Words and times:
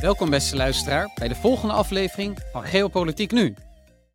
Welkom 0.00 0.30
beste 0.30 0.56
luisteraar 0.56 1.10
bij 1.14 1.28
de 1.28 1.34
volgende 1.34 1.74
aflevering 1.74 2.38
van 2.52 2.64
Geopolitiek 2.64 3.32
Nu. 3.32 3.54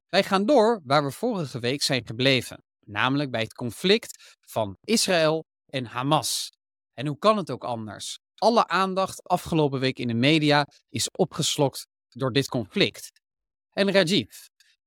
Wij 0.10 0.24
gaan 0.24 0.46
door 0.46 0.82
waar 0.84 1.04
we 1.04 1.12
vorige 1.12 1.60
week 1.60 1.82
zijn 1.82 2.06
gebleven, 2.06 2.64
namelijk 2.86 3.32
bij 3.32 3.42
het 3.42 3.54
conflict 3.54 4.36
van 4.42 4.78
Israël 4.82 5.46
en 5.66 5.86
Hamas. 5.86 6.52
En 6.94 7.08
hoe 7.08 7.18
kan 7.18 7.38
het 7.38 7.52
ook 7.52 7.64
anders? 7.64 8.20
Alle 8.36 8.68
aandacht 8.68 9.24
afgelopen 9.24 9.80
week 9.80 9.98
in 9.98 10.08
de 10.08 10.14
media 10.14 10.68
is 10.90 11.10
opgeslokt 11.12 11.88
door 12.10 12.32
dit 12.32 12.48
conflict. 12.48 13.10
En 13.72 13.92
Rajiv, 13.92 14.30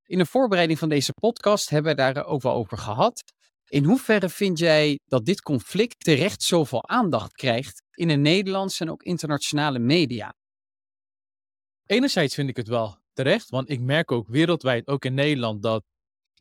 in 0.04 0.18
de 0.18 0.26
voorbereiding 0.26 0.78
van 0.78 0.88
deze 0.88 1.12
podcast 1.12 1.68
hebben 1.68 1.96
we 1.96 2.12
daar 2.12 2.24
ook 2.24 2.42
wel 2.42 2.54
over 2.54 2.78
gehad. 2.78 3.22
In 3.68 3.84
hoeverre 3.84 4.28
vind 4.28 4.58
jij 4.58 4.98
dat 5.04 5.24
dit 5.24 5.40
conflict 5.40 6.04
terecht 6.04 6.42
zoveel 6.42 6.88
aandacht 6.88 7.32
krijgt 7.32 7.82
in 7.90 8.08
de 8.08 8.16
Nederlandse 8.16 8.84
en 8.84 8.90
ook 8.90 9.02
internationale 9.02 9.78
media? 9.78 10.34
Enerzijds 11.86 12.34
vind 12.34 12.48
ik 12.48 12.56
het 12.56 12.68
wel 12.68 12.98
terecht, 13.12 13.50
want 13.50 13.70
ik 13.70 13.80
merk 13.80 14.12
ook 14.12 14.28
wereldwijd, 14.28 14.86
ook 14.86 15.04
in 15.04 15.14
Nederland, 15.14 15.62
dat 15.62 15.84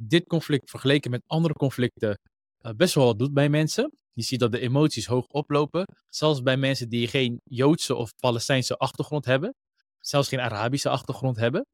dit 0.01 0.27
conflict 0.27 0.69
vergeleken 0.69 1.11
met 1.11 1.23
andere 1.27 1.53
conflicten 1.53 2.19
uh, 2.61 2.71
best 2.71 2.93
wel 2.93 3.05
wat 3.05 3.19
doet 3.19 3.33
bij 3.33 3.49
mensen. 3.49 3.91
Je 4.13 4.23
ziet 4.23 4.39
dat 4.39 4.51
de 4.51 4.59
emoties 4.59 5.05
hoog 5.05 5.25
oplopen, 5.27 5.85
zelfs 6.09 6.41
bij 6.41 6.57
mensen 6.57 6.89
die 6.89 7.07
geen 7.07 7.41
Joodse 7.43 7.95
of 7.95 8.15
Palestijnse 8.15 8.77
achtergrond 8.77 9.25
hebben, 9.25 9.55
zelfs 9.99 10.27
geen 10.27 10.39
Arabische 10.39 10.89
achtergrond 10.89 11.37
hebben. 11.37 11.65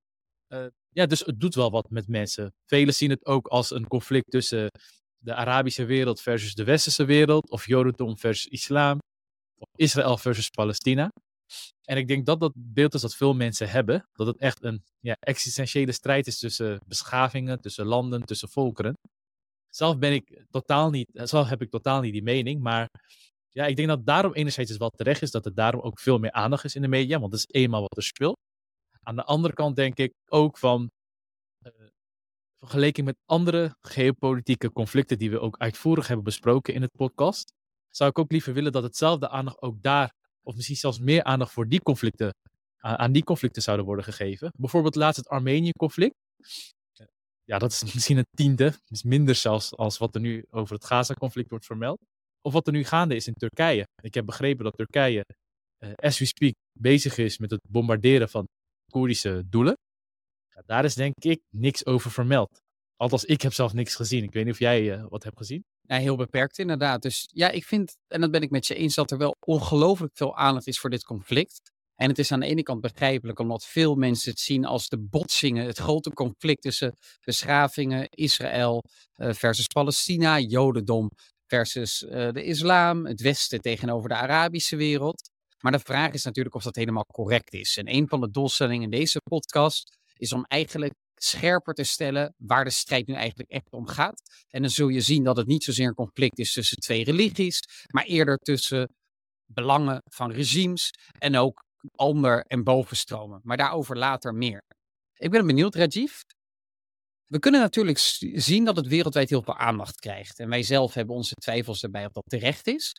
Uh, 0.48 0.65
ja, 0.90 1.05
dus 1.05 1.20
het 1.20 1.40
doet 1.40 1.55
wel 1.55 1.71
wat 1.71 1.90
met 1.90 2.07
mensen. 2.07 2.53
Velen 2.65 2.93
zien 2.93 3.09
het 3.09 3.26
ook 3.26 3.48
als 3.48 3.71
een 3.71 3.88
conflict 3.88 4.31
tussen 4.31 4.70
de 5.17 5.34
Arabische 5.34 5.85
wereld 5.85 6.21
versus 6.21 6.53
de 6.53 6.63
Westerse 6.63 7.05
wereld, 7.05 7.49
of 7.49 7.67
Jodendom 7.67 8.17
versus 8.17 8.45
Islam, 8.45 8.99
of 9.57 9.67
Israël 9.76 10.17
versus 10.17 10.49
Palestina. 10.49 11.12
En 11.82 11.98
ik 11.98 12.07
denk 12.07 12.26
dat 12.26 12.40
dat 12.40 12.54
beeld 12.55 12.93
is 12.93 13.01
dat 13.01 13.15
veel 13.15 13.34
mensen 13.34 13.70
hebben. 13.70 14.10
Dat 14.13 14.27
het 14.27 14.37
echt 14.37 14.63
een 14.63 14.84
ja, 14.99 15.15
existentiële 15.20 15.91
strijd 15.91 16.27
is 16.27 16.40
tussen 16.40 16.82
beschavingen, 16.88 17.62
tussen 17.62 17.85
landen, 17.85 18.26
tussen 18.26 18.49
volkeren. 18.49 18.98
Zelf 19.70 19.98
ben 19.98 20.13
ik 20.13 20.46
totaal 20.49 20.90
niet, 20.90 21.10
zelf 21.13 21.49
heb 21.49 21.62
ik 21.62 21.70
totaal 21.70 22.01
niet 22.01 22.13
die 22.13 22.23
mening. 22.23 22.62
Maar 22.62 22.90
ja, 23.49 23.65
ik 23.65 23.76
denk 23.76 23.88
dat 23.88 24.05
daarom 24.05 24.34
enerzijds 24.34 24.77
wat 24.77 24.98
terecht 24.98 25.21
is, 25.21 25.32
dat 25.32 25.46
er 25.46 25.54
daarom 25.54 25.82
ook 25.82 25.99
veel 25.99 26.18
meer 26.18 26.32
aandacht 26.32 26.63
is 26.63 26.76
in 26.76 26.82
de 26.82 26.88
media. 26.88 27.20
Want 27.20 27.32
dat 27.32 27.40
is 27.40 27.62
eenmaal 27.62 27.82
wat 27.82 27.98
er 27.98 28.04
speelt. 28.04 28.38
Aan 29.04 29.16
de 29.16 29.23
andere 29.23 29.54
kant 29.54 29.76
denk 29.76 29.98
ik 29.98 30.13
ook 30.27 30.57
van, 30.57 30.90
uh, 31.66 31.71
vergeleken 32.60 33.04
met 33.04 33.18
andere 33.26 33.76
geopolitieke 33.82 34.71
conflicten 34.71 35.18
die 35.18 35.32
we 35.32 35.40
ook 35.40 35.57
uitvoerig 35.57 36.07
hebben 36.07 36.26
besproken 36.26 36.73
in 36.73 36.82
het 36.82 36.91
podcast, 36.91 37.54
zou 37.90 38.10
ik 38.10 38.20
ook 38.20 38.32
liever 38.32 38.54
willen 38.54 38.71
dat 38.71 38.84
hetzelfde 38.84 39.29
aandacht 39.29 39.62
ook 39.62 39.82
daar 39.82 40.13
of 40.43 40.55
misschien 40.55 40.75
zelfs 40.75 40.99
meer 40.99 41.23
aandacht 41.23 41.51
voor 41.51 41.67
die 41.67 41.81
conflicten, 41.81 42.34
aan 42.77 43.11
die 43.11 43.23
conflicten 43.23 43.61
zouden 43.61 43.85
worden 43.85 44.05
gegeven. 44.05 44.49
Bijvoorbeeld 44.57 44.95
laatst 44.95 45.17
het 45.17 45.27
Armenië-conflict. 45.27 46.15
Ja, 47.43 47.57
dat 47.57 47.71
is 47.71 47.83
misschien 47.93 48.17
een 48.17 48.35
tiende, 48.37 48.73
is 48.87 49.03
minder 49.03 49.35
zelfs 49.35 49.75
als 49.75 49.98
wat 49.98 50.15
er 50.15 50.21
nu 50.21 50.45
over 50.49 50.75
het 50.75 50.85
Gaza-conflict 50.85 51.49
wordt 51.49 51.65
vermeld. 51.65 51.99
Of 52.41 52.53
wat 52.53 52.67
er 52.67 52.73
nu 52.73 52.83
gaande 52.83 53.15
is 53.15 53.27
in 53.27 53.33
Turkije. 53.33 53.87
Ik 54.01 54.13
heb 54.13 54.25
begrepen 54.25 54.63
dat 54.63 54.77
Turkije, 54.77 55.25
uh, 55.79 55.93
as 55.95 56.20
we 56.20 56.25
speak, 56.25 56.53
bezig 56.79 57.17
is 57.17 57.37
met 57.37 57.51
het 57.51 57.61
bombarderen 57.70 58.29
van 58.29 58.48
Koerdische 58.91 59.43
doelen. 59.49 59.73
Daar 60.65 60.85
is 60.85 60.95
denk 60.95 61.13
ik 61.23 61.41
niks 61.49 61.85
over 61.85 62.11
vermeld. 62.11 62.59
Althans, 62.95 63.26
ik 63.26 63.41
heb 63.41 63.53
zelf 63.53 63.73
niks 63.73 63.95
gezien. 63.95 64.23
Ik 64.23 64.33
weet 64.33 64.44
niet 64.45 64.53
of 64.53 64.59
jij 64.59 64.97
uh, 64.97 65.05
wat 65.09 65.23
hebt 65.23 65.38
gezien. 65.38 65.63
Heel 66.00 66.16
beperkt 66.16 66.57
inderdaad. 66.57 67.01
Dus 67.01 67.29
ja, 67.34 67.50
ik 67.50 67.66
vind, 67.66 67.97
en 68.07 68.22
dat 68.22 68.31
ben 68.31 68.41
ik 68.41 68.50
met 68.50 68.67
je 68.67 68.75
eens, 68.75 68.95
dat 68.95 69.11
er 69.11 69.17
wel 69.17 69.35
ongelooflijk 69.39 70.11
veel 70.16 70.38
aandacht 70.38 70.67
is 70.67 70.79
voor 70.79 70.89
dit 70.89 71.03
conflict. 71.03 71.71
En 71.95 72.09
het 72.09 72.19
is 72.19 72.31
aan 72.31 72.39
de 72.39 72.45
ene 72.45 72.63
kant 72.63 72.81
begrijpelijk, 72.81 73.39
omdat 73.39 73.66
veel 73.66 73.95
mensen 73.95 74.31
het 74.31 74.39
zien 74.39 74.66
als 74.66 74.89
de 74.89 74.97
botsingen, 74.97 75.66
het 75.66 75.77
grote 75.77 76.13
conflict 76.13 76.61
tussen 76.61 76.95
beschavingen, 77.25 78.09
Israël 78.09 78.83
uh, 79.16 79.33
versus 79.33 79.67
Palestina, 79.67 80.39
Jodendom 80.39 81.09
versus 81.45 82.03
uh, 82.03 82.31
de 82.31 82.43
islam, 82.43 83.05
het 83.05 83.21
Westen 83.21 83.61
tegenover 83.61 84.09
de 84.09 84.16
Arabische 84.16 84.75
wereld. 84.75 85.29
Maar 85.59 85.71
de 85.71 85.79
vraag 85.79 86.13
is 86.13 86.23
natuurlijk 86.23 86.55
of 86.55 86.63
dat 86.63 86.75
helemaal 86.75 87.05
correct 87.05 87.53
is. 87.53 87.77
En 87.77 87.93
een 87.93 88.07
van 88.07 88.21
de 88.21 88.31
doelstellingen 88.31 88.83
in 88.83 88.89
deze 88.89 89.21
podcast 89.29 89.97
is 90.17 90.33
om 90.33 90.45
eigenlijk 90.47 90.93
scherper 91.23 91.73
te 91.73 91.83
stellen 91.83 92.33
waar 92.37 92.63
de 92.63 92.69
strijd 92.69 93.07
nu 93.07 93.13
eigenlijk 93.13 93.49
echt 93.49 93.71
om 93.71 93.87
gaat. 93.87 94.21
En 94.49 94.61
dan 94.61 94.69
zul 94.71 94.87
je 94.87 95.01
zien 95.01 95.23
dat 95.23 95.37
het 95.37 95.47
niet 95.47 95.63
zozeer 95.63 95.87
een 95.87 95.93
conflict 95.93 96.39
is 96.39 96.53
tussen 96.53 96.77
twee 96.77 97.03
religies, 97.03 97.59
maar 97.91 98.03
eerder 98.03 98.37
tussen 98.37 98.95
belangen 99.45 100.01
van 100.03 100.31
regimes 100.31 100.89
en 101.19 101.35
ook 101.35 101.63
onder- 101.95 102.41
en 102.41 102.63
bovenstromen. 102.63 103.39
Maar 103.43 103.57
daarover 103.57 103.97
later 103.97 104.33
meer. 104.33 104.61
Ik 105.13 105.31
ben 105.31 105.45
benieuwd, 105.45 105.75
Rajiv. 105.75 106.21
We 107.25 107.39
kunnen 107.39 107.61
natuurlijk 107.61 107.97
zien 108.33 108.65
dat 108.65 108.75
het 108.75 108.87
wereldwijd 108.87 109.29
heel 109.29 109.41
veel 109.41 109.57
aandacht 109.57 109.99
krijgt. 109.99 110.39
En 110.39 110.49
wij 110.49 110.63
zelf 110.63 110.93
hebben 110.93 111.15
onze 111.15 111.33
twijfels 111.35 111.79
daarbij 111.79 112.05
of 112.05 112.11
dat 112.11 112.23
terecht 112.27 112.67
is. 112.67 112.95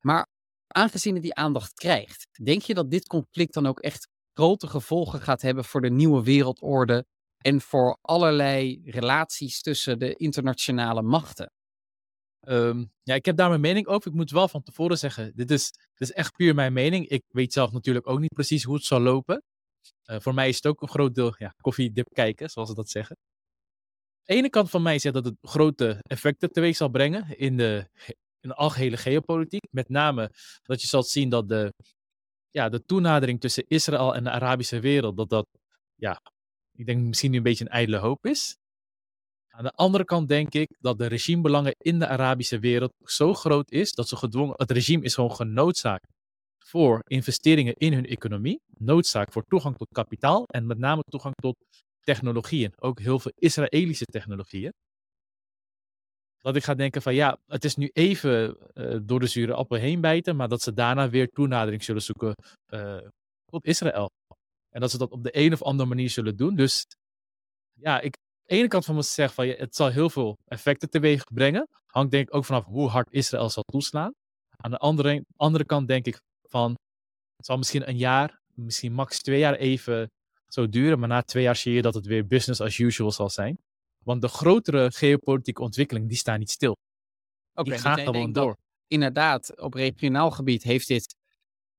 Maar 0.00 0.26
aangezien 0.66 1.14
het 1.14 1.22
die 1.22 1.34
aandacht 1.34 1.72
krijgt, 1.72 2.26
denk 2.44 2.62
je 2.62 2.74
dat 2.74 2.90
dit 2.90 3.06
conflict 3.06 3.54
dan 3.54 3.66
ook 3.66 3.80
echt 3.80 4.08
grote 4.32 4.66
gevolgen 4.66 5.20
gaat 5.20 5.42
hebben 5.42 5.64
voor 5.64 5.80
de 5.80 5.90
nieuwe 5.90 6.22
wereldorde 6.22 7.04
en 7.42 7.60
voor 7.60 7.98
allerlei 8.00 8.82
relaties 8.84 9.60
tussen 9.60 9.98
de 9.98 10.14
internationale 10.14 11.02
machten. 11.02 11.50
Um, 12.48 12.92
ja, 13.02 13.14
ik 13.14 13.24
heb 13.24 13.36
daar 13.36 13.48
mijn 13.48 13.60
mening 13.60 13.86
over. 13.86 14.10
Ik 14.10 14.16
moet 14.16 14.30
wel 14.30 14.48
van 14.48 14.62
tevoren 14.62 14.98
zeggen, 14.98 15.32
dit 15.34 15.50
is, 15.50 15.70
dit 15.70 16.08
is 16.08 16.12
echt 16.12 16.32
puur 16.36 16.54
mijn 16.54 16.72
mening. 16.72 17.08
Ik 17.08 17.22
weet 17.28 17.52
zelf 17.52 17.72
natuurlijk 17.72 18.08
ook 18.08 18.18
niet 18.18 18.34
precies 18.34 18.64
hoe 18.64 18.74
het 18.74 18.84
zal 18.84 19.00
lopen. 19.00 19.42
Uh, 20.10 20.16
voor 20.20 20.34
mij 20.34 20.48
is 20.48 20.56
het 20.56 20.66
ook 20.66 20.82
een 20.82 20.88
groot 20.88 21.14
deel 21.14 21.34
ja, 21.38 21.54
koffiedip 21.60 22.08
kijken, 22.14 22.50
zoals 22.50 22.68
ze 22.68 22.74
dat 22.74 22.88
zeggen. 22.88 23.16
De 24.22 24.34
ene 24.34 24.50
kant 24.50 24.70
van 24.70 24.82
mij 24.82 24.98
zegt 24.98 25.14
dat 25.14 25.24
het 25.24 25.36
grote 25.40 25.98
effecten 26.02 26.52
teweeg 26.52 26.76
zal 26.76 26.88
brengen 26.88 27.38
in 27.38 27.56
de, 27.56 27.88
in 28.40 28.52
algehele 28.52 28.96
geopolitiek. 28.96 29.66
Met 29.70 29.88
name 29.88 30.30
dat 30.62 30.80
je 30.80 30.86
zal 30.86 31.02
zien 31.02 31.28
dat 31.28 31.48
de, 31.48 31.72
ja, 32.50 32.68
de 32.68 32.84
toenadering 32.84 33.40
tussen 33.40 33.64
Israël 33.66 34.14
en 34.14 34.24
de 34.24 34.30
Arabische 34.30 34.80
wereld, 34.80 35.16
dat 35.16 35.28
dat 35.28 35.46
ja, 35.94 36.20
ik 36.82 36.88
denk 36.88 37.06
misschien 37.06 37.30
nu 37.30 37.36
een 37.36 37.42
beetje 37.42 37.64
een 37.64 37.70
ijdele 37.70 37.96
hoop 37.96 38.26
is. 38.26 38.56
Aan 39.48 39.64
de 39.64 39.72
andere 39.72 40.04
kant 40.04 40.28
denk 40.28 40.54
ik 40.54 40.76
dat 40.80 40.98
de 40.98 41.06
regimebelangen 41.06 41.74
in 41.78 41.98
de 41.98 42.06
Arabische 42.06 42.58
wereld 42.58 42.92
zo 43.04 43.34
groot 43.34 43.70
is 43.70 43.92
dat 43.92 44.08
ze 44.08 44.16
gedwongen, 44.16 44.54
het 44.56 44.70
regime 44.70 45.04
is 45.04 45.14
gewoon 45.14 45.34
genoodzaakt 45.34 46.06
voor 46.58 47.02
investeringen 47.06 47.74
in 47.74 47.92
hun 47.92 48.06
economie, 48.06 48.60
noodzaak 48.78 49.32
voor 49.32 49.44
toegang 49.46 49.76
tot 49.76 49.88
kapitaal 49.92 50.44
en 50.46 50.66
met 50.66 50.78
name 50.78 51.02
toegang 51.02 51.34
tot 51.34 51.56
technologieën, 52.00 52.72
ook 52.76 52.98
heel 52.98 53.18
veel 53.18 53.32
Israëlische 53.34 54.04
technologieën. 54.04 54.72
Dat 56.40 56.56
ik 56.56 56.64
ga 56.64 56.74
denken 56.74 57.02
van 57.02 57.14
ja, 57.14 57.38
het 57.46 57.64
is 57.64 57.74
nu 57.74 57.90
even 57.92 58.56
uh, 58.74 58.98
door 59.02 59.20
de 59.20 59.26
zure 59.26 59.54
appel 59.54 59.78
heen 59.78 60.00
bijten, 60.00 60.36
maar 60.36 60.48
dat 60.48 60.62
ze 60.62 60.72
daarna 60.72 61.10
weer 61.10 61.28
toenadering 61.28 61.84
zullen 61.84 62.02
zoeken 62.02 62.34
uh, 62.68 63.08
tot 63.44 63.64
Israël. 63.66 64.10
En 64.72 64.80
dat 64.80 64.90
ze 64.90 64.98
dat 64.98 65.10
op 65.10 65.22
de 65.22 65.36
een 65.36 65.52
of 65.52 65.62
andere 65.62 65.88
manier 65.88 66.10
zullen 66.10 66.36
doen. 66.36 66.54
Dus 66.54 66.86
ja, 67.72 68.00
ik, 68.00 68.16
de 68.42 68.54
ene 68.54 68.68
kant 68.68 68.84
van 68.84 68.94
me 68.94 69.02
zeg 69.02 69.34
van 69.34 69.46
het 69.46 69.76
zal 69.76 69.88
heel 69.88 70.10
veel 70.10 70.38
effecten 70.44 70.90
teweeg 70.90 71.24
brengen. 71.24 71.68
Hangt 71.86 72.10
denk 72.10 72.28
ik 72.28 72.34
ook 72.34 72.44
vanaf 72.44 72.64
hoe 72.64 72.88
hard 72.88 73.12
Israël 73.12 73.50
zal 73.50 73.62
toeslaan. 73.62 74.14
Aan 74.56 74.70
de 74.70 74.78
andere, 74.78 75.24
andere 75.36 75.64
kant 75.64 75.88
denk 75.88 76.06
ik 76.06 76.20
van 76.42 76.78
het 77.36 77.46
zal 77.46 77.56
misschien 77.56 77.88
een 77.88 77.96
jaar, 77.96 78.40
misschien 78.54 78.92
max 78.92 79.18
twee 79.18 79.38
jaar 79.38 79.54
even 79.54 80.10
zo 80.48 80.68
duren. 80.68 80.98
Maar 80.98 81.08
na 81.08 81.22
twee 81.22 81.42
jaar 81.42 81.56
zie 81.56 81.72
je 81.72 81.82
dat 81.82 81.94
het 81.94 82.06
weer 82.06 82.26
business 82.26 82.60
as 82.60 82.78
usual 82.78 83.12
zal 83.12 83.30
zijn. 83.30 83.58
Want 84.04 84.20
de 84.20 84.28
grotere 84.28 84.92
geopolitieke 84.92 85.62
ontwikkeling, 85.62 86.08
die 86.08 86.16
staan 86.16 86.38
niet 86.38 86.50
stil. 86.50 86.76
Okay, 87.54 87.72
die 87.72 87.82
gaan 87.82 87.98
gewoon 87.98 88.32
door. 88.32 88.56
Inderdaad, 88.86 89.60
op 89.60 89.74
regionaal 89.74 90.30
gebied 90.30 90.62
heeft 90.62 90.88
dit 90.88 91.16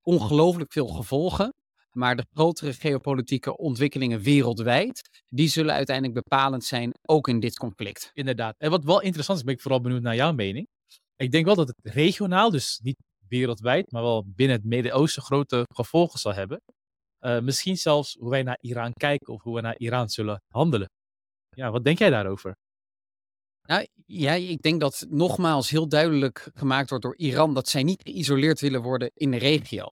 ongelooflijk 0.01 0.71
veel 0.71 0.87
gevolgen. 0.87 1.53
Maar 1.95 2.15
de 2.15 2.25
grotere 2.33 2.73
geopolitieke 2.73 3.57
ontwikkelingen 3.57 4.19
wereldwijd, 4.19 5.23
die 5.29 5.47
zullen 5.47 5.73
uiteindelijk 5.73 6.15
bepalend 6.15 6.63
zijn, 6.63 6.91
ook 7.01 7.27
in 7.27 7.39
dit 7.39 7.57
conflict. 7.57 8.09
Inderdaad. 8.13 8.55
En 8.57 8.69
wat 8.69 8.83
wel 8.83 9.01
interessant 9.01 9.39
is, 9.39 9.45
ben 9.45 9.53
ik 9.53 9.61
vooral 9.61 9.81
benieuwd 9.81 10.01
naar 10.01 10.15
jouw 10.15 10.33
mening. 10.33 10.67
Ik 11.15 11.31
denk 11.31 11.45
wel 11.45 11.55
dat 11.55 11.67
het 11.67 11.93
regionaal, 11.93 12.49
dus 12.51 12.79
niet 12.83 12.97
wereldwijd, 13.27 13.91
maar 13.91 14.01
wel 14.01 14.25
binnen 14.27 14.55
het 14.55 14.65
Midden-Oosten 14.65 15.23
grote 15.23 15.65
gevolgen 15.73 16.19
zal 16.19 16.33
hebben. 16.33 16.61
Uh, 17.19 17.39
misschien 17.39 17.77
zelfs 17.77 18.15
hoe 18.19 18.29
wij 18.29 18.43
naar 18.43 18.57
Iran 18.61 18.93
kijken 18.93 19.33
of 19.33 19.41
hoe 19.43 19.55
we 19.55 19.61
naar 19.61 19.77
Iran 19.77 20.09
zullen 20.09 20.41
handelen. 20.47 20.89
Ja, 21.49 21.71
wat 21.71 21.83
denk 21.83 21.97
jij 21.97 22.09
daarover? 22.09 22.55
Nou, 23.67 23.87
ja, 24.05 24.33
ik 24.33 24.61
denk 24.61 24.79
dat 24.79 25.05
nogmaals 25.09 25.69
heel 25.69 25.87
duidelijk 25.87 26.51
gemaakt 26.53 26.89
wordt 26.89 27.03
door 27.03 27.17
Iran 27.17 27.53
dat 27.53 27.69
zij 27.69 27.83
niet 27.83 28.01
geïsoleerd 28.01 28.59
willen 28.59 28.81
worden 28.81 29.11
in 29.13 29.31
de 29.31 29.37
regio. 29.37 29.87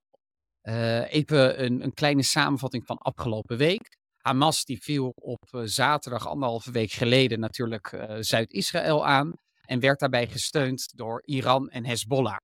Uh, 0.62 1.12
even 1.12 1.64
een, 1.64 1.82
een, 1.82 1.94
kleine 1.94 2.22
samenvatting 2.22 2.86
van 2.86 2.98
afgelopen 2.98 3.56
week. 3.56 3.96
Hamas 4.16 4.64
die 4.64 4.82
viel 4.82 5.12
op 5.14 5.42
uh, 5.52 5.60
zaterdag 5.64 6.28
anderhalve 6.28 6.70
week 6.70 6.90
geleden 6.90 7.40
natuurlijk 7.40 7.92
uh, 7.92 8.16
Zuid-Israël 8.20 9.06
aan 9.06 9.32
en 9.62 9.80
werd 9.80 10.00
daarbij 10.00 10.26
gesteund 10.26 10.96
door 10.96 11.22
Iran 11.24 11.68
en 11.68 11.84
Hezbollah. 11.84 12.36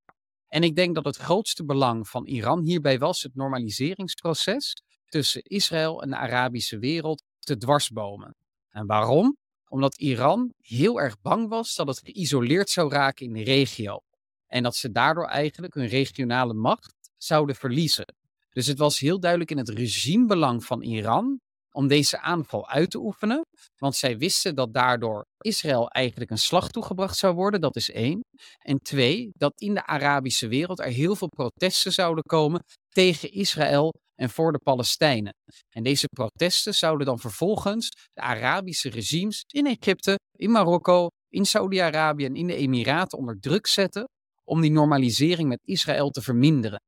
En 0.48 0.62
ik 0.62 0.76
denk 0.76 0.94
dat 0.94 1.04
het 1.04 1.16
grootste 1.16 1.64
belang 1.64 2.08
van 2.08 2.26
Iran 2.26 2.62
hierbij 2.64 2.98
was 2.98 3.22
het 3.22 3.34
normaliseringsproces 3.34 4.72
tussen 5.04 5.42
Israël 5.42 6.02
en 6.02 6.10
de 6.10 6.16
Arabische 6.16 6.78
wereld 6.78 7.22
te 7.38 7.56
dwarsbomen. 7.56 8.34
En 8.68 8.86
waarom? 8.86 9.36
Omdat 9.68 9.98
Iran 9.98 10.52
heel 10.58 11.00
erg 11.00 11.20
bang 11.20 11.48
was 11.48 11.74
dat 11.74 11.86
het 11.86 12.00
geïsoleerd 12.04 12.70
zou 12.70 12.90
raken 12.90 13.26
in 13.26 13.32
de 13.32 13.42
regio. 13.42 13.98
En 14.46 14.62
dat 14.62 14.76
ze 14.76 14.90
daardoor 14.90 15.26
eigenlijk 15.26 15.74
hun 15.74 15.86
regionale 15.86 16.54
macht 16.54 16.94
zouden 17.18 17.56
verliezen. 17.56 18.14
Dus 18.50 18.66
het 18.66 18.78
was 18.78 18.98
heel 18.98 19.20
duidelijk 19.20 19.50
in 19.50 19.58
het 19.58 19.68
regimebelang 19.68 20.64
van 20.64 20.82
Iran 20.82 21.40
om 21.72 21.88
deze 21.88 22.20
aanval 22.20 22.68
uit 22.68 22.90
te 22.90 22.98
oefenen. 22.98 23.46
Want 23.76 23.96
zij 23.96 24.18
wisten 24.18 24.54
dat 24.54 24.74
daardoor 24.74 25.26
Israël 25.38 25.88
eigenlijk 25.88 26.30
een 26.30 26.38
slag 26.38 26.70
toegebracht 26.70 27.16
zou 27.16 27.34
worden. 27.34 27.60
Dat 27.60 27.76
is 27.76 27.90
één. 27.90 28.24
En 28.58 28.78
twee, 28.82 29.30
dat 29.32 29.60
in 29.60 29.74
de 29.74 29.86
Arabische 29.86 30.48
wereld 30.48 30.78
er 30.78 30.86
heel 30.86 31.16
veel 31.16 31.28
protesten 31.28 31.92
zouden 31.92 32.24
komen 32.24 32.64
tegen 32.88 33.32
Israël 33.32 33.94
en 34.14 34.30
voor 34.30 34.52
de 34.52 34.58
Palestijnen. 34.58 35.34
En 35.68 35.82
deze 35.82 36.08
protesten 36.08 36.74
zouden 36.74 37.06
dan 37.06 37.18
vervolgens 37.18 37.88
de 38.12 38.20
Arabische 38.20 38.90
regimes 38.90 39.44
in 39.46 39.66
Egypte, 39.66 40.18
in 40.36 40.50
Marokko, 40.50 41.08
in 41.28 41.44
Saudi-Arabië 41.44 42.24
en 42.24 42.36
in 42.36 42.46
de 42.46 42.54
Emiraten 42.54 43.18
onder 43.18 43.40
druk 43.40 43.66
zetten 43.66 44.08
om 44.44 44.60
die 44.60 44.70
normalisering 44.70 45.48
met 45.48 45.60
Israël 45.64 46.10
te 46.10 46.22
verminderen. 46.22 46.80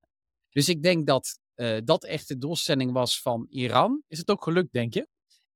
Dus 0.51 0.69
ik 0.69 0.83
denk 0.83 1.07
dat 1.07 1.39
uh, 1.57 1.79
dat 1.85 2.05
echt 2.05 2.29
de 2.29 2.39
doelstelling 2.39 2.93
was 2.93 3.23
van 3.23 3.47
Iran. 3.51 4.03
Is 4.09 4.19
het 4.19 4.31
ook 4.31 4.43
gelukt, 4.43 4.73
denk 4.73 4.95
je? 4.95 5.09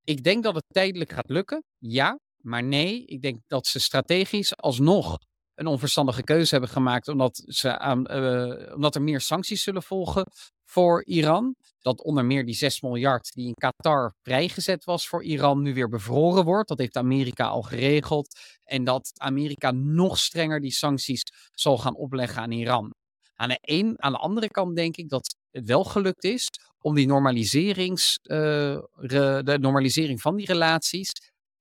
Ik 0.05 0.23
denk 0.23 0.43
dat 0.43 0.55
het 0.55 0.65
tijdelijk 0.69 1.13
gaat 1.13 1.31
lukken, 1.31 1.65
ja. 1.79 2.19
Maar 2.37 2.65
nee, 2.65 3.05
ik 3.05 3.23
denk 3.23 3.41
dat 3.47 3.67
ze 3.67 3.81
strategisch 3.81 4.57
alsnog 4.57 5.19
een 5.55 5.67
onverstandige 5.67 6.23
keuze 6.23 6.51
hebben 6.51 6.71
gemaakt, 6.71 7.09
omdat, 7.09 7.43
ze 7.47 7.79
aan, 7.79 8.13
uh, 8.13 8.75
omdat 8.75 8.95
er 8.95 9.03
meer 9.03 9.21
sancties 9.21 9.63
zullen 9.63 9.83
volgen 9.83 10.27
voor 10.65 11.05
Iran. 11.05 11.55
Dat 11.81 12.03
onder 12.03 12.25
meer 12.25 12.45
die 12.45 12.55
6 12.55 12.81
miljard 12.81 13.33
die 13.33 13.47
in 13.47 13.55
Qatar 13.55 14.15
vrijgezet 14.23 14.85
was 14.85 15.09
voor 15.09 15.25
Iran 15.25 15.63
nu 15.63 15.75
weer 15.75 15.89
bevroren 15.89 16.45
wordt. 16.45 16.69
Dat 16.69 16.79
heeft 16.79 16.97
Amerika 16.97 17.47
al 17.47 17.63
geregeld. 17.63 18.39
En 18.65 18.85
dat 18.85 19.13
Amerika 19.15 19.71
nog 19.71 20.19
strenger 20.19 20.61
die 20.61 20.73
sancties 20.73 21.23
zal 21.51 21.79
gaan 21.79 21.97
opleggen 21.97 22.43
aan 22.43 22.53
Iran. 22.53 22.93
Aan 23.35 23.49
de, 23.49 23.59
een, 23.61 23.95
aan 23.97 24.13
de 24.13 24.19
andere 24.19 24.49
kant 24.49 24.77
denk 24.77 24.97
ik 24.97 25.09
dat 25.09 25.37
het 25.51 25.67
wel 25.67 25.85
gelukt 25.85 26.25
is 26.25 26.49
om 26.81 26.95
die 26.95 27.07
normaliserings, 27.07 28.19
uh, 28.23 28.37
de 28.97 29.59
normalisering 29.61 30.21
van 30.21 30.37
die 30.37 30.47
relaties 30.47 31.11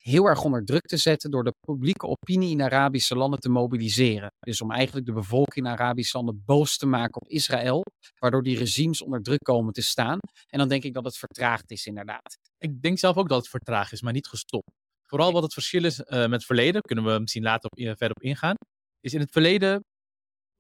heel 0.03 0.25
erg 0.25 0.43
onder 0.43 0.65
druk 0.65 0.85
te 0.85 0.97
zetten 0.97 1.31
door 1.31 1.43
de 1.43 1.53
publieke 1.59 2.07
opinie 2.07 2.49
in 2.49 2.61
Arabische 2.61 3.15
landen 3.15 3.39
te 3.39 3.49
mobiliseren. 3.49 4.31
Dus 4.39 4.61
om 4.61 4.71
eigenlijk 4.71 5.05
de 5.05 5.13
bevolking 5.13 5.65
in 5.65 5.71
Arabische 5.71 6.17
landen 6.17 6.43
boos 6.45 6.77
te 6.77 6.85
maken 6.85 7.21
op 7.21 7.27
Israël, 7.27 7.83
waardoor 8.19 8.43
die 8.43 8.57
regimes 8.57 9.01
onder 9.01 9.21
druk 9.21 9.43
komen 9.43 9.73
te 9.73 9.81
staan. 9.81 10.17
En 10.47 10.59
dan 10.59 10.67
denk 10.67 10.83
ik 10.83 10.93
dat 10.93 11.05
het 11.05 11.17
vertraagd 11.17 11.71
is 11.71 11.85
inderdaad. 11.85 12.37
Ik 12.57 12.81
denk 12.81 12.99
zelf 12.99 13.15
ook 13.17 13.29
dat 13.29 13.37
het 13.37 13.49
vertraagd 13.49 13.91
is, 13.91 14.01
maar 14.01 14.13
niet 14.13 14.27
gestopt. 14.27 14.71
Vooral 15.01 15.31
wat 15.31 15.43
het 15.43 15.53
verschil 15.53 15.83
is 15.83 15.99
uh, 15.99 16.05
met 16.05 16.31
het 16.31 16.45
verleden, 16.45 16.81
kunnen 16.81 17.05
we 17.05 17.19
misschien 17.19 17.43
later 17.43 17.69
op, 17.69 17.77
verder 17.77 18.15
op 18.15 18.21
ingaan, 18.21 18.55
is 18.99 19.13
in 19.13 19.19
het 19.19 19.31
verleden 19.31 19.83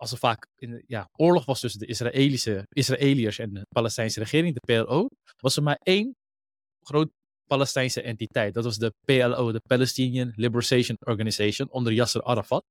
als 0.03 0.11
er 0.11 0.17
vaak 0.17 0.47
in, 0.55 0.83
ja, 0.87 1.09
oorlog 1.11 1.45
was 1.45 1.59
tussen 1.59 1.79
de 1.79 1.85
Israëlische, 1.85 2.65
Israëliërs 2.69 3.39
en 3.39 3.53
de 3.53 3.65
Palestijnse 3.69 4.19
regering, 4.19 4.53
de 4.53 4.59
PLO, 4.59 5.07
was 5.37 5.55
er 5.55 5.63
maar 5.63 5.79
één 5.83 6.15
groot 6.81 7.09
Palestijnse 7.47 8.01
entiteit. 8.01 8.53
Dat 8.53 8.63
was 8.63 8.77
de 8.77 8.93
PLO, 9.05 9.51
de 9.51 9.61
Palestinian 9.67 10.33
Liberation 10.35 10.97
Organization, 10.99 11.71
onder 11.71 11.93
Yasser 11.93 12.23
Arafat. 12.23 12.63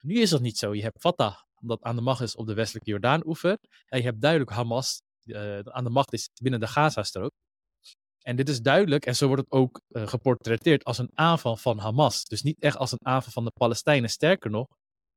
Nu 0.00 0.20
is 0.20 0.30
dat 0.30 0.40
niet 0.40 0.58
zo. 0.58 0.74
Je 0.74 0.82
hebt 0.82 1.00
Fatah, 1.00 1.36
dat 1.60 1.82
aan 1.82 1.96
de 1.96 2.02
macht 2.02 2.20
is 2.20 2.36
op 2.36 2.46
de 2.46 2.54
westelijke 2.54 2.90
Jordaan-oever. 2.90 3.58
En 3.86 3.98
je 3.98 4.04
hebt 4.04 4.20
duidelijk 4.20 4.50
Hamas, 4.50 5.02
uh, 5.24 5.58
aan 5.58 5.84
de 5.84 5.90
macht 5.90 6.12
is 6.12 6.28
binnen 6.42 6.60
de 6.60 6.66
Gaza-strook. 6.66 7.32
En 8.22 8.36
dit 8.36 8.48
is 8.48 8.60
duidelijk, 8.60 9.06
en 9.06 9.16
zo 9.16 9.26
wordt 9.26 9.42
het 9.42 9.52
ook 9.52 9.80
uh, 9.88 10.06
geportretteerd, 10.06 10.84
als 10.84 10.98
een 10.98 11.10
aanval 11.14 11.56
van 11.56 11.78
Hamas. 11.78 12.24
Dus 12.24 12.42
niet 12.42 12.60
echt 12.60 12.76
als 12.76 12.92
een 12.92 13.06
aanval 13.06 13.32
van 13.32 13.44
de 13.44 13.50
Palestijnen. 13.50 14.10
Sterker 14.10 14.50
nog, 14.50 14.66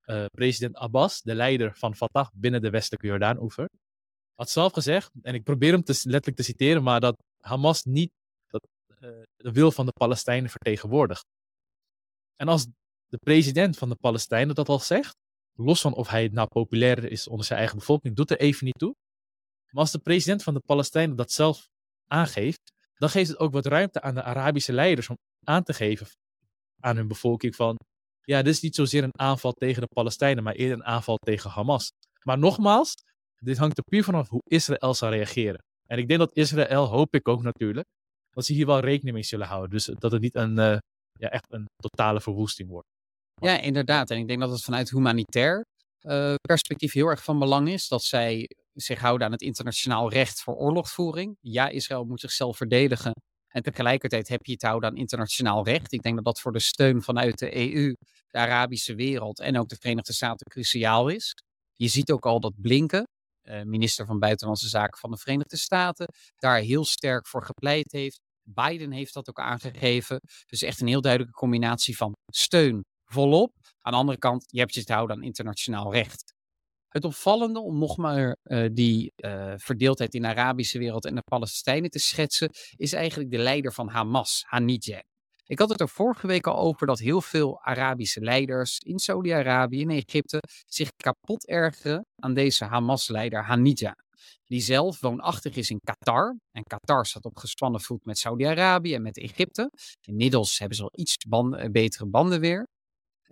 uh, 0.05 0.25
president 0.31 0.75
Abbas, 0.75 1.21
de 1.21 1.35
leider 1.35 1.75
van 1.75 1.95
Fatah 1.95 2.27
binnen 2.33 2.61
de 2.61 2.69
westelijke 2.69 3.07
Jordaan-oever, 3.07 3.69
had 4.35 4.49
zelf 4.49 4.73
gezegd, 4.73 5.11
en 5.21 5.33
ik 5.33 5.43
probeer 5.43 5.71
hem 5.71 5.83
te, 5.83 5.93
letterlijk 5.93 6.35
te 6.35 6.43
citeren, 6.43 6.83
maar 6.83 6.99
dat 6.99 7.15
Hamas 7.39 7.83
niet 7.83 8.11
dat, 8.47 8.67
uh, 8.89 8.99
de 9.35 9.51
wil 9.51 9.71
van 9.71 9.85
de 9.85 9.91
Palestijnen 9.91 10.49
vertegenwoordigt. 10.49 11.25
En 12.35 12.47
als 12.47 12.67
de 13.07 13.17
president 13.17 13.77
van 13.77 13.89
de 13.89 13.95
Palestijnen 13.95 14.55
dat 14.55 14.69
al 14.69 14.79
zegt, 14.79 15.15
los 15.53 15.81
van 15.81 15.93
of 15.93 16.07
hij 16.07 16.27
nou 16.27 16.47
populair 16.47 17.11
is 17.11 17.27
onder 17.27 17.45
zijn 17.45 17.59
eigen 17.59 17.77
bevolking, 17.77 18.15
doet 18.15 18.31
er 18.31 18.39
even 18.39 18.65
niet 18.65 18.79
toe. 18.79 18.95
Maar 19.71 19.81
als 19.81 19.91
de 19.91 19.99
president 19.99 20.43
van 20.43 20.53
de 20.53 20.59
Palestijnen 20.59 21.15
dat 21.15 21.31
zelf 21.31 21.69
aangeeft, 22.07 22.71
dan 22.93 23.09
geeft 23.09 23.29
het 23.29 23.39
ook 23.39 23.51
wat 23.51 23.65
ruimte 23.65 24.01
aan 24.01 24.15
de 24.15 24.23
Arabische 24.23 24.73
leiders 24.73 25.09
om 25.09 25.17
aan 25.43 25.63
te 25.63 25.73
geven 25.73 26.07
aan 26.79 26.95
hun 26.95 27.07
bevolking 27.07 27.55
van 27.55 27.77
ja, 28.21 28.41
dit 28.41 28.53
is 28.53 28.61
niet 28.61 28.75
zozeer 28.75 29.03
een 29.03 29.19
aanval 29.19 29.51
tegen 29.51 29.81
de 29.81 29.87
Palestijnen, 29.87 30.43
maar 30.43 30.53
eerder 30.53 30.77
een 30.77 30.85
aanval 30.85 31.17
tegen 31.17 31.49
Hamas. 31.49 31.91
Maar 32.23 32.37
nogmaals, 32.37 32.93
dit 33.35 33.57
hangt 33.57 33.77
er 33.77 33.83
puur 33.83 34.03
vanaf 34.03 34.29
hoe 34.29 34.41
Israël 34.43 34.93
zal 34.93 35.09
reageren. 35.09 35.63
En 35.87 35.97
ik 35.97 36.07
denk 36.07 36.19
dat 36.19 36.35
Israël, 36.35 36.85
hoop 36.85 37.13
ik 37.15 37.27
ook 37.27 37.41
natuurlijk, 37.41 37.87
dat 38.29 38.45
ze 38.45 38.53
hier 38.53 38.65
wel 38.65 38.79
rekening 38.79 39.15
mee 39.15 39.23
zullen 39.23 39.47
houden. 39.47 39.69
Dus 39.69 39.85
dat 39.85 40.11
het 40.11 40.21
niet 40.21 40.35
een, 40.35 40.57
uh, 40.57 40.77
ja, 41.19 41.29
echt 41.29 41.53
een 41.53 41.65
totale 41.75 42.21
verwoesting 42.21 42.69
wordt. 42.69 42.87
Ja, 43.41 43.59
inderdaad. 43.59 44.09
En 44.09 44.17
ik 44.17 44.27
denk 44.27 44.39
dat 44.39 44.51
het 44.51 44.63
vanuit 44.63 44.89
humanitair 44.89 45.65
uh, 46.01 46.33
perspectief 46.41 46.93
heel 46.93 47.07
erg 47.07 47.23
van 47.23 47.39
belang 47.39 47.69
is 47.69 47.87
dat 47.87 48.03
zij 48.03 48.49
zich 48.73 48.99
houden 48.99 49.25
aan 49.25 49.31
het 49.31 49.41
internationaal 49.41 50.09
recht 50.09 50.41
voor 50.41 50.55
oorlogsvoering. 50.55 51.37
Ja, 51.39 51.69
Israël 51.69 52.05
moet 52.05 52.19
zichzelf 52.19 52.57
verdedigen. 52.57 53.11
En 53.51 53.63
tegelijkertijd 53.63 54.27
heb 54.27 54.45
je 54.45 54.51
het 54.51 54.61
houden 54.61 54.89
aan 54.89 54.95
internationaal 54.95 55.65
recht. 55.65 55.91
Ik 55.91 56.01
denk 56.01 56.15
dat 56.15 56.25
dat 56.25 56.39
voor 56.39 56.51
de 56.51 56.59
steun 56.59 57.01
vanuit 57.01 57.39
de 57.39 57.55
EU, 57.55 57.95
de 58.27 58.37
Arabische 58.37 58.95
wereld 58.95 59.39
en 59.39 59.59
ook 59.59 59.69
de 59.69 59.75
Verenigde 59.79 60.13
Staten 60.13 60.47
cruciaal 60.47 61.07
is. 61.07 61.35
Je 61.75 61.87
ziet 61.87 62.11
ook 62.11 62.25
al 62.25 62.39
dat 62.39 62.61
Blinken, 62.61 63.07
eh, 63.41 63.61
minister 63.61 64.05
van 64.05 64.19
Buitenlandse 64.19 64.67
Zaken 64.67 64.99
van 64.99 65.11
de 65.11 65.17
Verenigde 65.17 65.57
Staten, 65.57 66.13
daar 66.35 66.59
heel 66.59 66.85
sterk 66.85 67.27
voor 67.27 67.45
gepleit 67.45 67.91
heeft. 67.91 68.19
Biden 68.43 68.91
heeft 68.91 69.13
dat 69.13 69.29
ook 69.29 69.39
aangegeven. 69.39 70.19
Dus 70.45 70.61
echt 70.61 70.81
een 70.81 70.87
heel 70.87 71.01
duidelijke 71.01 71.37
combinatie 71.37 71.97
van 71.97 72.15
steun 72.25 72.85
volop. 73.05 73.53
Aan 73.79 73.91
de 73.91 73.97
andere 73.97 74.17
kant, 74.17 74.45
je 74.47 74.59
hebt 74.59 74.73
je 74.73 74.83
te 74.83 74.93
houden 74.93 75.15
aan 75.15 75.23
internationaal 75.23 75.93
recht. 75.93 76.33
Het 76.91 77.05
opvallende 77.05 77.59
om 77.59 77.79
nog 77.79 77.97
maar 77.97 78.37
uh, 78.43 78.69
die 78.73 79.13
uh, 79.15 79.53
verdeeldheid 79.55 80.13
in 80.13 80.21
de 80.21 80.27
Arabische 80.27 80.79
wereld 80.79 81.05
en 81.05 81.15
de 81.15 81.21
Palestijnen 81.21 81.89
te 81.89 81.99
schetsen, 81.99 82.49
is 82.75 82.93
eigenlijk 82.93 83.31
de 83.31 83.37
leider 83.37 83.73
van 83.73 83.89
Hamas, 83.89 84.43
Haniyeh. 84.47 84.99
Ik 85.45 85.59
had 85.59 85.69
het 85.69 85.79
er 85.79 85.89
vorige 85.89 86.27
week 86.27 86.47
al 86.47 86.57
over 86.57 86.87
dat 86.87 86.99
heel 86.99 87.21
veel 87.21 87.61
Arabische 87.61 88.21
leiders 88.21 88.79
in 88.79 88.99
Saudi-Arabië 88.99 89.81
en 89.81 89.89
Egypte 89.89 90.41
zich 90.65 90.89
kapot 90.95 91.47
ergeren 91.47 92.05
aan 92.15 92.33
deze 92.33 92.65
Hamas-leider 92.65 93.43
Haniyeh. 93.43 93.93
Die 94.45 94.61
zelf 94.61 94.99
woonachtig 94.99 95.55
is 95.55 95.69
in 95.69 95.79
Qatar. 95.79 96.37
En 96.51 96.63
Qatar 96.63 97.05
staat 97.05 97.25
op 97.25 97.37
gespannen 97.37 97.81
voet 97.81 98.05
met 98.05 98.17
Saudi-Arabië 98.17 98.93
en 98.93 99.01
met 99.01 99.17
Egypte. 99.17 99.71
Inmiddels 100.01 100.59
hebben 100.59 100.77
ze 100.77 100.83
al 100.83 100.91
iets 100.93 101.15
band, 101.27 101.71
betere 101.71 102.05
banden 102.05 102.39
weer. 102.39 102.67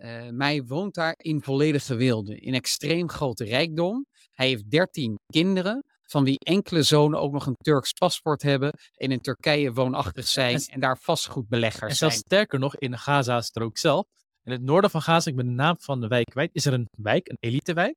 Uh, 0.00 0.28
mij 0.30 0.64
woont 0.64 0.94
daar 0.94 1.14
in 1.16 1.42
volledige 1.42 1.94
wilde, 1.94 2.40
in 2.40 2.54
extreem 2.54 3.08
grote 3.08 3.44
rijkdom. 3.44 4.06
Hij 4.32 4.46
heeft 4.46 4.70
13 4.70 5.18
kinderen, 5.26 5.84
van 6.10 6.24
wie 6.24 6.38
enkele 6.38 6.82
zonen 6.82 7.20
ook 7.20 7.32
nog 7.32 7.46
een 7.46 7.56
Turks 7.56 7.92
paspoort 7.92 8.42
hebben 8.42 8.70
en 8.94 9.10
in 9.10 9.20
Turkije 9.20 9.72
woonachtig 9.72 10.26
zijn 10.26 10.54
en, 10.54 10.64
en 10.66 10.80
daar 10.80 10.98
vastgoedbeleggers 10.98 11.90
en 11.90 11.96
zijn. 11.96 12.10
En 12.10 12.16
sterker 12.16 12.58
nog, 12.58 12.76
in 12.76 12.90
de 12.90 12.98
Gaza-strook 12.98 13.78
zelf, 13.78 14.06
in 14.42 14.52
het 14.52 14.62
noorden 14.62 14.90
van 14.90 15.02
Gaza, 15.02 15.30
ik 15.30 15.36
ben 15.36 15.46
de 15.46 15.52
naam 15.52 15.76
van 15.78 16.00
de 16.00 16.08
wijk 16.08 16.26
kwijt, 16.26 16.50
is 16.52 16.66
er 16.66 16.72
een 16.72 16.88
wijk, 16.98 17.28
een 17.28 17.36
elitewijk. 17.40 17.94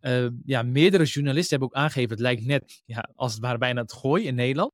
Uh, 0.00 0.28
ja, 0.44 0.62
meerdere 0.62 1.04
journalisten 1.04 1.58
hebben 1.58 1.68
ook 1.68 1.82
aangegeven, 1.82 2.10
het 2.10 2.20
lijkt 2.20 2.44
net 2.44 2.82
ja, 2.84 3.08
als 3.14 3.32
het 3.32 3.40
ware 3.40 3.58
bijna 3.58 3.80
het 3.80 3.92
gooi 3.92 4.24
in 4.24 4.34
Nederland. 4.34 4.72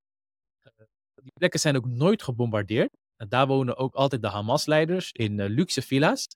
Uh, 0.62 0.86
die 1.22 1.32
plekken 1.32 1.60
zijn 1.60 1.76
ook 1.76 1.86
nooit 1.86 2.22
gebombardeerd. 2.22 2.90
En 3.16 3.28
daar 3.28 3.46
wonen 3.46 3.76
ook 3.76 3.94
altijd 3.94 4.22
de 4.22 4.28
Hamas-leiders 4.28 5.12
in 5.12 5.38
uh, 5.38 5.48
luxe 5.48 5.82
villa's. 5.82 6.26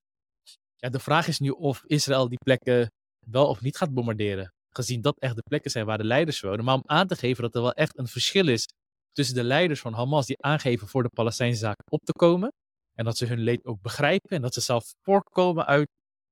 Ja, 0.81 0.89
de 0.89 0.99
vraag 0.99 1.29
is 1.29 1.39
nu 1.39 1.51
of 1.51 1.83
Israël 1.87 2.29
die 2.29 2.39
plekken 2.39 2.91
wel 3.27 3.49
of 3.49 3.61
niet 3.61 3.77
gaat 3.77 3.95
bombarderen. 3.95 4.53
Gezien 4.71 5.01
dat 5.01 5.19
echt 5.19 5.37
de 5.37 5.43
plekken 5.43 5.71
zijn 5.71 5.87
waar 5.87 5.99
de 5.99 6.05
leiders 6.05 6.41
wonen. 6.41 6.65
Maar 6.65 6.75
om 6.75 6.83
aan 6.87 7.07
te 7.07 7.17
geven 7.17 7.43
dat 7.43 7.55
er 7.55 7.63
wel 7.63 7.73
echt 7.73 7.99
een 7.99 8.07
verschil 8.07 8.49
is 8.49 8.67
tussen 9.13 9.35
de 9.35 9.45
leiders 9.45 9.81
van 9.81 9.93
Hamas 9.93 10.27
die 10.27 10.43
aangeven 10.43 10.89
voor 10.89 11.03
de 11.03 11.09
Palestijnse 11.09 11.59
zaak 11.59 11.77
op 11.91 12.01
te 12.05 12.13
komen. 12.13 12.53
En 12.95 13.05
dat 13.05 13.17
ze 13.17 13.27
hun 13.27 13.39
leed 13.39 13.65
ook 13.65 13.81
begrijpen 13.81 14.31
en 14.31 14.43
dat 14.43 14.55
ze 14.55 14.61
zelf 14.61 14.93
voortkomen 15.03 15.67
uit 15.67 15.89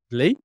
leed. 0.06 0.38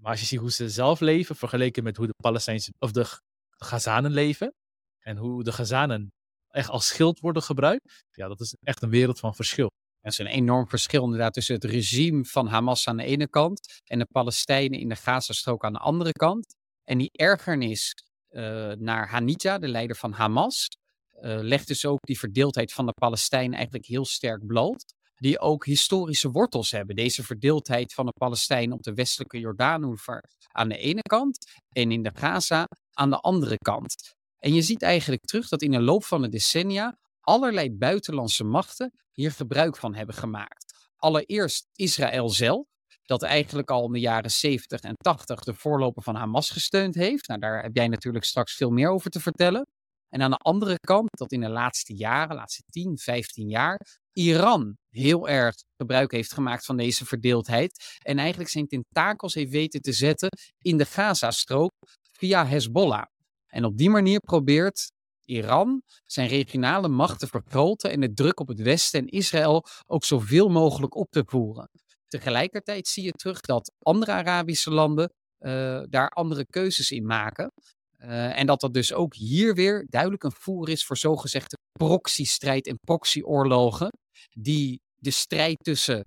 Maar 0.00 0.10
als 0.10 0.20
je 0.20 0.26
ziet 0.26 0.38
hoe 0.38 0.50
ze 0.50 0.68
zelf 0.68 1.00
leven, 1.00 1.36
vergeleken 1.36 1.82
met 1.82 1.96
hoe 1.96 2.06
de 2.06 2.14
Palestijnse 2.22 2.72
of 2.78 2.92
de 2.92 3.20
Gazanen 3.50 4.10
leven. 4.10 4.54
En 4.98 5.16
hoe 5.16 5.44
de 5.44 5.52
Gazanen 5.52 6.12
echt 6.48 6.68
als 6.68 6.86
schild 6.86 7.20
worden 7.20 7.42
gebruikt. 7.42 8.02
Ja, 8.10 8.28
dat 8.28 8.40
is 8.40 8.54
echt 8.60 8.82
een 8.82 8.90
wereld 8.90 9.18
van 9.18 9.34
verschil. 9.34 9.70
Er 10.02 10.10
is 10.10 10.18
een 10.18 10.26
enorm 10.26 10.68
verschil 10.68 11.04
inderdaad 11.04 11.32
tussen 11.32 11.54
het 11.54 11.64
regime 11.64 12.24
van 12.24 12.46
Hamas 12.46 12.88
aan 12.88 12.96
de 12.96 13.04
ene 13.04 13.28
kant 13.28 13.80
en 13.84 13.98
de 13.98 14.06
Palestijnen 14.12 14.80
in 14.80 14.88
de 14.88 14.96
Gazastrook 14.96 15.64
aan 15.64 15.72
de 15.72 15.78
andere 15.78 16.12
kant. 16.12 16.54
En 16.84 16.98
die 16.98 17.10
ergernis 17.12 17.94
uh, 18.30 18.72
naar 18.72 19.08
Hanija, 19.08 19.58
de 19.58 19.68
leider 19.68 19.96
van 19.96 20.12
Hamas, 20.12 20.68
uh, 21.14 21.38
legt 21.40 21.66
dus 21.66 21.86
ook 21.86 21.98
die 22.00 22.18
verdeeldheid 22.18 22.72
van 22.72 22.86
de 22.86 22.92
Palestijnen 22.92 23.54
eigenlijk 23.54 23.86
heel 23.86 24.04
sterk 24.04 24.46
bloot. 24.46 24.84
Die 25.14 25.40
ook 25.40 25.64
historische 25.64 26.30
wortels 26.30 26.70
hebben. 26.70 26.96
Deze 26.96 27.24
verdeeldheid 27.24 27.94
van 27.94 28.06
de 28.06 28.12
Palestijnen 28.12 28.76
op 28.76 28.82
de 28.82 28.94
westelijke 28.94 29.38
Jordaanoever 29.38 30.24
aan 30.48 30.68
de 30.68 30.78
ene 30.78 31.02
kant 31.02 31.46
en 31.68 31.92
in 31.92 32.02
de 32.02 32.10
Gaza 32.14 32.66
aan 32.92 33.10
de 33.10 33.18
andere 33.18 33.56
kant. 33.56 34.14
En 34.38 34.54
je 34.54 34.62
ziet 34.62 34.82
eigenlijk 34.82 35.22
terug 35.22 35.48
dat 35.48 35.62
in 35.62 35.70
de 35.70 35.80
loop 35.80 36.04
van 36.04 36.22
de 36.22 36.28
decennia 36.28 36.96
allerlei 37.22 37.70
buitenlandse 37.70 38.44
machten 38.44 38.92
hier 39.12 39.30
gebruik 39.30 39.76
van 39.76 39.94
hebben 39.94 40.14
gemaakt. 40.14 40.90
Allereerst 40.96 41.68
Israël 41.72 42.28
zelf, 42.28 42.66
dat 43.02 43.22
eigenlijk 43.22 43.70
al 43.70 43.86
in 43.86 43.92
de 43.92 44.00
jaren 44.00 44.30
70 44.30 44.80
en 44.80 44.94
80 44.96 45.40
de 45.40 45.54
voorloper 45.54 46.02
van 46.02 46.14
Hamas 46.14 46.50
gesteund 46.50 46.94
heeft. 46.94 47.28
Nou, 47.28 47.40
daar 47.40 47.62
heb 47.62 47.76
jij 47.76 47.88
natuurlijk 47.88 48.24
straks 48.24 48.54
veel 48.54 48.70
meer 48.70 48.88
over 48.88 49.10
te 49.10 49.20
vertellen. 49.20 49.66
En 50.08 50.22
aan 50.22 50.30
de 50.30 50.36
andere 50.36 50.76
kant 50.78 51.08
dat 51.10 51.32
in 51.32 51.40
de 51.40 51.48
laatste 51.48 51.96
jaren, 51.96 52.36
laatste 52.36 52.62
10, 52.70 52.98
15 52.98 53.48
jaar, 53.48 54.00
Iran 54.12 54.76
heel 54.90 55.28
erg 55.28 55.54
gebruik 55.76 56.12
heeft 56.12 56.32
gemaakt 56.32 56.64
van 56.64 56.76
deze 56.76 57.04
verdeeldheid. 57.04 57.98
En 57.98 58.18
eigenlijk 58.18 58.50
zijn 58.50 58.66
tentakels 58.66 59.34
heeft 59.34 59.50
weten 59.50 59.80
te 59.80 59.92
zetten 59.92 60.28
in 60.58 60.76
de 60.76 60.84
Gazastrook 60.84 61.70
via 62.18 62.46
Hezbollah. 62.46 63.04
En 63.46 63.64
op 63.64 63.76
die 63.76 63.90
manier 63.90 64.20
probeert 64.20 64.91
Iran 65.24 65.82
zijn 66.04 66.28
regionale 66.28 66.88
macht 66.88 67.18
te 67.18 67.26
vergroten 67.26 67.90
en 67.90 68.00
de 68.00 68.12
druk 68.12 68.40
op 68.40 68.48
het 68.48 68.60
Westen 68.60 69.00
en 69.00 69.06
Israël 69.06 69.64
ook 69.86 70.04
zoveel 70.04 70.48
mogelijk 70.48 70.94
op 70.94 71.10
te 71.10 71.22
voeren. 71.26 71.70
Tegelijkertijd 72.06 72.88
zie 72.88 73.04
je 73.04 73.12
terug 73.12 73.40
dat 73.40 73.72
andere 73.78 74.12
Arabische 74.12 74.70
landen 74.70 75.12
uh, 75.40 75.82
daar 75.88 76.08
andere 76.08 76.46
keuzes 76.46 76.90
in 76.90 77.06
maken. 77.06 77.52
Uh, 77.98 78.38
en 78.38 78.46
dat 78.46 78.60
dat 78.60 78.74
dus 78.74 78.92
ook 78.92 79.14
hier 79.14 79.54
weer 79.54 79.86
duidelijk 79.88 80.22
een 80.22 80.32
voer 80.32 80.68
is 80.68 80.84
voor 80.84 80.96
zogezegde 80.96 81.56
proxystrijd 81.72 82.66
en 82.66 82.78
proxyoorlogen. 82.80 83.88
Die 84.30 84.80
de 84.96 85.10
strijd 85.10 85.56
tussen 85.62 86.04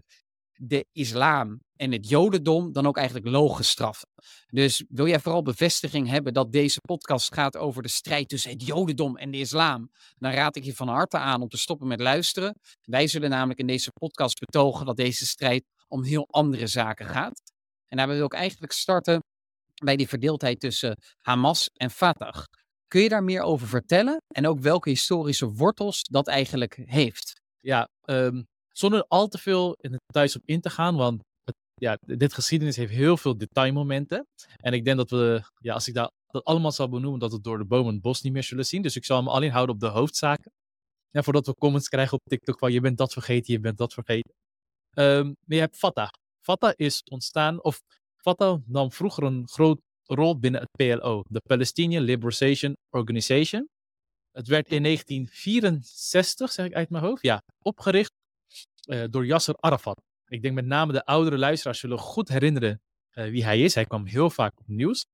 de 0.53 0.85
islam 0.91 1.59
en 1.75 1.91
het 1.91 2.09
jodendom 2.09 2.71
dan 2.71 2.87
ook 2.87 2.97
eigenlijk 2.97 3.27
logisch 3.27 3.69
straffen. 3.69 4.07
Dus 4.47 4.83
wil 4.89 5.07
jij 5.07 5.19
vooral 5.19 5.41
bevestiging 5.41 6.07
hebben 6.07 6.33
dat 6.33 6.51
deze 6.51 6.79
podcast 6.81 7.33
gaat 7.33 7.57
over 7.57 7.81
de 7.81 7.87
strijd 7.89 8.29
tussen 8.29 8.51
het 8.51 8.65
jodendom 8.65 9.17
en 9.17 9.31
de 9.31 9.37
islam, 9.37 9.89
dan 10.17 10.31
raad 10.31 10.55
ik 10.55 10.63
je 10.63 10.75
van 10.75 10.87
harte 10.87 11.17
aan 11.17 11.41
om 11.41 11.49
te 11.49 11.57
stoppen 11.57 11.87
met 11.87 11.99
luisteren. 11.99 12.59
Wij 12.81 13.07
zullen 13.07 13.29
namelijk 13.29 13.59
in 13.59 13.67
deze 13.67 13.91
podcast 13.91 14.39
betogen 14.39 14.85
dat 14.85 14.95
deze 14.95 15.25
strijd 15.25 15.63
om 15.87 16.03
heel 16.03 16.27
andere 16.29 16.67
zaken 16.67 17.05
gaat. 17.05 17.41
En 17.87 17.97
daar 17.97 18.07
wil 18.07 18.25
ik 18.25 18.33
eigenlijk 18.33 18.71
starten 18.71 19.19
bij 19.83 19.95
die 19.95 20.07
verdeeldheid 20.07 20.59
tussen 20.59 20.97
Hamas 21.21 21.69
en 21.73 21.91
Fatah. 21.91 22.43
Kun 22.87 23.01
je 23.01 23.09
daar 23.09 23.23
meer 23.23 23.41
over 23.41 23.67
vertellen 23.67 24.17
en 24.27 24.47
ook 24.47 24.59
welke 24.59 24.89
historische 24.89 25.51
wortels 25.51 26.03
dat 26.03 26.27
eigenlijk 26.27 26.81
heeft? 26.85 27.33
Ja, 27.59 27.87
um, 28.05 28.45
zonder 28.71 29.05
al 29.07 29.27
te 29.27 29.37
veel 29.37 29.73
in 29.73 29.97
thuis 30.13 30.35
op 30.35 30.41
in 30.45 30.61
te 30.61 30.69
gaan, 30.69 30.95
want 30.95 31.23
ja, 31.75 31.97
dit 32.01 32.33
geschiedenis 32.33 32.75
heeft 32.75 32.91
heel 32.91 33.17
veel 33.17 33.37
detailmomenten. 33.37 34.27
En 34.55 34.73
ik 34.73 34.85
denk 34.85 34.97
dat 34.97 35.09
we, 35.09 35.43
ja, 35.59 35.73
als 35.73 35.87
ik 35.87 35.93
dat, 35.93 36.11
dat 36.27 36.43
allemaal 36.43 36.71
zou 36.71 36.89
benoemen, 36.89 37.19
dat 37.19 37.31
we 37.31 37.41
door 37.41 37.57
de 37.57 37.65
bomen 37.65 37.93
het 37.93 38.01
bos 38.01 38.21
niet 38.21 38.33
meer 38.33 38.43
zullen 38.43 38.65
zien. 38.65 38.81
Dus 38.81 38.95
ik 38.95 39.05
zal 39.05 39.23
me 39.23 39.29
alleen 39.29 39.51
houden 39.51 39.75
op 39.75 39.81
de 39.81 39.87
hoofdzaken. 39.87 40.51
En 41.11 41.23
voordat 41.23 41.45
we 41.45 41.55
comments 41.55 41.87
krijgen 41.89 42.17
op 42.17 42.23
TikTok 42.23 42.59
van 42.59 42.71
je 42.71 42.81
bent 42.81 42.97
dat 42.97 43.13
vergeten, 43.13 43.53
je 43.53 43.59
bent 43.59 43.77
dat 43.77 43.93
vergeten. 43.93 44.33
Um, 44.93 45.25
maar 45.25 45.55
je 45.57 45.59
hebt 45.59 45.77
Fatah. 45.77 46.09
Fatah 46.41 46.73
is 46.75 47.01
ontstaan, 47.11 47.63
of 47.63 47.81
Fatah 48.15 48.61
nam 48.65 48.91
vroeger 48.91 49.23
een 49.23 49.47
groot 49.47 49.79
rol 50.03 50.39
binnen 50.39 50.61
het 50.61 50.69
PLO, 50.71 51.21
de 51.27 51.41
Palestinian 51.47 52.03
Liberation 52.03 52.75
Organization. 52.89 53.67
Het 54.31 54.47
werd 54.47 54.67
in 54.71 54.83
1964, 54.83 56.51
zeg 56.51 56.65
ik 56.65 56.73
uit 56.73 56.89
mijn 56.89 57.03
hoofd, 57.03 57.21
ja, 57.21 57.41
opgericht 57.61 58.11
uh, 58.89 59.03
door 59.09 59.25
Yasser 59.25 59.55
Arafat. 59.59 60.01
Ik 60.27 60.41
denk 60.41 60.55
met 60.55 60.65
name 60.65 60.91
de 60.91 61.05
oudere 61.05 61.37
luisteraars 61.37 61.79
zullen 61.79 61.97
goed 61.97 62.29
herinneren 62.29 62.81
uh, 63.13 63.29
wie 63.29 63.43
hij 63.43 63.61
is. 63.61 63.75
Hij 63.75 63.85
kwam 63.85 64.05
heel 64.05 64.29
vaak 64.29 64.59
op 64.59 64.67
nieuws. 64.67 65.05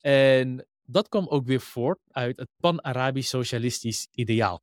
En 0.00 0.66
dat 0.82 1.08
kwam 1.08 1.26
ook 1.28 1.46
weer 1.46 1.60
voort 1.60 1.98
uit 2.10 2.36
het 2.36 2.48
pan-Arabisch 2.56 3.28
socialistisch 3.28 4.08
ideaal. 4.10 4.60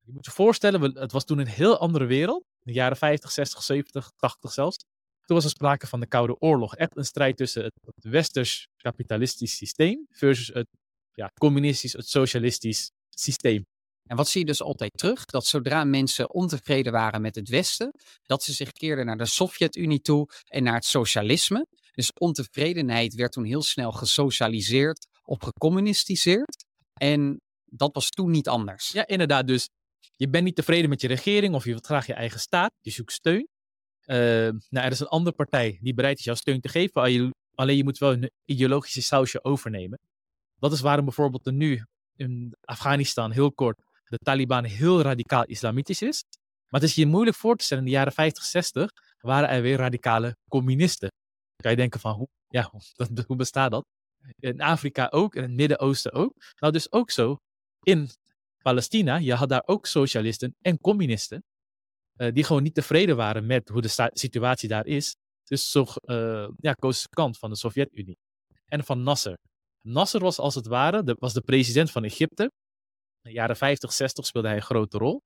Je 0.00 0.12
moet 0.12 0.24
je 0.24 0.30
voorstellen, 0.30 0.98
het 0.98 1.12
was 1.12 1.24
toen 1.24 1.38
een 1.38 1.46
heel 1.46 1.78
andere 1.78 2.04
wereld. 2.04 2.42
In 2.42 2.72
de 2.72 2.78
jaren 2.78 2.96
50, 2.96 3.30
60, 3.30 3.62
70, 3.62 4.10
80 4.16 4.52
zelfs. 4.52 4.76
Toen 5.24 5.36
was 5.36 5.44
er 5.44 5.50
sprake 5.50 5.86
van 5.86 6.00
de 6.00 6.06
Koude 6.06 6.38
Oorlog. 6.38 6.76
Echt 6.76 6.96
een 6.96 7.04
strijd 7.04 7.36
tussen 7.36 7.64
het, 7.64 7.72
het 7.84 8.04
westers 8.04 8.68
kapitalistisch 8.76 9.56
systeem 9.56 10.06
versus 10.10 10.48
het 10.48 10.68
ja, 11.12 11.30
communistisch, 11.34 11.92
het 11.92 12.08
socialistisch 12.08 12.90
systeem. 13.08 13.66
En 14.06 14.16
wat 14.16 14.28
zie 14.28 14.40
je 14.40 14.46
dus 14.46 14.62
altijd 14.62 14.90
terug? 14.98 15.24
Dat 15.24 15.46
zodra 15.46 15.84
mensen 15.84 16.30
ontevreden 16.30 16.92
waren 16.92 17.20
met 17.20 17.34
het 17.34 17.48
Westen, 17.48 17.90
dat 18.22 18.42
ze 18.42 18.52
zich 18.52 18.72
keerden 18.72 19.06
naar 19.06 19.18
de 19.18 19.26
Sovjet-Unie 19.26 20.00
toe 20.00 20.28
en 20.48 20.62
naar 20.62 20.74
het 20.74 20.84
socialisme. 20.84 21.66
Dus 21.92 22.12
ontevredenheid 22.12 23.14
werd 23.14 23.32
toen 23.32 23.44
heel 23.44 23.62
snel 23.62 23.92
gesocialiseerd 23.92 25.06
of 25.22 25.38
gecommunistiseerd. 25.42 26.64
En 26.94 27.40
dat 27.64 27.94
was 27.94 28.08
toen 28.08 28.30
niet 28.30 28.48
anders. 28.48 28.88
Ja, 28.88 29.06
inderdaad. 29.06 29.46
Dus 29.46 29.68
je 30.16 30.28
bent 30.28 30.44
niet 30.44 30.56
tevreden 30.56 30.90
met 30.90 31.00
je 31.00 31.08
regering 31.08 31.54
of 31.54 31.64
je 31.64 31.70
wilt 31.70 31.86
graag 31.86 32.06
je 32.06 32.14
eigen 32.14 32.40
staat. 32.40 32.72
Je 32.80 32.90
zoekt 32.90 33.12
steun. 33.12 33.48
Uh, 34.06 34.16
nou, 34.68 34.86
er 34.86 34.90
is 34.90 35.00
een 35.00 35.06
andere 35.06 35.36
partij 35.36 35.78
die 35.82 35.94
bereid 35.94 36.18
is 36.18 36.24
jouw 36.24 36.34
steun 36.34 36.60
te 36.60 36.68
geven. 36.68 37.32
Alleen 37.54 37.76
je 37.76 37.84
moet 37.84 37.98
wel 37.98 38.12
een 38.12 38.30
ideologische 38.44 39.02
sausje 39.02 39.44
overnemen. 39.44 40.00
Dat 40.58 40.72
is 40.72 40.80
waarom 40.80 41.04
bijvoorbeeld 41.04 41.46
er 41.46 41.52
nu 41.52 41.84
in 42.16 42.56
Afghanistan 42.60 43.30
heel 43.30 43.52
kort 43.52 43.82
de 44.14 44.24
Taliban 44.24 44.64
heel 44.64 45.00
radicaal 45.00 45.44
islamitisch 45.44 46.02
is. 46.02 46.24
Maar 46.68 46.80
het 46.80 46.90
is 46.90 46.94
je 46.94 47.06
moeilijk 47.06 47.36
voor 47.36 47.56
te 47.56 47.64
stellen, 47.64 47.84
in 47.84 47.90
de 47.90 47.96
jaren 47.96 48.12
50, 48.12 48.44
60 48.44 48.90
waren 49.20 49.48
er 49.48 49.62
weer 49.62 49.76
radicale 49.76 50.36
communisten. 50.48 51.08
Dan 51.08 51.62
kan 51.62 51.70
je 51.70 51.76
denken 51.76 52.00
van, 52.00 52.14
hoe, 52.14 52.28
ja, 52.48 52.70
hoe 53.26 53.36
bestaat 53.36 53.70
dat? 53.70 53.84
In 54.38 54.60
Afrika 54.60 55.08
ook, 55.10 55.34
in 55.34 55.42
het 55.42 55.50
Midden-Oosten 55.50 56.12
ook. 56.12 56.32
Nou, 56.60 56.72
dus 56.72 56.92
ook 56.92 57.10
zo 57.10 57.36
in 57.82 58.08
Palestina, 58.62 59.16
je 59.16 59.34
had 59.34 59.48
daar 59.48 59.62
ook 59.66 59.86
socialisten 59.86 60.54
en 60.60 60.78
communisten. 60.78 61.44
Uh, 62.16 62.32
die 62.32 62.44
gewoon 62.44 62.62
niet 62.62 62.74
tevreden 62.74 63.16
waren 63.16 63.46
met 63.46 63.68
hoe 63.68 63.82
de 63.82 64.10
situatie 64.12 64.68
daar 64.68 64.86
is. 64.86 65.16
Dus 65.44 65.70
zo 65.70 65.80
uh, 65.80 66.48
ja, 66.56 66.72
de 66.72 67.06
kant 67.10 67.38
van 67.38 67.50
de 67.50 67.56
Sovjet-Unie. 67.56 68.18
En 68.66 68.84
van 68.84 69.02
Nasser. 69.02 69.38
Nasser 69.80 70.20
was 70.20 70.38
als 70.38 70.54
het 70.54 70.66
ware, 70.66 71.16
was 71.18 71.32
de 71.32 71.40
president 71.40 71.90
van 71.90 72.04
Egypte. 72.04 72.50
In 73.24 73.30
de 73.30 73.36
jaren 73.36 73.56
50, 73.56 73.92
60 73.92 74.26
speelde 74.26 74.48
hij 74.48 74.56
een 74.56 74.62
grote 74.62 74.98
rol. 74.98 75.22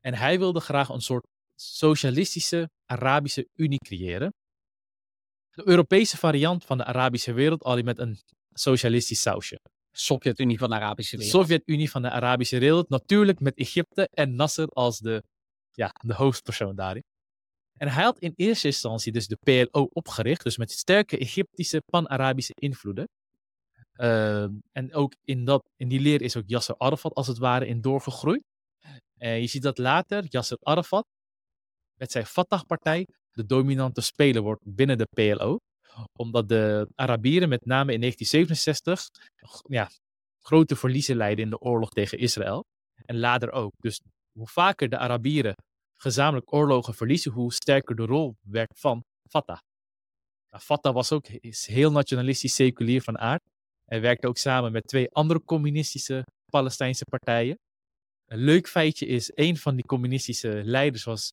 En 0.00 0.14
hij 0.14 0.38
wilde 0.38 0.60
graag 0.60 0.88
een 0.88 1.00
soort 1.00 1.26
socialistische 1.54 2.70
Arabische 2.84 3.48
Unie 3.54 3.78
creëren. 3.78 4.32
De 5.50 5.68
Europese 5.68 6.16
variant 6.16 6.64
van 6.64 6.78
de 6.78 6.84
Arabische 6.84 7.32
wereld, 7.32 7.62
alleen 7.62 7.84
met 7.84 7.98
een 7.98 8.18
socialistisch 8.54 9.20
sausje. 9.20 9.60
Sovjet-Unie 9.90 10.58
van 10.58 10.70
de 10.70 10.76
Arabische 10.76 11.16
wereld. 11.16 11.34
Sovjet-Unie 11.34 11.90
van 11.90 12.02
de 12.02 12.10
Arabische 12.10 12.58
wereld. 12.58 12.88
Natuurlijk 12.88 13.40
met 13.40 13.54
Egypte 13.54 14.08
en 14.10 14.34
Nasser 14.34 14.66
als 14.66 14.98
de, 14.98 15.22
ja, 15.70 15.90
de 16.06 16.14
hoofdpersoon 16.14 16.76
daarin. 16.76 17.02
En 17.78 17.88
hij 17.88 18.02
had 18.02 18.18
in 18.18 18.32
eerste 18.36 18.66
instantie 18.66 19.12
dus 19.12 19.26
de 19.26 19.36
PLO 19.36 19.88
opgericht, 19.92 20.42
dus 20.42 20.56
met 20.56 20.70
sterke 20.70 21.18
Egyptische 21.18 21.82
pan-Arabische 21.90 22.52
invloeden. 22.54 23.08
Uh, 24.02 24.42
en 24.72 24.94
ook 24.94 25.14
in, 25.24 25.44
dat, 25.44 25.62
in 25.76 25.88
die 25.88 26.00
leer 26.00 26.22
is 26.22 26.36
ook 26.36 26.44
Yasser 26.46 26.74
Arafat 26.78 27.14
als 27.14 27.26
het 27.26 27.38
ware 27.38 27.66
in 27.66 27.80
doorgegroeid. 27.80 28.42
Je 29.18 29.46
ziet 29.46 29.62
dat 29.62 29.78
later 29.78 30.24
Yasser 30.28 30.56
Arafat 30.60 31.04
met 31.98 32.10
zijn 32.12 32.26
Fatah-partij 32.26 33.06
de 33.30 33.46
dominante 33.46 34.00
speler 34.00 34.42
wordt 34.42 34.62
binnen 34.64 34.98
de 34.98 35.06
PLO. 35.10 35.56
Omdat 36.18 36.48
de 36.48 36.88
Arabieren 36.94 37.48
met 37.48 37.64
name 37.64 37.92
in 37.92 38.00
1967 38.00 39.08
ja, 39.68 39.90
grote 40.40 40.76
verliezen 40.76 41.16
leiden 41.16 41.44
in 41.44 41.50
de 41.50 41.58
oorlog 41.58 41.90
tegen 41.90 42.18
Israël. 42.18 42.64
En 43.04 43.18
later 43.18 43.52
ook. 43.52 43.72
Dus 43.78 44.00
hoe 44.38 44.48
vaker 44.48 44.88
de 44.88 44.98
Arabieren 44.98 45.54
gezamenlijk 45.94 46.52
oorlogen 46.52 46.94
verliezen, 46.94 47.32
hoe 47.32 47.52
sterker 47.52 47.96
de 47.96 48.04
rol 48.04 48.34
werd 48.40 48.78
van 48.78 49.04
Fatah. 49.28 49.58
Nou, 50.50 50.62
Fatah 50.62 50.94
was 50.94 51.12
ook 51.12 51.26
heel 51.50 51.90
nationalistisch 51.90 52.54
seculier 52.54 53.02
van 53.02 53.18
aard. 53.18 53.42
Hij 53.92 54.00
werkte 54.00 54.26
ook 54.26 54.36
samen 54.36 54.72
met 54.72 54.86
twee 54.86 55.10
andere 55.10 55.44
communistische 55.44 56.26
Palestijnse 56.50 57.04
partijen. 57.04 57.58
Een 58.26 58.38
leuk 58.38 58.68
feitje 58.68 59.06
is, 59.06 59.30
een 59.34 59.56
van 59.56 59.74
die 59.74 59.84
communistische 59.84 60.62
leiders 60.64 61.04
was 61.04 61.32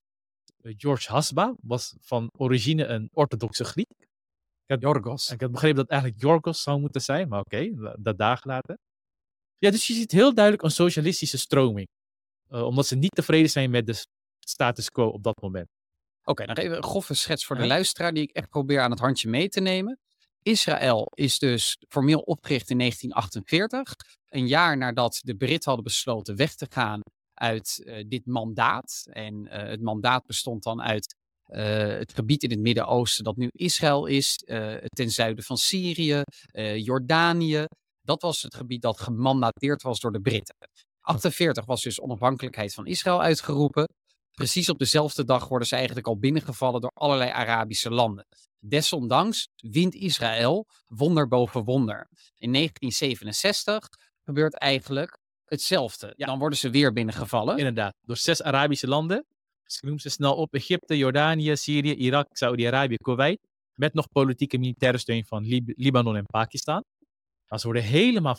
eh, 0.62 0.74
George 0.78 1.12
Hasba, 1.12 1.56
was 1.62 1.96
van 2.00 2.30
origine 2.38 2.86
een 2.86 3.10
orthodoxe 3.14 3.64
Griek. 3.64 3.92
Ik 4.00 4.66
had, 4.66 4.82
Jorgos. 4.82 5.32
Ik 5.32 5.42
had 5.42 5.52
begrepen 5.52 5.76
dat 5.76 5.86
het 5.86 5.94
eigenlijk 5.94 6.22
Jorgos 6.22 6.62
zou 6.62 6.80
moeten 6.80 7.02
zijn, 7.02 7.28
maar 7.28 7.40
oké, 7.40 7.70
dat 8.00 8.18
daar 8.18 8.38
gelaten. 8.38 8.80
Ja, 9.58 9.72
dus 9.72 9.88
je 9.88 9.94
ziet 9.94 10.12
heel 10.12 10.34
duidelijk 10.34 10.64
een 10.64 10.72
socialistische 10.72 11.38
stroming. 11.38 11.88
Uh, 12.50 12.64
omdat 12.64 12.88
ze 12.88 12.96
niet 12.96 13.16
tevreden 13.16 13.50
zijn 13.50 13.70
met 13.70 13.86
de 13.86 14.06
status 14.40 14.90
quo 14.90 15.08
op 15.08 15.24
dat 15.24 15.42
moment. 15.42 15.68
Oké, 16.20 16.30
okay, 16.32 16.46
nog 16.46 16.58
even 16.58 16.78
een 16.78 16.84
grove 16.84 17.14
schets 17.14 17.46
voor 17.46 17.56
de 17.56 17.68
luisteraar 17.68 18.14
die 18.14 18.24
ik 18.24 18.32
echt 18.32 18.50
probeer 18.50 18.82
aan 18.82 18.92
het 18.92 19.00
handje 19.00 19.30
mee 19.30 19.50
te 19.50 19.60
nemen. 19.60 20.00
Israël 20.50 21.12
is 21.14 21.40
dus 21.40 21.78
formeel 21.88 22.20
opgericht 22.20 22.70
in 22.70 22.78
1948. 22.78 23.94
een 24.30 24.48
jaar 24.48 24.78
nadat 24.78 25.20
de 25.24 25.36
Britten 25.36 25.66
hadden 25.66 25.84
besloten 25.84 26.36
weg 26.36 26.56
te 26.56 26.68
gaan 26.70 27.00
uit 27.34 27.82
uh, 27.84 28.04
dit 28.08 28.26
mandaat. 28.26 29.06
En 29.10 29.34
uh, 29.46 29.52
het 29.52 29.82
mandaat 29.82 30.26
bestond 30.26 30.64
dan 30.64 30.82
uit 30.82 31.16
uh, 31.48 31.58
het 31.88 32.14
gebied 32.14 32.44
in 32.44 32.50
het 32.50 32.60
Midden-Oosten 32.60 33.24
dat 33.24 33.38
nu 33.38 33.50
Israël 33.52 34.06
is, 34.06 34.44
ten 34.88 35.10
zuiden 35.10 35.44
van 35.44 35.58
Syrië, 35.58 36.22
Jordanië. 36.76 37.66
Dat 38.02 38.22
was 38.22 38.42
het 38.42 38.56
gebied 38.56 38.82
dat 38.82 39.00
gemandateerd 39.00 39.82
was 39.82 40.00
door 40.00 40.12
de 40.12 40.22
Britten. 40.22 40.56
48 41.00 41.66
was 41.66 41.82
dus 41.82 42.02
onafhankelijkheid 42.02 42.74
van 42.74 42.86
Israël 42.86 43.22
uitgeroepen. 43.22 43.88
Precies 44.32 44.70
op 44.70 44.80
dezelfde 44.80 45.26
dag 45.26 45.48
worden 45.48 45.68
ze 45.68 45.76
eigenlijk 45.76 46.08
al 46.08 46.18
binnengevallen 46.18 46.82
door 46.82 46.92
allerlei 46.94 47.30
Arabische 47.30 47.90
landen. 47.90 48.26
Desondanks 48.60 49.48
wint 49.56 49.96
Israël 49.96 50.68
wonder 50.88 51.28
boven 51.28 51.64
wonder. 51.64 52.08
In 52.38 52.54
1967 52.54 53.90
gebeurt 54.24 54.54
eigenlijk 54.54 55.18
hetzelfde. 55.46 56.14
Dan 56.18 56.40
worden 56.40 56.58
ze 56.58 56.70
weer 56.70 56.94
binnengevallen. 56.94 57.58
Inderdaad, 57.58 57.94
door 58.02 58.18
zes 58.18 58.42
Arabische 58.42 58.88
landen. 58.88 59.26
Ik 59.66 59.82
noem 59.82 60.00
ze 60.00 60.10
snel 60.10 60.36
op. 60.36 60.54
Egypte, 60.54 60.98
Jordanië, 60.98 61.56
Syrië, 61.56 61.94
Irak, 61.94 62.28
Saudi-Arabië, 62.32 62.96
Kuwait. 62.96 63.40
Met 63.74 63.94
nog 63.94 64.08
politieke 64.08 64.58
militaire 64.58 64.98
steun 64.98 65.26
van 65.26 65.46
Lib 65.46 65.72
Libanon 65.76 66.16
en 66.16 66.26
Pakistan. 66.26 66.84
Maar 67.48 67.60
ze 67.60 67.66
worden 67.66 67.84
helemaal 67.84 68.38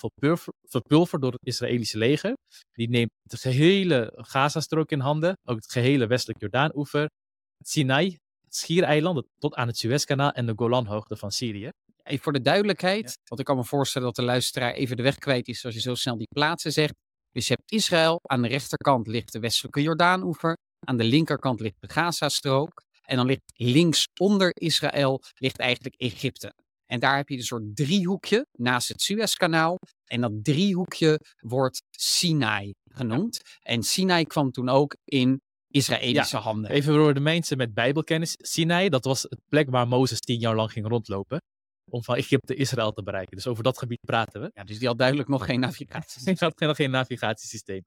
verpulverd 0.63 1.23
door 1.23 1.33
het 1.33 1.47
Israëlische 1.47 1.99
leger. 1.99 2.37
Die 2.73 2.89
neemt 2.89 3.11
de 3.23 3.37
gehele 3.37 4.13
Gazastrook 4.17 4.91
in 4.91 5.01
handen. 5.01 5.39
Ook 5.45 5.57
het 5.57 5.73
gehele 5.73 6.07
westelijk 6.07 6.41
Jordaan-oever. 6.41 7.11
Sinai, 7.59 8.19
het 8.51 8.59
Schiereiland 8.59 9.23
tot 9.39 9.55
aan 9.55 9.67
het 9.67 9.79
Suezkanaal 9.79 10.33
en 10.33 10.47
de 10.47 10.53
Golanhoogte 10.57 11.17
van 11.17 11.31
Syrië. 11.31 11.69
Even 12.03 12.23
voor 12.23 12.33
de 12.33 12.41
duidelijkheid, 12.41 13.19
want 13.25 13.41
ik 13.41 13.47
kan 13.47 13.57
me 13.57 13.65
voorstellen 13.65 14.07
dat 14.07 14.17
de 14.17 14.23
luisteraar 14.23 14.73
even 14.73 14.97
de 14.97 15.03
weg 15.03 15.19
kwijt 15.19 15.49
is 15.49 15.65
als 15.65 15.75
je 15.75 15.81
zo 15.81 15.95
snel 15.95 16.17
die 16.17 16.29
plaatsen 16.35 16.73
zegt. 16.73 16.95
Dus 17.33 17.47
je 17.47 17.55
hebt 17.55 17.73
Israël, 17.73 18.19
aan 18.23 18.43
de 18.43 18.49
rechterkant 18.49 19.07
ligt 19.07 19.33
de 19.33 19.41
westelijke 19.41 19.83
Jordaan-oever, 19.83 20.57
aan 20.87 20.97
de 20.97 21.05
linkerkant 21.05 21.61
ligt 21.61 21.81
de 21.81 21.89
Gazastrook 21.89 22.83
en 23.03 23.17
dan 23.17 23.27
ligt 23.27 23.53
links 23.55 24.05
onder 24.21 24.51
Israël 24.53 25.23
ligt 25.35 25.59
eigenlijk 25.59 25.95
Egypte. 25.97 26.53
En 26.87 27.01
daar 27.01 27.17
heb 27.17 27.29
je 27.29 27.37
een 27.37 27.43
soort 27.43 27.77
driehoekje 27.77 28.47
naast 28.59 28.89
het 28.89 29.03
Suezkanaal. 29.03 29.77
En 30.05 30.21
dat 30.21 30.33
driehoekje 30.45 31.21
wordt 31.37 31.83
Sinai 31.91 32.73
genoemd. 32.95 33.41
En 33.63 33.83
Sinai 33.83 34.25
kwam 34.25 34.51
toen 34.51 34.69
ook 34.69 34.97
in 35.05 35.41
Israëlische 35.71 36.37
handen. 36.37 36.71
Even 36.71 36.95
voor 36.95 37.15
de 37.15 37.21
mensen 37.21 37.57
met 37.57 37.75
bijbelkennis. 37.75 38.35
Sinai, 38.39 38.89
dat 38.89 39.05
was 39.05 39.23
het 39.23 39.41
plek 39.49 39.71
waar 39.71 39.89
Mozes 39.89 40.21
tien 40.21 40.39
jaar 40.39 40.55
lang 40.55 40.73
ging 40.73 40.89
rondlopen. 40.89 41.43
Om 41.91 42.05
van 42.05 42.17
Egypte 42.17 42.55
Israël 42.55 42.93
te 42.93 43.03
bereiken. 43.03 43.37
Dus 43.37 43.47
over 43.47 43.63
dat 43.63 43.79
gebied 43.79 44.01
praten 44.01 44.41
we. 44.41 44.51
Ja, 44.55 44.65
dus 44.65 44.79
die 44.79 44.89
had 44.89 44.99
duidelijk 44.99 45.29
nog 45.29 45.45
geen 45.45 45.61
navigatiesysteem. 45.61 46.35
Die 46.39 46.49
had 46.49 46.59
nog 46.59 46.77
geen 46.77 46.91
navigatiesysteem. 46.91 47.83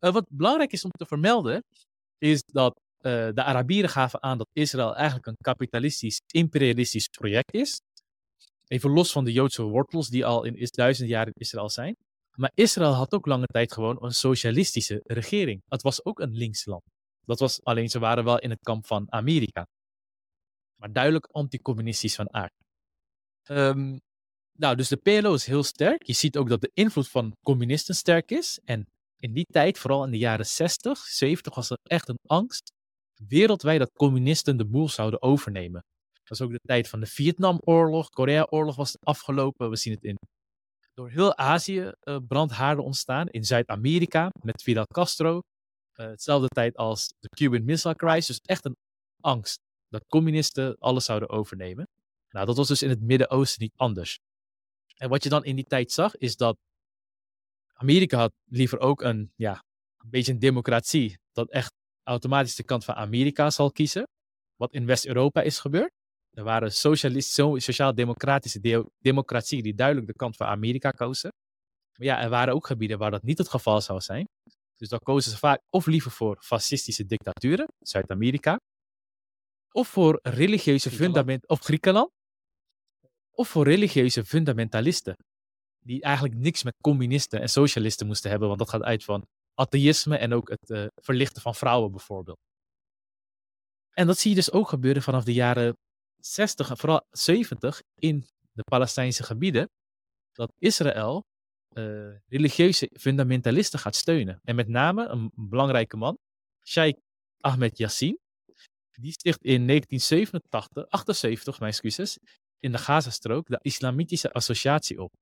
Uh, 0.00 0.12
wat 0.12 0.26
belangrijk 0.30 0.72
is 0.72 0.84
om 0.84 0.90
te 0.90 1.06
vermelden, 1.06 1.64
is 2.18 2.42
dat 2.44 2.74
uh, 2.74 3.28
de 3.34 3.42
Arabieren 3.42 3.90
gaven 3.90 4.22
aan 4.22 4.38
dat 4.38 4.48
Israël 4.52 4.96
eigenlijk 4.96 5.26
een 5.26 5.36
kapitalistisch, 5.40 6.20
imperialistisch 6.32 7.06
project 7.06 7.54
is. 7.54 7.80
Even 8.66 8.90
los 8.90 9.12
van 9.12 9.24
de 9.24 9.32
Joodse 9.32 9.62
wortels 9.62 10.08
die 10.08 10.26
al 10.26 10.44
in 10.44 10.68
duizenden 10.70 11.14
jaren 11.14 11.32
in 11.32 11.40
Israël 11.40 11.70
zijn. 11.70 11.96
Maar 12.36 12.50
Israël 12.54 12.92
had 12.92 13.12
ook 13.12 13.26
lange 13.26 13.46
tijd 13.46 13.72
gewoon 13.72 13.96
een 14.00 14.12
socialistische 14.12 15.00
regering. 15.04 15.62
Het 15.68 15.82
was 15.82 16.04
ook 16.04 16.20
een 16.20 16.32
linksland. 16.32 16.82
Dat 17.28 17.38
was 17.38 17.64
alleen 17.64 17.88
ze 17.88 17.98
waren 17.98 18.24
wel 18.24 18.38
in 18.38 18.50
het 18.50 18.60
kamp 18.62 18.86
van 18.86 19.12
Amerika. 19.12 19.66
Maar 20.80 20.92
duidelijk 20.92 21.26
anticommunistisch 21.26 22.14
van 22.14 22.34
aard. 22.34 22.52
Um, 23.50 23.98
nou, 24.58 24.76
dus 24.76 24.88
de 24.88 24.96
PLO 24.96 25.34
is 25.34 25.46
heel 25.46 25.62
sterk. 25.62 26.02
Je 26.02 26.12
ziet 26.12 26.36
ook 26.36 26.48
dat 26.48 26.60
de 26.60 26.70
invloed 26.74 27.08
van 27.08 27.32
communisten 27.42 27.94
sterk 27.94 28.30
is. 28.30 28.60
En 28.64 28.86
in 29.16 29.32
die 29.32 29.44
tijd, 29.44 29.78
vooral 29.78 30.04
in 30.04 30.10
de 30.10 30.18
jaren 30.18 30.46
60, 30.46 30.98
70, 30.98 31.54
was 31.54 31.70
er 31.70 31.78
echt 31.82 32.08
een 32.08 32.18
angst 32.26 32.72
wereldwijd 33.28 33.78
dat 33.78 33.92
communisten 33.92 34.56
de 34.56 34.66
boel 34.66 34.88
zouden 34.88 35.22
overnemen. 35.22 35.80
Dat 36.12 36.38
was 36.38 36.40
ook 36.40 36.52
de 36.52 36.66
tijd 36.66 36.88
van 36.88 37.00
de 37.00 37.06
Vietnamoorlog, 37.06 38.08
Koreaoorlog 38.08 38.76
was 38.76 38.96
afgelopen. 39.00 39.70
We 39.70 39.76
zien 39.76 39.94
het 39.94 40.04
in 40.04 40.16
door 40.94 41.10
heel 41.10 41.36
Azië 41.36 41.92
uh, 42.02 42.16
brandhaarden 42.28 42.84
ontstaan. 42.84 43.28
In 43.28 43.44
Zuid-Amerika 43.44 44.30
met 44.44 44.62
Fidel 44.62 44.84
Castro. 44.84 45.40
Uh, 46.00 46.06
hetzelfde 46.06 46.48
tijd 46.48 46.76
als 46.76 47.14
de 47.18 47.28
Cuban 47.28 47.64
Missile 47.64 47.94
Crisis. 47.94 48.26
Dus 48.26 48.40
echt 48.40 48.64
een 48.64 48.76
angst 49.20 49.60
dat 49.88 50.04
communisten 50.08 50.76
alles 50.78 51.04
zouden 51.04 51.28
overnemen. 51.28 51.88
Nou, 52.30 52.46
dat 52.46 52.56
was 52.56 52.68
dus 52.68 52.82
in 52.82 52.88
het 52.88 53.00
Midden-Oosten 53.00 53.62
niet 53.62 53.72
anders. 53.76 54.18
En 54.96 55.08
wat 55.08 55.22
je 55.22 55.28
dan 55.28 55.44
in 55.44 55.56
die 55.56 55.64
tijd 55.64 55.92
zag, 55.92 56.16
is 56.16 56.36
dat 56.36 56.56
Amerika 57.72 58.18
had 58.18 58.32
liever 58.44 58.78
ook 58.78 59.02
een, 59.02 59.32
ja, 59.36 59.64
een 59.98 60.10
beetje 60.10 60.32
een 60.32 60.38
democratie. 60.38 61.18
Dat 61.32 61.50
echt 61.50 61.72
automatisch 62.02 62.54
de 62.54 62.62
kant 62.62 62.84
van 62.84 62.94
Amerika 62.94 63.50
zal 63.50 63.72
kiezen. 63.72 64.08
Wat 64.56 64.72
in 64.72 64.86
West-Europa 64.86 65.42
is 65.42 65.58
gebeurd. 65.58 65.90
Er 66.30 66.44
waren 66.44 66.72
sociaal-democratische 66.72 68.60
de 68.60 68.90
democratieën 68.98 69.62
die 69.62 69.74
duidelijk 69.74 70.06
de 70.06 70.14
kant 70.14 70.36
van 70.36 70.46
Amerika 70.46 70.90
kozen. 70.90 71.32
Maar 71.96 72.06
ja, 72.06 72.20
er 72.20 72.28
waren 72.28 72.54
ook 72.54 72.66
gebieden 72.66 72.98
waar 72.98 73.10
dat 73.10 73.22
niet 73.22 73.38
het 73.38 73.48
geval 73.48 73.80
zou 73.80 74.00
zijn. 74.00 74.28
Dus 74.78 74.88
dan 74.88 74.98
kozen 74.98 75.30
ze 75.30 75.38
vaak 75.38 75.60
of 75.70 75.86
liever 75.86 76.10
voor 76.10 76.36
fascistische 76.42 77.06
dictaturen, 77.06 77.66
Zuid-Amerika, 77.78 78.58
of 79.72 79.88
voor 79.88 80.18
religieuze 80.22 80.90
fundament 80.90 81.48
of 81.48 81.60
Griekenland, 81.60 82.10
of 83.30 83.48
voor 83.48 83.64
religieuze 83.64 84.24
fundamentalisten, 84.24 85.14
die 85.84 86.02
eigenlijk 86.02 86.34
niks 86.34 86.62
met 86.62 86.74
communisten 86.82 87.40
en 87.40 87.48
socialisten 87.48 88.06
moesten 88.06 88.30
hebben, 88.30 88.48
want 88.48 88.60
dat 88.60 88.70
gaat 88.70 88.82
uit 88.82 89.04
van 89.04 89.26
atheïsme 89.54 90.16
en 90.16 90.32
ook 90.32 90.48
het 90.48 90.70
uh, 90.70 90.86
verlichten 90.94 91.42
van 91.42 91.54
vrouwen 91.54 91.90
bijvoorbeeld. 91.90 92.38
En 93.90 94.06
dat 94.06 94.18
zie 94.18 94.30
je 94.30 94.36
dus 94.36 94.52
ook 94.52 94.68
gebeuren 94.68 95.02
vanaf 95.02 95.24
de 95.24 95.32
jaren 95.32 95.76
60 96.16 96.70
en 96.70 96.76
vooral 96.76 97.06
70 97.10 97.80
in 97.94 98.26
de 98.52 98.62
Palestijnse 98.62 99.22
gebieden, 99.22 99.68
dat 100.32 100.52
Israël 100.58 101.22
uh, 101.78 102.14
religieuze 102.26 102.90
fundamentalisten 102.92 103.78
gaat 103.78 103.94
steunen. 103.94 104.40
En 104.44 104.54
met 104.54 104.68
name 104.68 105.06
een 105.06 105.30
belangrijke 105.34 105.96
man, 105.96 106.18
Sheikh 106.64 106.98
Ahmed 107.40 107.78
Yassin, 107.78 108.18
die 108.90 109.12
sticht 109.12 109.42
in 109.42 109.66
1987, 109.66 110.88
78, 110.88 111.58
mijn 111.58 111.72
excuses, 111.72 112.18
in 112.58 112.72
de 112.72 112.78
Gazastrook 112.78 113.46
de 113.46 113.58
Islamitische 113.62 114.32
Associatie 114.32 115.02
op. 115.02 115.12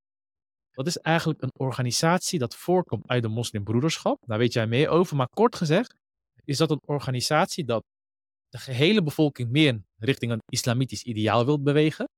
Dat 0.71 0.87
is 0.87 0.99
eigenlijk 0.99 1.43
een 1.43 1.53
organisatie 1.57 2.39
dat 2.39 2.57
voorkomt 2.57 3.09
uit 3.09 3.23
de 3.23 3.29
moslimbroederschap. 3.29 4.23
Daar 4.27 4.39
weet 4.39 4.53
jij 4.53 4.67
meer 4.67 4.89
over, 4.89 5.17
maar 5.17 5.29
kort 5.29 5.57
gezegd 5.57 5.95
is 6.45 6.57
dat 6.57 6.71
een 6.71 6.83
organisatie 6.85 7.65
dat 7.65 7.85
de 8.49 8.59
gehele 8.59 9.03
bevolking 9.03 9.51
meer 9.51 9.83
richting 9.97 10.33
een 10.33 10.43
islamitisch 10.47 11.03
ideaal 11.03 11.45
wil 11.45 11.63
bewegen. 11.63 12.09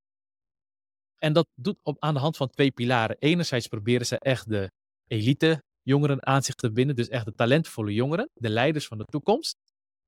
En 1.19 1.33
dat 1.33 1.47
doet 1.55 1.79
op, 1.83 1.97
aan 1.99 2.15
de 2.15 2.21
hand 2.21 2.37
van 2.37 2.49
twee 2.49 2.71
pilaren. 2.71 3.17
Enerzijds 3.19 3.67
proberen 3.67 4.07
ze 4.07 4.19
echt 4.19 4.49
de 4.49 4.71
elite 5.07 5.63
jongeren 5.83 6.27
aan 6.27 6.43
zich 6.43 6.55
te 6.55 6.73
binden, 6.73 6.97
dus 6.97 7.09
echt 7.09 7.25
de 7.25 7.35
talentvolle 7.35 7.95
jongeren, 7.95 8.31
de 8.35 8.49
leiders 8.49 8.87
van 8.87 8.99
de 8.99 9.05
toekomst. 9.05 9.57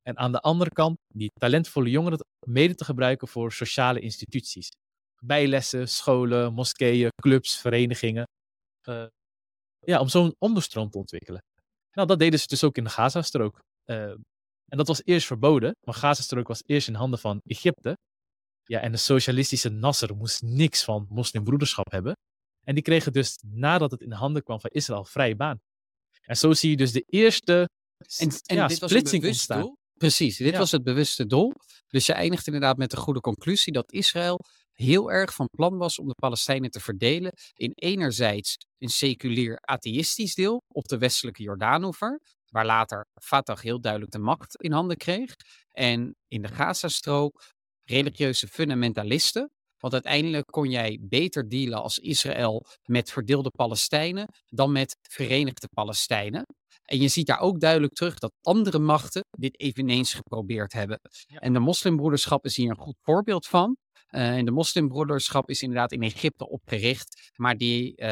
En 0.03 0.17
aan 0.17 0.33
de 0.33 0.41
andere 0.41 0.71
kant 0.71 0.99
die 1.15 1.31
talentvolle 1.39 1.91
jongeren 1.91 2.27
mede 2.47 2.75
te 2.75 2.85
gebruiken 2.85 3.29
voor 3.29 3.53
sociale 3.53 4.01
instituties. 4.01 4.69
Bijlessen, 5.23 5.89
scholen, 5.89 6.53
moskeeën, 6.53 7.11
clubs, 7.23 7.61
verenigingen. 7.61 8.25
Uh, 8.89 9.07
ja, 9.79 10.01
om 10.01 10.09
zo'n 10.09 10.35
onderstroom 10.39 10.91
te 10.91 10.99
ontwikkelen. 10.99 11.43
Nou, 11.93 12.09
dat 12.09 12.19
deden 12.19 12.41
ze 12.41 12.47
dus 12.47 12.65
ook 12.65 12.77
in 12.77 12.85
de 12.85 12.91
Gazastrook. 12.91 13.59
Uh, 13.91 14.11
en 14.67 14.77
dat 14.77 14.87
was 14.87 15.05
eerst 15.05 15.27
verboden, 15.27 15.77
maar 15.87 15.95
Gazastrook 15.95 16.49
was 16.49 16.63
eerst 16.67 16.89
in 16.89 16.95
handen 16.95 17.19
van 17.19 17.41
Egypte. 17.45 17.97
Ja, 18.71 18.81
en 18.81 18.93
de 18.93 18.99
socialistische 18.99 19.69
Nasser 19.69 20.17
moest 20.17 20.43
niks 20.43 20.85
van 20.85 21.07
moslimbroederschap 21.09 21.91
hebben. 21.91 22.17
En 22.65 22.75
die 22.75 22.83
kregen 22.83 23.13
dus, 23.13 23.39
nadat 23.47 23.91
het 23.91 24.01
in 24.01 24.13
handen 24.13 24.43
kwam 24.43 24.61
van 24.61 24.71
Israël, 24.71 25.05
vrije 25.05 25.37
baan. 25.37 25.61
En 26.21 26.37
zo 26.37 26.53
zie 26.53 26.71
je 26.71 26.77
dus 26.77 26.93
de 26.93 27.05
eerste 27.07 27.69
en, 28.17 28.31
en 28.45 28.57
ja, 28.57 28.67
dit 28.67 28.77
splitsing 28.77 29.23
was 29.23 29.31
ontstaan. 29.31 29.61
Doel? 29.61 29.77
Precies, 29.99 30.37
dit 30.37 30.57
was 30.57 30.71
het 30.71 30.83
bewuste 30.83 31.27
doel. 31.27 31.53
Dus 31.89 32.07
je 32.07 32.13
eindigt 32.13 32.47
inderdaad 32.47 32.77
met 32.77 32.91
de 32.91 32.97
goede 32.97 33.21
conclusie 33.21 33.73
dat 33.73 33.93
Israël 33.93 34.39
heel 34.73 35.11
erg 35.11 35.35
van 35.35 35.49
plan 35.57 35.77
was 35.77 35.99
om 35.99 36.09
de 36.09 36.15
Palestijnen 36.15 36.71
te 36.71 36.81
verdelen 36.81 37.33
in 37.53 37.73
enerzijds 37.75 38.57
een 38.79 38.89
seculier 38.89 39.59
atheïstisch 39.61 40.35
deel 40.35 40.63
op 40.69 40.89
de 40.89 40.99
westelijke 40.99 41.43
Jordaanoever, 41.43 42.21
waar 42.47 42.67
later 42.67 43.07
Fatah 43.23 43.59
heel 43.59 43.81
duidelijk 43.81 44.13
de 44.13 44.19
macht 44.19 44.63
in 44.63 44.73
handen 44.73 44.97
kreeg, 44.97 45.35
en 45.71 46.17
in 46.29 46.43
de 46.43 46.49
Gazastrook 46.49 47.43
religieuze 47.91 48.49
fundamentalisten. 48.49 49.51
Want 49.79 49.93
uiteindelijk 49.93 50.47
kon 50.47 50.71
jij 50.71 50.99
beter 51.01 51.49
dealen 51.49 51.83
als 51.83 51.99
Israël 51.99 52.67
met 52.85 53.11
verdeelde 53.11 53.51
Palestijnen 53.51 54.29
dan 54.47 54.73
met 54.73 54.97
Verenigde 55.03 55.69
Palestijnen. 55.75 56.47
En 56.85 57.01
je 57.01 57.09
ziet 57.09 57.27
daar 57.27 57.41
ook 57.41 57.61
duidelijk 57.61 57.93
terug 57.93 58.19
dat 58.19 58.33
andere 58.43 58.79
machten 58.79 59.25
dit 59.31 59.61
eveneens 59.61 60.15
geprobeerd 60.15 60.73
hebben. 60.73 61.01
En 61.27 61.53
de 61.53 61.59
moslimbroederschap 61.59 62.45
is 62.45 62.57
hier 62.57 62.71
een 62.71 62.77
goed 62.77 62.99
voorbeeld 63.03 63.47
van. 63.47 63.77
Uh, 64.11 64.37
en 64.37 64.45
de 64.45 64.51
moslimbroederschap 64.51 65.49
is 65.49 65.63
inderdaad 65.63 65.93
in 65.93 66.03
Egypte 66.03 66.49
opgericht. 66.49 67.31
Maar 67.37 67.57
die 67.57 67.93
uh, 67.97 68.07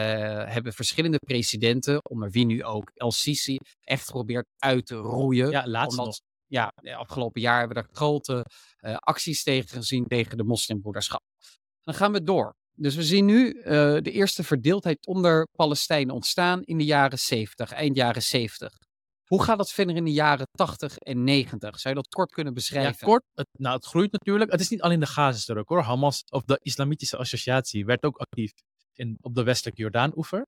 hebben 0.44 0.72
verschillende 0.72 1.18
presidenten, 1.18 2.04
onder 2.04 2.30
wie 2.30 2.44
nu 2.44 2.64
ook 2.64 2.90
El 2.94 3.12
Sisi, 3.12 3.58
echt 3.80 4.04
geprobeerd 4.04 4.46
uit 4.58 4.86
te 4.86 4.94
roeien. 4.94 5.50
Ja, 5.50 5.66
laatst 5.66 5.98
nog. 5.98 6.18
Ja, 6.48 6.72
de 6.74 6.94
afgelopen 6.94 7.40
jaar 7.40 7.58
hebben 7.58 7.76
we 7.76 7.82
er 7.82 7.94
grote 7.94 8.44
uh, 8.80 8.96
acties 8.96 9.42
tegen 9.42 9.68
gezien 9.68 10.06
tegen 10.06 10.36
de 10.36 10.44
moslimbroederschap. 10.44 11.22
Dan 11.82 11.94
gaan 11.94 12.12
we 12.12 12.22
door. 12.22 12.54
Dus 12.74 12.94
we 12.94 13.02
zien 13.02 13.24
nu 13.24 13.52
uh, 13.52 13.64
de 14.00 14.10
eerste 14.10 14.44
verdeeldheid 14.44 15.06
onder 15.06 15.48
Palestijnen 15.56 16.14
ontstaan 16.14 16.62
in 16.62 16.78
de 16.78 16.84
jaren 16.84 17.18
70, 17.18 17.72
eind 17.72 17.96
jaren 17.96 18.22
70. 18.22 18.76
Hoe 19.24 19.42
gaat 19.42 19.58
dat 19.58 19.72
verder 19.72 19.96
in 19.96 20.04
de 20.04 20.12
jaren 20.12 20.46
80 20.50 20.96
en 20.96 21.24
90? 21.24 21.80
Zou 21.80 21.94
je 21.94 22.00
dat 22.00 22.14
kort 22.14 22.32
kunnen 22.32 22.54
beschrijven? 22.54 22.96
Ja, 23.00 23.06
kort. 23.06 23.22
Het, 23.34 23.48
nou, 23.52 23.76
het 23.76 23.86
groeit 23.86 24.12
natuurlijk. 24.12 24.50
Het 24.50 24.60
is 24.60 24.68
niet 24.68 24.82
alleen 24.82 25.00
de 25.00 25.06
Gazastrook 25.06 25.68
hoor. 25.68 25.82
Hamas 25.82 26.22
of 26.28 26.42
de 26.42 26.58
Islamitische 26.62 27.16
Associatie 27.16 27.84
werd 27.84 28.04
ook 28.04 28.16
actief 28.16 28.52
in, 28.92 29.18
op 29.20 29.34
de 29.34 29.42
westelijke 29.42 29.80
Jordaan-oever. 29.80 30.46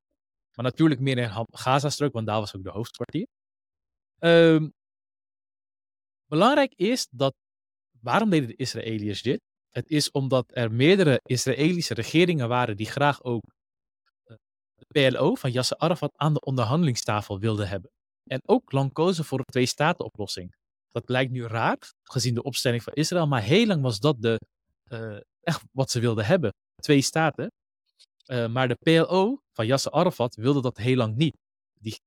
Maar 0.55 0.65
natuurlijk 0.65 1.01
meer 1.01 1.19
in 1.19 1.47
Gazastrook, 1.51 2.13
want 2.13 2.27
daar 2.27 2.41
was 2.41 2.57
ook 2.57 2.63
de 2.63 2.71
hoofdkwartier. 2.71 3.27
Um, 4.19 4.73
belangrijk 6.31 6.73
is 6.77 7.09
dat. 7.11 7.35
Waarom 8.01 8.31
deden 8.31 8.49
de 8.49 8.57
Israëliërs 8.57 9.23
dit? 9.23 9.41
Het 9.71 9.89
is 9.89 10.11
omdat 10.11 10.45
er 10.49 10.73
meerdere 10.73 11.21
Israëlische 11.23 11.95
regeringen 11.95 12.49
waren 12.49 12.77
die 12.77 12.87
graag 12.87 13.23
ook 13.23 13.43
eh, 14.25 14.37
de 14.75 14.87
PLO 14.87 15.35
van 15.35 15.51
Yasser 15.51 15.77
Arafat 15.77 16.13
aan 16.17 16.35
de 16.35 16.41
onderhandelingstafel 16.41 17.39
wilden 17.39 17.69
hebben. 17.69 17.91
En 18.25 18.41
ook 18.45 18.73
lang 18.73 18.93
kozen 18.93 19.25
voor 19.25 19.39
een 19.39 19.45
twee-staten-oplossing. 19.45 20.55
Dat 20.91 21.09
lijkt 21.09 21.33
nu 21.33 21.47
raar, 21.47 21.79
gezien 22.03 22.35
de 22.35 22.43
opstelling 22.43 22.83
van 22.83 22.93
Israël, 22.93 23.27
maar 23.27 23.43
heel 23.43 23.67
lang 23.67 23.83
was 23.83 23.99
dat 23.99 24.23
de, 24.23 24.41
uh, 24.93 25.21
echt 25.41 25.63
wat 25.73 25.91
ze 25.91 26.01
wilden 26.01 26.27
hebben. 26.27 26.53
Twee 26.75 27.03
staten. 27.03 27.53
Uh, 28.27 28.49
maar 28.49 28.69
de 28.69 28.75
PLO 28.75 29.43
van 29.53 29.67
Yasser 29.67 29.93
Arafat 29.93 30.35
wilde 30.35 30.63
dat 30.63 30.77
heel 30.77 30.97
lang 30.97 31.17
niet. 31.17 31.37
Die, 31.81 32.01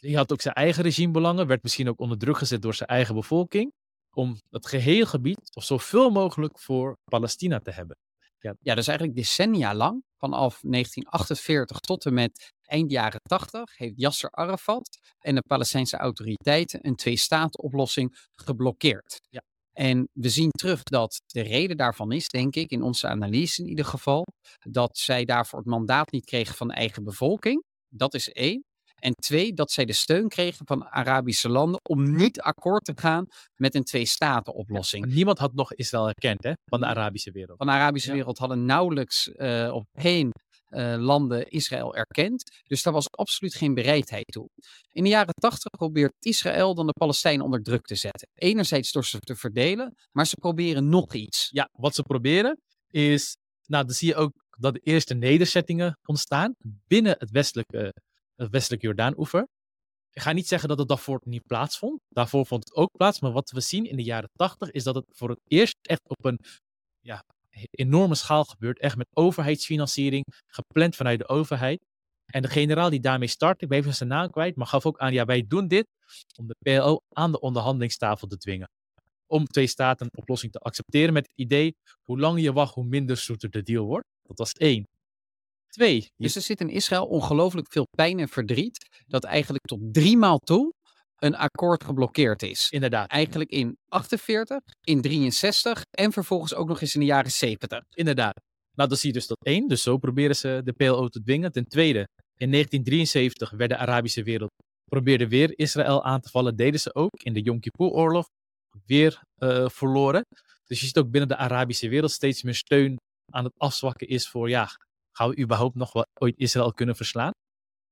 die 0.00 0.16
had 0.16 0.32
ook 0.32 0.40
zijn 0.40 0.54
eigen 0.54 0.82
regimebelangen, 0.82 1.46
werd 1.46 1.62
misschien 1.62 1.88
ook 1.88 2.00
onder 2.00 2.18
druk 2.18 2.36
gezet 2.36 2.62
door 2.62 2.74
zijn 2.74 2.88
eigen 2.88 3.14
bevolking 3.14 3.72
om 4.10 4.36
het 4.50 4.66
geheel 4.66 5.06
gebied 5.06 5.54
of 5.54 5.64
zoveel 5.64 6.10
mogelijk 6.10 6.58
voor 6.58 6.96
Palestina 7.04 7.58
te 7.58 7.70
hebben. 7.70 7.96
Ja, 8.38 8.54
ja 8.60 8.74
dus 8.74 8.86
eigenlijk 8.86 9.18
decennia 9.18 9.74
lang, 9.74 10.04
vanaf 10.16 10.60
1948 10.60 11.78
tot 11.78 12.06
en 12.06 12.14
met 12.14 12.52
eind 12.62 12.90
jaren 12.90 13.20
80, 13.22 13.76
heeft 13.76 13.92
Yasser 13.96 14.30
Arafat 14.30 14.98
en 15.18 15.34
de 15.34 15.42
Palestijnse 15.42 15.96
autoriteiten 15.96 16.86
een 16.86 16.96
twee-staten-oplossing 16.96 18.28
geblokkeerd. 18.32 19.20
Ja. 19.28 19.42
En 19.72 20.08
we 20.12 20.28
zien 20.28 20.50
terug 20.50 20.82
dat 20.82 21.22
de 21.26 21.40
reden 21.40 21.76
daarvan 21.76 22.12
is, 22.12 22.28
denk 22.28 22.54
ik, 22.56 22.70
in 22.70 22.82
onze 22.82 23.08
analyse 23.08 23.62
in 23.62 23.68
ieder 23.68 23.84
geval, 23.84 24.26
dat 24.58 24.98
zij 24.98 25.24
daarvoor 25.24 25.58
het 25.58 25.68
mandaat 25.68 26.10
niet 26.10 26.24
kregen 26.24 26.54
van 26.54 26.68
de 26.68 26.74
eigen 26.74 27.04
bevolking. 27.04 27.64
Dat 27.88 28.14
is 28.14 28.28
één. 28.28 28.64
En 29.00 29.14
twee, 29.14 29.52
dat 29.52 29.70
zij 29.70 29.84
de 29.84 29.92
steun 29.92 30.28
kregen 30.28 30.66
van 30.66 30.84
Arabische 30.84 31.48
landen 31.48 31.80
om 31.82 32.16
niet 32.16 32.40
akkoord 32.40 32.84
te 32.84 32.92
gaan 32.96 33.26
met 33.56 33.74
een 33.74 33.84
twee-staten-oplossing. 33.84 35.06
Ja, 35.06 35.14
niemand 35.14 35.38
had 35.38 35.54
nog 35.54 35.74
Israël 35.74 36.08
erkend, 36.08 36.42
hè, 36.42 36.52
van 36.64 36.80
de 36.80 36.86
Arabische 36.86 37.30
wereld. 37.30 37.58
Van 37.58 37.66
de 37.66 37.72
Arabische 37.72 38.08
ja. 38.08 38.14
wereld 38.14 38.38
hadden 38.38 38.64
nauwelijks 38.64 39.30
uh, 39.36 39.72
op 39.72 39.84
geen 39.92 40.32
uh, 40.70 40.94
landen 40.98 41.48
Israël 41.48 41.94
erkend. 41.94 42.62
Dus 42.62 42.82
daar 42.82 42.92
was 42.92 43.10
absoluut 43.10 43.54
geen 43.54 43.74
bereidheid 43.74 44.26
toe. 44.26 44.48
In 44.92 45.02
de 45.02 45.08
jaren 45.08 45.34
tachtig 45.34 45.70
probeert 45.70 46.14
Israël 46.18 46.74
dan 46.74 46.86
de 46.86 46.92
Palestijnen 46.92 47.44
onder 47.44 47.62
druk 47.62 47.84
te 47.84 47.94
zetten. 47.94 48.28
Enerzijds 48.34 48.92
door 48.92 49.04
ze 49.04 49.18
te 49.18 49.36
verdelen, 49.36 49.94
maar 50.12 50.26
ze 50.26 50.36
proberen 50.36 50.88
nog 50.88 51.14
iets. 51.14 51.48
Ja, 51.50 51.68
wat 51.72 51.94
ze 51.94 52.02
proberen 52.02 52.60
is, 52.90 53.36
nou 53.66 53.84
dan 53.84 53.94
zie 53.94 54.08
je 54.08 54.14
ook 54.14 54.32
dat 54.58 54.74
de 54.74 54.80
eerste 54.82 55.14
nederzettingen 55.14 55.98
ontstaan 56.04 56.54
binnen 56.86 57.14
het 57.18 57.30
westelijke 57.30 57.92
het 58.40 58.50
westelijke 58.50 58.86
Jordaan-oever. 58.86 59.48
Ik 60.12 60.22
ga 60.22 60.32
niet 60.32 60.48
zeggen 60.48 60.68
dat 60.68 60.78
het 60.78 60.88
daarvoor 60.88 61.20
niet 61.24 61.46
plaatsvond. 61.46 62.00
Daarvoor 62.08 62.46
vond 62.46 62.64
het 62.64 62.76
ook 62.76 62.90
plaats. 62.96 63.20
Maar 63.20 63.32
wat 63.32 63.50
we 63.50 63.60
zien 63.60 63.84
in 63.86 63.96
de 63.96 64.02
jaren 64.02 64.30
80 64.32 64.70
is 64.70 64.84
dat 64.84 64.94
het 64.94 65.04
voor 65.08 65.28
het 65.28 65.40
eerst 65.46 65.76
echt 65.82 66.08
op 66.08 66.24
een 66.24 66.38
ja, 67.00 67.24
enorme 67.70 68.14
schaal 68.14 68.44
gebeurt. 68.44 68.78
Echt 68.78 68.96
met 68.96 69.06
overheidsfinanciering, 69.12 70.24
gepland 70.46 70.96
vanuit 70.96 71.18
de 71.18 71.28
overheid. 71.28 71.80
En 72.26 72.42
de 72.42 72.48
generaal 72.48 72.90
die 72.90 73.00
daarmee 73.00 73.28
startte, 73.28 73.64
ik 73.64 73.82
ben 73.82 73.94
zijn 73.94 74.08
naam 74.08 74.30
kwijt, 74.30 74.56
maar 74.56 74.66
gaf 74.66 74.86
ook 74.86 74.98
aan, 74.98 75.12
ja, 75.12 75.24
wij 75.24 75.46
doen 75.46 75.68
dit 75.68 75.86
om 76.38 76.46
de 76.46 76.56
PLO 76.58 76.98
aan 77.08 77.32
de 77.32 77.40
onderhandelingstafel 77.40 78.28
te 78.28 78.36
dwingen. 78.36 78.70
Om 79.26 79.44
twee 79.44 79.66
staten 79.66 80.06
een 80.06 80.20
oplossing 80.20 80.52
te 80.52 80.58
accepteren 80.58 81.12
met 81.12 81.26
het 81.26 81.38
idee, 81.38 81.74
hoe 82.02 82.18
langer 82.18 82.42
je 82.42 82.52
wacht, 82.52 82.74
hoe 82.74 82.84
minder 82.84 83.16
zoeter 83.16 83.50
de 83.50 83.62
deal 83.62 83.86
wordt. 83.86 84.06
Dat 84.22 84.38
was 84.38 84.52
één. 84.52 84.84
Twee. 85.70 86.10
Dus 86.16 86.36
er 86.36 86.42
zit 86.42 86.60
in 86.60 86.68
Israël 86.68 87.06
ongelooflijk 87.06 87.72
veel 87.72 87.86
pijn 87.96 88.18
en 88.18 88.28
verdriet. 88.28 89.02
Dat 89.06 89.24
eigenlijk 89.24 89.64
tot 89.64 89.80
drie 89.92 90.16
maal 90.16 90.38
toe 90.38 90.72
een 91.16 91.36
akkoord 91.36 91.84
geblokkeerd 91.84 92.42
is. 92.42 92.68
Inderdaad. 92.70 93.10
Eigenlijk 93.10 93.50
in 93.50 93.76
48, 93.88 94.58
in 94.80 95.00
63 95.00 95.82
en 95.90 96.12
vervolgens 96.12 96.54
ook 96.54 96.68
nog 96.68 96.80
eens 96.80 96.94
in 96.94 97.00
de 97.00 97.06
jaren 97.06 97.30
70. 97.30 97.80
Inderdaad. 97.94 98.40
Nou, 98.76 98.88
dan 98.88 98.98
zie 98.98 99.08
je 99.08 99.18
dus 99.18 99.26
dat 99.26 99.44
één. 99.44 99.68
Dus 99.68 99.82
zo 99.82 99.98
proberen 99.98 100.36
ze 100.36 100.60
de 100.64 100.72
PLO 100.72 101.08
te 101.08 101.20
dwingen. 101.20 101.52
Ten 101.52 101.64
tweede, 101.64 102.08
in 102.36 102.50
1973 102.50 103.50
werd 103.50 103.70
de 103.70 103.76
Arabische 103.76 104.22
wereld 104.22 104.50
probeerde 104.84 105.28
weer 105.28 105.58
Israël 105.58 106.04
aan 106.04 106.20
te 106.20 106.28
vallen. 106.28 106.56
Deden 106.56 106.80
ze 106.80 106.94
ook 106.94 107.22
in 107.22 107.32
de 107.32 107.42
Yom 107.42 107.60
Kippur-oorlog. 107.60 108.26
Weer 108.86 109.22
uh, 109.38 109.68
verloren. 109.68 110.24
Dus 110.66 110.80
je 110.80 110.86
ziet 110.86 110.98
ook 110.98 111.10
binnen 111.10 111.28
de 111.28 111.36
Arabische 111.36 111.88
wereld 111.88 112.10
steeds 112.10 112.42
meer 112.42 112.54
steun 112.54 112.96
aan 113.32 113.44
het 113.44 113.52
afzwakken 113.56 114.08
is 114.08 114.28
voor 114.28 114.48
ja, 114.48 114.68
gaan 115.20 115.30
we 115.30 115.42
überhaupt 115.42 115.74
nog 115.74 115.92
wel 115.92 116.06
ooit 116.14 116.38
Israël 116.38 116.72
kunnen 116.72 116.96
verslaan? 116.96 117.32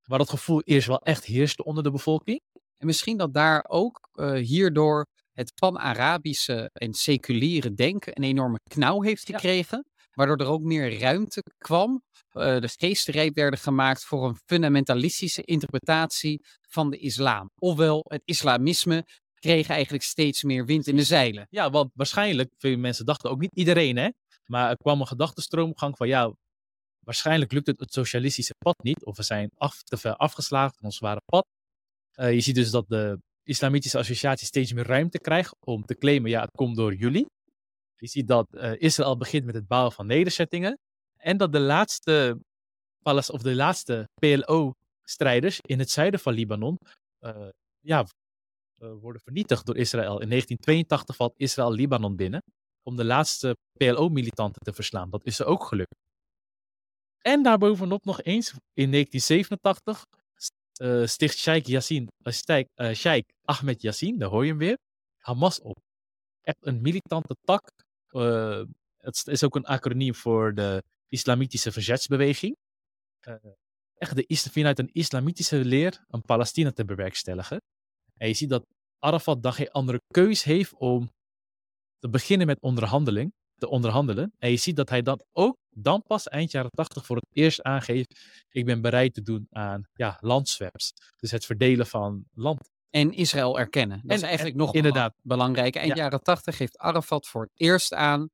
Waar 0.03 0.19
dat 0.19 0.31
gevoel 0.31 0.63
eerst 0.63 0.87
wel 0.87 1.01
echt 1.01 1.25
heerste 1.25 1.65
onder 1.65 1.83
de 1.83 1.91
bevolking. 1.91 2.41
En 2.77 2.87
misschien 2.87 3.17
dat 3.17 3.35
daar 3.35 3.65
ook 3.69 4.09
uh, 4.15 4.33
hierdoor 4.33 5.07
het 5.33 5.55
pan-Arabische 5.55 6.71
en 6.73 6.95
seculiere 6.95 7.75
denken 7.75 8.17
een 8.17 8.25
enorme 8.25 8.59
knauw 8.71 9.03
heeft 9.03 9.27
gekregen. 9.27 9.85
Ja. 9.87 10.07
Waardoor 10.13 10.37
er 10.37 10.53
ook 10.53 10.63
meer 10.63 10.99
ruimte 10.99 11.43
kwam. 11.59 12.03
Uh, 12.33 12.61
de 12.61 12.69
geesten 12.69 13.15
rijp 13.15 13.35
werden 13.35 13.59
gemaakt 13.59 14.05
voor 14.05 14.29
een 14.29 14.39
fundamentalistische 14.45 15.43
interpretatie 15.43 16.41
van 16.69 16.91
de 16.91 16.99
islam. 16.99 17.51
Ofwel, 17.59 18.05
het 18.09 18.23
islamisme 18.25 19.07
kreeg 19.35 19.69
eigenlijk 19.69 20.05
steeds 20.05 20.43
meer 20.43 20.65
wind 20.65 20.87
in 20.87 20.97
de 20.97 21.05
zeilen. 21.05 21.47
Ja, 21.51 21.71
want 21.71 21.91
waarschijnlijk, 21.95 22.55
veel 22.59 22.77
mensen 22.77 23.07
dachten 23.07 23.31
ook 23.31 23.41
niet 23.41 23.55
iedereen, 23.55 23.97
hè. 23.97 24.09
Maar 24.45 24.71
er 24.71 24.77
kwam 24.77 25.01
een 25.01 25.07
gedachtenstroomgang 25.07 25.97
van 25.97 26.09
ja, 26.09 26.33
Waarschijnlijk 27.09 27.53
lukt 27.53 27.67
het 27.67 27.81
het 27.81 27.93
socialistische 27.93 28.55
pad 28.59 28.83
niet, 28.83 29.05
of 29.05 29.17
we 29.17 29.23
zijn 29.23 29.51
af, 29.55 29.83
te 29.83 29.97
ver 29.97 30.17
afgeslagen 30.17 30.75
van 30.75 30.85
ons 30.85 30.97
zware 30.97 31.21
pad. 31.25 31.47
Uh, 32.15 32.33
je 32.33 32.41
ziet 32.41 32.55
dus 32.55 32.71
dat 32.71 32.89
de 32.89 33.19
Islamitische 33.43 33.99
Associatie 33.99 34.47
steeds 34.47 34.73
meer 34.73 34.87
ruimte 34.87 35.19
krijgt 35.19 35.57
om 35.61 35.85
te 35.85 35.95
claimen, 35.95 36.31
ja, 36.31 36.41
het 36.41 36.51
komt 36.51 36.77
door 36.77 36.95
jullie. 36.95 37.27
Je 37.95 38.07
ziet 38.07 38.29
dat 38.29 38.47
uh, 38.51 38.81
Israël 38.81 39.17
begint 39.17 39.45
met 39.45 39.55
het 39.55 39.67
bouwen 39.67 39.93
van 39.93 40.07
nederzettingen. 40.07 40.79
En 41.17 41.37
dat 41.37 41.53
de 41.53 41.61
laatste, 41.61 42.41
of 43.03 43.43
de 43.43 43.55
laatste 43.55 44.09
PLO-strijders 44.15 45.61
in 45.61 45.79
het 45.79 45.91
zuiden 45.91 46.21
van 46.21 46.33
Libanon 46.33 46.77
uh, 47.21 47.49
ja, 47.81 48.07
worden 48.79 49.23
vernietigd 49.23 49.67
door 49.67 49.77
Israël. 49.77 50.21
In 50.21 50.29
1982 50.29 51.17
valt 51.17 51.33
Israël 51.37 51.73
Libanon 51.73 52.17
binnen 52.17 52.43
om 52.83 52.97
de 52.97 53.05
laatste 53.05 53.57
PLO-militanten 53.73 54.63
te 54.63 54.73
verslaan. 54.73 55.11
Dat 55.11 55.25
is 55.25 55.37
ze 55.37 55.45
ook 55.45 55.65
gelukt. 55.65 56.08
En 57.29 57.43
daarbovenop 57.43 58.05
nog 58.05 58.23
eens, 58.23 58.51
in 58.75 58.91
1987 58.91 60.07
uh, 60.81 61.07
sticht 61.07 61.39
Sheikh, 61.39 61.67
Yassin, 61.67 62.09
uh, 62.25 62.95
Sheikh 62.95 63.29
Ahmed 63.45 63.83
Yassin, 63.83 64.19
daar 64.19 64.29
hoor 64.29 64.45
je 64.45 64.51
hem 64.51 64.59
weer, 64.59 64.79
Hamas 65.19 65.61
op. 65.61 65.79
Echt 66.43 66.57
een 66.61 66.81
militante 66.81 67.37
tak. 67.45 67.71
Het 68.97 69.27
is 69.27 69.45
ook 69.45 69.57
een 69.57 69.65
acroniem 69.65 70.15
voor 70.15 70.55
de 70.55 70.83
islamitische 71.09 71.73
verzetsbeweging. 71.73 72.57
echt 73.95 74.17
de, 74.17 74.51
vanuit 74.51 74.79
een 74.79 74.93
islamitische 74.93 75.65
leer 75.65 76.05
een 76.09 76.23
Palestina 76.23 76.73
te 76.73 76.85
bewerkstelligen. 76.85 77.61
En 78.17 78.29
je 78.29 78.35
ziet 78.35 78.49
dat 78.49 78.67
Arafat 78.99 79.43
dan 79.43 79.53
geen 79.53 79.71
andere 79.71 80.01
keus 80.07 80.43
heeft 80.43 80.75
om 80.75 81.11
te 81.99 82.09
beginnen 82.09 82.47
met 82.47 82.61
onderhandeling 82.61 83.33
te 83.59 83.69
onderhandelen. 83.69 84.33
En 84.39 84.51
je 84.51 84.57
ziet 84.57 84.77
dat 84.77 84.89
hij 84.89 85.03
dan 85.03 85.25
ook 85.33 85.57
dan 85.83 86.03
pas 86.03 86.29
eind 86.29 86.51
jaren 86.51 86.71
80 86.71 87.07
voor 87.07 87.17
het 87.17 87.27
eerst 87.33 87.63
aangeeft: 87.63 88.21
ik 88.49 88.65
ben 88.65 88.81
bereid 88.81 89.15
te 89.15 89.23
doen 89.23 89.47
aan 89.51 89.89
ja, 89.95 90.19
landswaps. 90.21 90.93
Dus 91.17 91.31
het 91.31 91.45
verdelen 91.45 91.87
van 91.87 92.25
land. 92.35 92.71
En 92.91 93.13
Israël 93.13 93.59
erkennen. 93.59 94.01
Dat 94.03 94.11
en, 94.11 94.17
is 94.17 94.23
eigenlijk 94.23 94.57
nog 94.57 94.75
inderdaad 94.75 95.15
belangrijk. 95.23 95.77
Eind 95.77 95.97
jaren 95.97 96.23
80 96.23 96.57
geeft 96.57 96.79
Arafat 96.79 97.27
voor 97.27 97.43
het 97.43 97.53
eerst 97.55 97.95
aan 97.95 98.29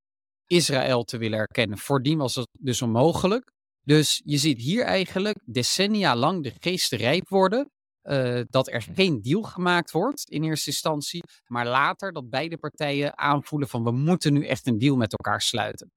Israël 0.47 1.05
te 1.05 1.19
willen 1.19 1.39
erkennen. 1.39 1.79
Voordien 1.79 2.19
was 2.19 2.35
het 2.35 2.49
dus 2.59 2.83
onmogelijk. 2.83 3.53
Dus 3.83 4.23
je 4.25 4.37
ziet 4.37 4.61
hier 4.61 4.85
eigenlijk 4.85 5.39
decennia 5.45 6.17
lang 6.17 6.43
de 6.43 6.53
geesten 6.59 6.99
rijp 6.99 7.29
worden 7.29 7.71
uh, 8.05 8.41
dat 8.49 8.69
er 8.69 8.83
geen 8.83 9.23
deal 9.23 9.43
gemaakt 9.43 9.91
wordt 9.91 10.31
in 10.31 10.45
eerste 10.45 10.71
instantie, 10.71 11.23
maar 11.47 11.67
later 11.67 12.13
dat 12.13 12.31
beide 12.31 12.59
partijen 12.59 13.19
aanvoelen 13.19 13.69
van 13.69 13.85
we 13.85 13.91
moeten 13.91 14.33
nu 14.33 14.47
echt 14.47 14.67
een 14.67 14.79
deal 14.79 14.97
met 14.97 15.13
elkaar 15.13 15.41
sluiten. 15.41 15.91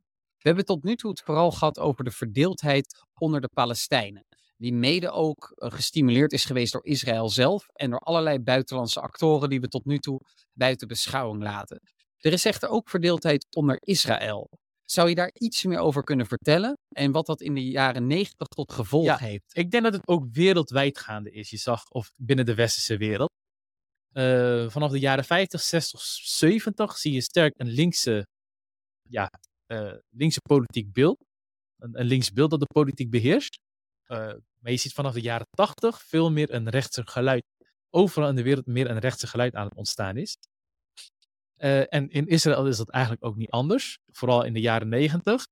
We 0.47 0.53
hebben 0.53 0.75
tot 0.75 0.83
nu 0.83 0.95
toe 0.95 1.09
het 1.09 1.21
vooral 1.21 1.51
gehad 1.51 1.79
over 1.79 2.03
de 2.03 2.11
verdeeldheid 2.11 3.05
onder 3.13 3.41
de 3.41 3.49
Palestijnen. 3.53 4.25
Die 4.57 4.73
mede 4.73 5.11
ook 5.11 5.53
uh, 5.55 5.71
gestimuleerd 5.71 6.31
is 6.31 6.45
geweest 6.45 6.73
door 6.73 6.85
Israël 6.85 7.29
zelf 7.29 7.67
en 7.73 7.89
door 7.89 7.99
allerlei 7.99 8.39
buitenlandse 8.39 9.01
actoren 9.01 9.49
die 9.49 9.61
we 9.61 9.67
tot 9.67 9.85
nu 9.85 9.97
toe 9.99 10.21
buiten 10.53 10.87
beschouwing 10.87 11.43
laten. 11.43 11.81
Er 12.17 12.33
is 12.33 12.45
echter 12.45 12.69
ook 12.69 12.89
verdeeldheid 12.89 13.47
onder 13.55 13.77
Israël. 13.79 14.49
Zou 14.85 15.09
je 15.09 15.15
daar 15.15 15.31
iets 15.33 15.63
meer 15.63 15.79
over 15.79 16.03
kunnen 16.03 16.25
vertellen? 16.25 16.77
En 16.89 17.11
wat 17.11 17.25
dat 17.25 17.41
in 17.41 17.53
de 17.53 17.69
jaren 17.69 18.07
negentig 18.07 18.47
tot 18.47 18.73
gevolg 18.73 19.05
Ja, 19.05 19.17
heeft? 19.17 19.57
Ik 19.57 19.71
denk 19.71 19.83
dat 19.83 19.93
het 19.93 20.07
ook 20.07 20.25
wereldwijd 20.31 20.99
gaande 20.99 21.31
is. 21.31 21.49
Je 21.49 21.57
zag, 21.57 21.89
of 21.89 22.11
binnen 22.15 22.45
de 22.45 22.55
westerse 22.55 22.97
wereld. 22.97 23.31
Eh, 24.11 24.69
vanaf 24.69 24.91
de 24.91 24.99
jaren 24.99 25.23
50, 25.23 25.61
60, 25.61 26.01
70 26.01 26.97
zie 26.97 27.13
je 27.13 27.21
sterk 27.21 27.53
een 27.57 27.69
linkse, 27.69 28.27
ja, 29.09 29.29
eh, 29.29 29.39
linkse 30.09 30.41
politiek 30.41 30.93
beeld. 30.93 31.25
Een, 31.77 31.99
een 31.99 32.05
links 32.05 32.31
beeld 32.31 32.49
dat 32.49 32.59
de 32.59 32.65
politiek 32.65 33.09
beheerst. 33.09 33.59
Eh, 34.03 34.33
maar 34.59 34.71
je 34.71 34.77
ziet 34.77 34.93
vanaf 34.93 35.13
de 35.13 35.21
jaren 35.21 35.47
80 35.49 36.01
veel 36.01 36.31
meer 36.31 36.53
een 36.53 36.69
rechtse 36.69 37.07
geluid. 37.07 37.43
Overal 37.89 38.29
in 38.29 38.35
de 38.35 38.43
wereld 38.43 38.65
meer 38.65 38.89
een 38.89 38.99
rechtse 38.99 39.27
geluid 39.27 39.55
aan 39.55 39.65
het 39.65 39.75
ontstaan 39.75 40.17
is. 40.17 40.37
Eh, 41.55 41.93
en 41.93 42.09
in 42.09 42.27
Israël 42.27 42.67
is 42.67 42.77
dat 42.77 42.89
eigenlijk 42.89 43.25
ook 43.25 43.35
niet 43.35 43.49
anders. 43.49 43.99
Vooral 44.11 44.43
in 44.43 44.53
de 44.53 44.59
jaren 44.59 44.89
90. 44.89 45.47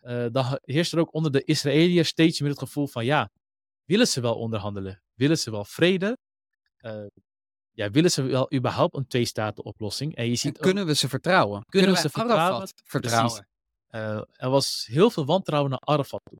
Eh, 0.00 0.26
dan 0.32 0.58
heerst 0.62 0.92
er 0.92 0.98
ook 0.98 1.14
onder 1.14 1.32
de 1.32 1.44
Israëliërs 1.44 2.08
steeds 2.08 2.40
meer 2.40 2.50
het 2.50 2.58
gevoel 2.58 2.86
van 2.86 3.04
ja, 3.04 3.30
willen 3.84 4.08
ze 4.08 4.20
wel 4.20 4.34
onderhandelen? 4.38 5.02
Willen 5.14 5.38
ze 5.38 5.50
wel 5.50 5.64
vrede? 5.64 6.18
Eh, 6.76 7.06
ja, 7.76 7.90
willen 7.90 8.10
ze 8.10 8.22
wel 8.22 8.52
überhaupt 8.54 8.96
een 8.96 9.06
twee-staten-oplossing? 9.06 10.14
En 10.14 10.24
je 10.24 10.30
En 10.30 10.36
ziet 10.36 10.56
ook, 10.56 10.62
kunnen 10.62 10.86
we 10.86 10.94
ze 10.94 11.08
vertrouwen? 11.08 11.64
Kunnen, 11.64 11.88
Kunnen 11.88 12.02
we 12.02 12.08
ze 12.08 12.18
vertrouwen? 12.18 12.54
Arafat 12.56 12.72
vertrouwen? 12.84 13.48
eh, 13.86 14.22
er 14.32 14.50
was 14.50 14.86
heel 14.90 15.10
veel 15.10 15.24
wantrouwen 15.24 15.70
naar 15.70 15.80
Arafat 15.80 16.20
toe. 16.24 16.38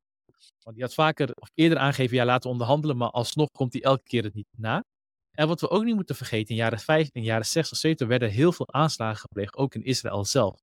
Want 0.62 0.76
die 0.76 0.84
had 0.84 0.94
vaker 0.94 1.30
of 1.34 1.50
eerder 1.54 1.78
aangegeven, 1.78 2.16
ja, 2.16 2.24
laten 2.24 2.42
we 2.42 2.48
onderhandelen, 2.48 2.96
maar 2.96 3.10
alsnog 3.10 3.48
komt 3.50 3.72
hij 3.72 3.82
elke 3.82 4.02
keer 4.02 4.22
het 4.22 4.34
niet 4.34 4.48
na. 4.56 4.84
En 5.30 5.48
wat 5.48 5.60
we 5.60 5.68
ook 5.68 5.84
niet 5.84 5.94
moeten 5.94 6.16
vergeten, 6.16 6.48
in 6.48 6.56
jaren 6.56 6.78
50, 6.78 7.14
in 7.14 7.22
jaren 7.22 7.46
60, 7.46 7.78
70 7.78 8.08
werden 8.08 8.30
heel 8.30 8.52
veel 8.52 8.72
aanslagen 8.72 9.20
gepleegd, 9.20 9.56
ook 9.56 9.74
in 9.74 9.82
Israël 9.84 10.24
zelf. 10.24 10.60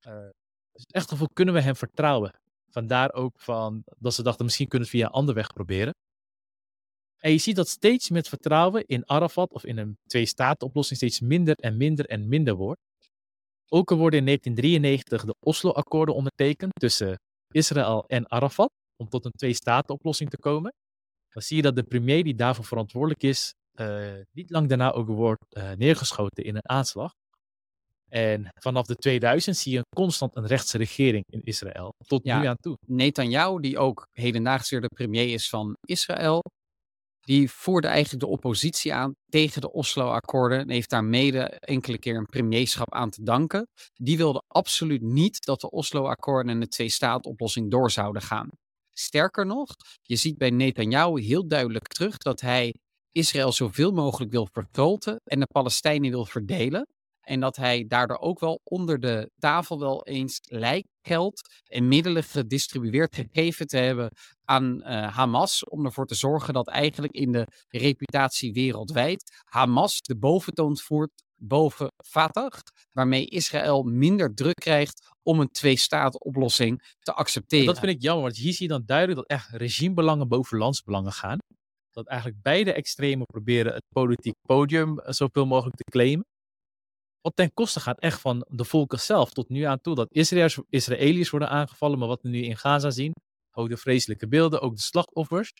Eh, 0.00 0.28
dus 0.72 0.84
echt 0.86 1.08
gevoel, 1.08 1.28
kunnen 1.32 1.54
we 1.54 1.60
hem 1.60 1.76
vertrouwen? 1.76 2.38
Vandaar 2.70 3.12
ook 3.12 3.40
van, 3.40 3.82
dat 3.98 4.14
ze 4.14 4.22
dachten, 4.22 4.44
misschien 4.44 4.68
kunnen 4.68 4.88
we 4.88 4.96
het 4.96 5.02
via 5.02 5.12
een 5.12 5.20
andere 5.20 5.38
weg 5.38 5.52
proberen. 5.52 5.94
En 7.24 7.30
je 7.30 7.38
ziet 7.38 7.56
dat 7.56 7.68
steeds 7.68 8.10
met 8.10 8.28
vertrouwen 8.28 8.86
in 8.86 9.08
Arafat 9.08 9.52
of 9.52 9.64
in 9.64 9.78
een 9.78 9.96
twee-staten-oplossing 10.06 10.98
steeds 10.98 11.20
minder 11.20 11.54
en 11.54 11.76
minder 11.76 12.06
en 12.06 12.28
minder 12.28 12.54
wordt. 12.54 12.80
Ook 13.68 13.90
er 13.90 13.96
worden 13.96 14.18
in 14.18 14.24
1993 14.24 15.24
de 15.24 15.34
Oslo-akkoorden 15.46 16.14
ondertekend 16.14 16.72
tussen 16.80 17.18
Israël 17.50 18.04
en 18.06 18.30
Arafat 18.30 18.70
om 18.96 19.08
tot 19.08 19.24
een 19.24 19.30
twee-staten-oplossing 19.32 20.30
te 20.30 20.38
komen. 20.38 20.72
Dan 21.28 21.42
zie 21.42 21.56
je 21.56 21.62
dat 21.62 21.76
de 21.76 21.82
premier 21.82 22.24
die 22.24 22.34
daarvoor 22.34 22.64
verantwoordelijk 22.64 23.22
is, 23.22 23.52
eh, 23.78 24.12
niet 24.32 24.50
lang 24.50 24.68
daarna 24.68 24.92
ook 24.92 25.06
wordt 25.06 25.54
eh, 25.54 25.72
neergeschoten 25.72 26.44
in 26.44 26.54
een 26.54 26.68
aanslag. 26.68 27.12
En 28.08 28.48
vanaf 28.60 28.86
de 28.86 28.94
2000 28.94 29.56
zie 29.56 29.72
je 29.72 29.84
constant 29.96 30.36
een 30.36 30.46
rechtse 30.46 30.78
regering 30.78 31.24
in 31.26 31.42
Israël. 31.42 31.94
Tot 32.06 32.24
Ja. 32.24 32.40
nu 32.40 32.46
aan 32.46 32.56
toe. 32.60 32.76
Netanyahu, 32.86 33.60
die 33.60 33.78
ook 33.78 34.06
hedendaags 34.12 34.70
weer 34.70 34.80
de 34.80 34.94
premier 34.94 35.32
is 35.32 35.48
van 35.48 35.76
Israël, 35.86 36.42
die 37.24 37.50
voerde 37.50 37.88
eigenlijk 37.88 38.24
de 38.24 38.30
oppositie 38.30 38.94
aan 38.94 39.14
tegen 39.28 39.60
de 39.60 39.72
Oslo-akkoorden 39.72 40.58
en 40.58 40.70
heeft 40.70 40.90
daar 40.90 41.04
mede 41.04 41.40
enkele 41.48 41.98
keer 41.98 42.16
een 42.16 42.26
premierschap 42.26 42.94
aan 42.94 43.10
te 43.10 43.22
danken. 43.22 43.68
Die 43.92 44.16
wilde 44.16 44.42
absoluut 44.46 45.02
niet 45.02 45.44
dat 45.44 45.60
de 45.60 45.70
Oslo-akkoorden 45.70 46.52
en 46.52 46.60
de 46.60 46.68
twee-staat-oplossing 46.68 47.70
door 47.70 47.90
zouden 47.90 48.22
gaan. 48.22 48.48
Sterker 48.92 49.46
nog, 49.46 49.66
je 50.02 50.16
ziet 50.16 50.38
bij 50.38 50.50
Netanyahu 50.50 51.20
heel 51.20 51.48
duidelijk 51.48 51.86
terug 51.86 52.16
dat 52.16 52.40
hij 52.40 52.74
Israël 53.12 53.52
zoveel 53.52 53.92
mogelijk 53.92 54.30
wil 54.30 54.48
vergroten 54.52 55.20
en 55.24 55.40
de 55.40 55.46
Palestijnen 55.46 56.10
wil 56.10 56.24
verdelen. 56.24 56.88
En 57.20 57.40
dat 57.40 57.56
hij 57.56 57.84
daardoor 57.88 58.18
ook 58.18 58.40
wel 58.40 58.60
onder 58.64 59.00
de 59.00 59.30
tafel 59.38 59.78
wel 59.78 60.06
eens 60.06 60.38
lijkgeld 60.42 61.40
en 61.64 61.88
middelen 61.88 62.22
gedistribueerd 62.22 63.14
gegeven 63.14 63.66
te 63.66 63.76
hebben 63.76 64.10
aan 64.44 64.82
eh, 64.82 65.16
Hamas. 65.16 65.64
Om 65.64 65.84
ervoor 65.84 66.06
te 66.06 66.14
zorgen 66.14 66.54
dat 66.54 66.68
eigenlijk 66.68 67.12
in 67.12 67.32
de 67.32 67.46
reputatie 67.68 68.52
wereldwijd 68.52 69.42
Hamas 69.44 70.00
de 70.00 70.16
boventoon 70.16 70.78
voert 70.78 71.22
boven 71.36 71.92
Fatah. 72.04 72.52
Waarmee 72.92 73.26
Israël 73.26 73.82
minder 73.82 74.34
druk 74.34 74.54
krijgt 74.54 75.08
om 75.22 75.40
een 75.40 75.50
twee-staten-oplossing 75.50 76.94
te 77.00 77.12
accepteren. 77.12 77.66
Dat 77.66 77.78
vind 77.78 77.92
ik 77.92 78.02
jammer, 78.02 78.22
want 78.22 78.36
hier 78.36 78.52
zie 78.52 78.66
je 78.66 78.72
dan 78.72 78.82
duidelijk 78.86 79.18
dat 79.18 79.38
echt 79.38 79.48
regimebelangen 79.50 80.28
boven 80.28 80.58
landsbelangen 80.58 81.12
gaan. 81.12 81.38
Dat 81.90 82.06
eigenlijk 82.06 82.42
beide 82.42 82.72
extremen 82.72 83.26
proberen 83.26 83.72
het 83.72 83.84
politiek 83.88 84.34
podium 84.42 84.98
eh, 84.98 85.12
zoveel 85.12 85.46
mogelijk 85.46 85.76
te 85.76 85.90
claimen. 85.90 86.26
Wat 87.20 87.36
ten 87.36 87.52
koste 87.52 87.80
gaat 87.80 87.98
echt 87.98 88.20
van 88.20 88.46
de 88.48 88.64
volken 88.64 89.00
zelf 89.00 89.30
tot 89.30 89.48
nu 89.48 89.62
aan 89.62 89.80
toe. 89.80 89.94
Dat 89.94 90.08
Israëliërs, 90.10 90.60
Israëliërs 90.68 91.30
worden 91.30 91.48
aangevallen, 91.48 91.98
maar 91.98 92.08
wat 92.08 92.22
we 92.22 92.28
nu 92.28 92.42
in 92.42 92.56
Gaza 92.56 92.90
zien. 92.90 93.12
Ook 93.56 93.68
de 93.68 93.76
vreselijke 93.76 94.28
beelden, 94.28 94.60
ook 94.60 94.76
de 94.76 94.82
slachtoffers. 94.82 95.52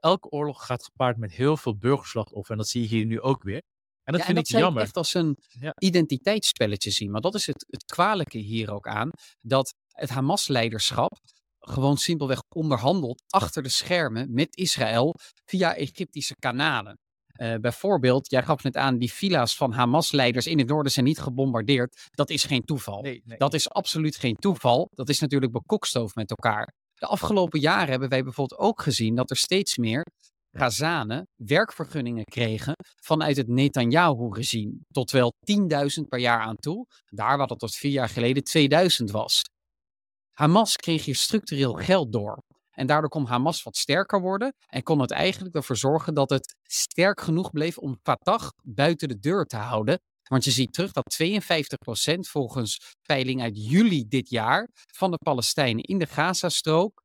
Elke 0.00 0.28
oorlog 0.28 0.66
gaat 0.66 0.84
gepaard 0.84 1.16
met 1.16 1.32
heel 1.32 1.56
veel 1.56 1.76
burgerslachtoffers. 1.76 2.48
En 2.48 2.56
dat 2.56 2.68
zie 2.68 2.82
je 2.82 2.88
hier 2.88 3.04
nu 3.06 3.20
ook 3.20 3.42
weer. 3.42 3.62
En 4.02 4.12
dat 4.12 4.18
Ja, 4.20 4.24
vind 4.24 4.36
dat 4.36 4.48
ik 4.50 4.58
jammer. 4.58 4.82
echt 4.82 4.96
als 4.96 5.14
een 5.14 5.36
Ja. 5.60 5.72
identiteitsspelletje 5.78 6.90
zien. 6.90 7.10
Maar 7.10 7.20
dat 7.20 7.34
is 7.34 7.46
het, 7.46 7.64
het 7.68 7.84
kwalijke 7.84 8.38
hier 8.38 8.70
ook 8.72 8.86
aan. 8.86 9.10
Dat 9.38 9.74
het 9.88 10.10
Hamas-leiderschap 10.10 11.18
gewoon 11.58 11.96
simpelweg 11.96 12.40
onderhandelt 12.54 13.22
achter 13.26 13.62
de 13.62 13.68
schermen 13.68 14.32
met 14.32 14.56
Israël 14.56 15.14
via 15.44 15.74
Egyptische 15.74 16.34
kanalen. 16.38 16.98
Eh, 17.26 17.54
bijvoorbeeld, 17.54 18.30
jij 18.30 18.42
gaf 18.42 18.62
net 18.62 18.76
aan, 18.76 18.98
die 18.98 19.12
villa's 19.12 19.56
van 19.56 19.72
Hamas-leiders 19.72 20.46
in 20.46 20.58
het 20.58 20.68
noorden 20.68 20.92
zijn 20.92 21.04
niet 21.04 21.20
gebombardeerd. 21.20 22.08
Dat 22.10 22.30
is 22.30 22.44
geen 22.44 22.64
toeval. 22.64 23.02
Nee, 23.02 23.22
nee. 23.24 23.38
Dat 23.38 23.54
is 23.54 23.68
absoluut 23.70 24.16
geen 24.16 24.36
toeval. 24.36 24.88
Dat 24.94 25.08
is 25.08 25.18
natuurlijk 25.20 25.52
bekokstoofd 25.52 26.14
met 26.14 26.30
elkaar. 26.30 26.74
De 27.00 27.06
afgelopen 27.06 27.60
jaren 27.60 27.90
hebben 27.90 28.08
wij 28.08 28.22
bijvoorbeeld 28.22 28.60
ook 28.60 28.82
gezien 28.82 29.14
dat 29.14 29.30
er 29.30 29.36
steeds 29.36 29.76
meer 29.76 30.06
Gazanen 30.52 31.28
werkvergunningen 31.36 32.24
kregen 32.24 32.74
vanuit 33.02 33.36
het 33.36 33.48
Netanyahu-regime. 33.48 34.78
Tot 34.88 35.10
wel 35.10 35.32
10.000 36.00 36.08
per 36.08 36.18
jaar 36.18 36.40
aan 36.40 36.56
toe. 36.56 36.86
Daar 37.06 37.38
waar 37.38 37.46
dat 37.46 37.58
tot 37.58 37.74
vier 37.74 37.90
jaar 37.90 38.08
geleden 38.08 38.42
2000 38.42 39.10
was. 39.10 39.42
Hamas 40.30 40.76
kreeg 40.76 41.04
hier 41.04 41.16
structureel 41.16 41.72
geld 41.72 42.12
door. 42.12 42.42
En 42.70 42.86
daardoor 42.86 43.10
kon 43.10 43.26
Hamas 43.26 43.62
wat 43.62 43.76
sterker 43.76 44.20
worden 44.20 44.54
en 44.66 44.82
kon 44.82 45.00
het 45.00 45.10
eigenlijk 45.10 45.54
ervoor 45.54 45.76
zorgen 45.76 46.14
dat 46.14 46.30
het 46.30 46.56
sterk 46.62 47.20
genoeg 47.20 47.50
bleef 47.50 47.78
om 47.78 47.98
Fatah 48.02 48.48
buiten 48.62 49.08
de 49.08 49.18
deur 49.18 49.44
te 49.44 49.56
houden. 49.56 50.00
Want 50.30 50.44
je 50.44 50.50
ziet 50.50 50.72
terug 50.72 50.92
dat 50.92 51.16
52% 51.22 52.18
volgens 52.18 52.94
peiling 53.02 53.42
uit 53.42 53.70
juli 53.70 54.08
dit 54.08 54.30
jaar 54.30 54.68
van 54.72 55.10
de 55.10 55.16
Palestijnen 55.16 55.84
in 55.84 55.98
de 55.98 56.06
Gazastrook 56.06 57.02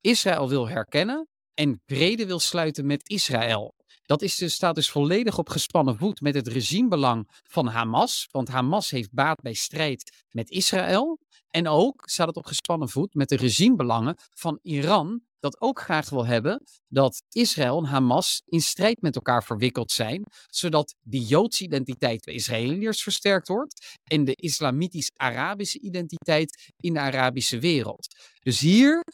Israël 0.00 0.48
wil 0.48 0.68
herkennen 0.68 1.28
en 1.54 1.82
vrede 1.86 2.26
wil 2.26 2.38
sluiten 2.38 2.86
met 2.86 3.08
Israël. 3.08 3.74
Dat 4.06 4.22
is 4.22 4.36
dus, 4.36 4.54
staat 4.54 4.74
dus 4.74 4.90
volledig 4.90 5.38
op 5.38 5.48
gespannen 5.48 5.96
voet 5.96 6.20
met 6.20 6.34
het 6.34 6.48
regimebelang 6.48 7.28
van 7.42 7.66
Hamas. 7.66 8.28
Want 8.30 8.48
Hamas 8.48 8.90
heeft 8.90 9.12
baat 9.12 9.40
bij 9.40 9.54
strijd 9.54 10.24
met 10.30 10.50
Israël. 10.50 11.18
En 11.50 11.68
ook 11.68 12.02
staat 12.04 12.26
het 12.26 12.36
op 12.36 12.46
gespannen 12.46 12.88
voet 12.88 13.14
met 13.14 13.28
de 13.28 13.36
regimebelangen 13.36 14.16
van 14.34 14.58
Iran. 14.62 15.20
Dat 15.40 15.60
ook 15.60 15.80
graag 15.80 16.10
wil 16.10 16.26
hebben 16.26 16.62
dat 16.88 17.22
Israël 17.28 17.78
en 17.78 17.84
Hamas 17.84 18.42
in 18.44 18.60
strijd 18.60 19.00
met 19.00 19.14
elkaar 19.14 19.44
verwikkeld 19.44 19.92
zijn. 19.92 20.24
Zodat 20.46 20.94
de 21.00 21.20
Joodse 21.20 21.64
identiteit 21.64 22.24
bij 22.24 22.34
Israëliërs 22.34 23.02
versterkt 23.02 23.48
wordt. 23.48 23.98
En 24.04 24.24
de 24.24 24.34
islamitisch-Arabische 24.34 25.80
identiteit 25.80 26.72
in 26.76 26.92
de 26.92 27.00
Arabische 27.00 27.58
wereld. 27.58 28.06
Dus 28.42 28.60
hier 28.60 29.04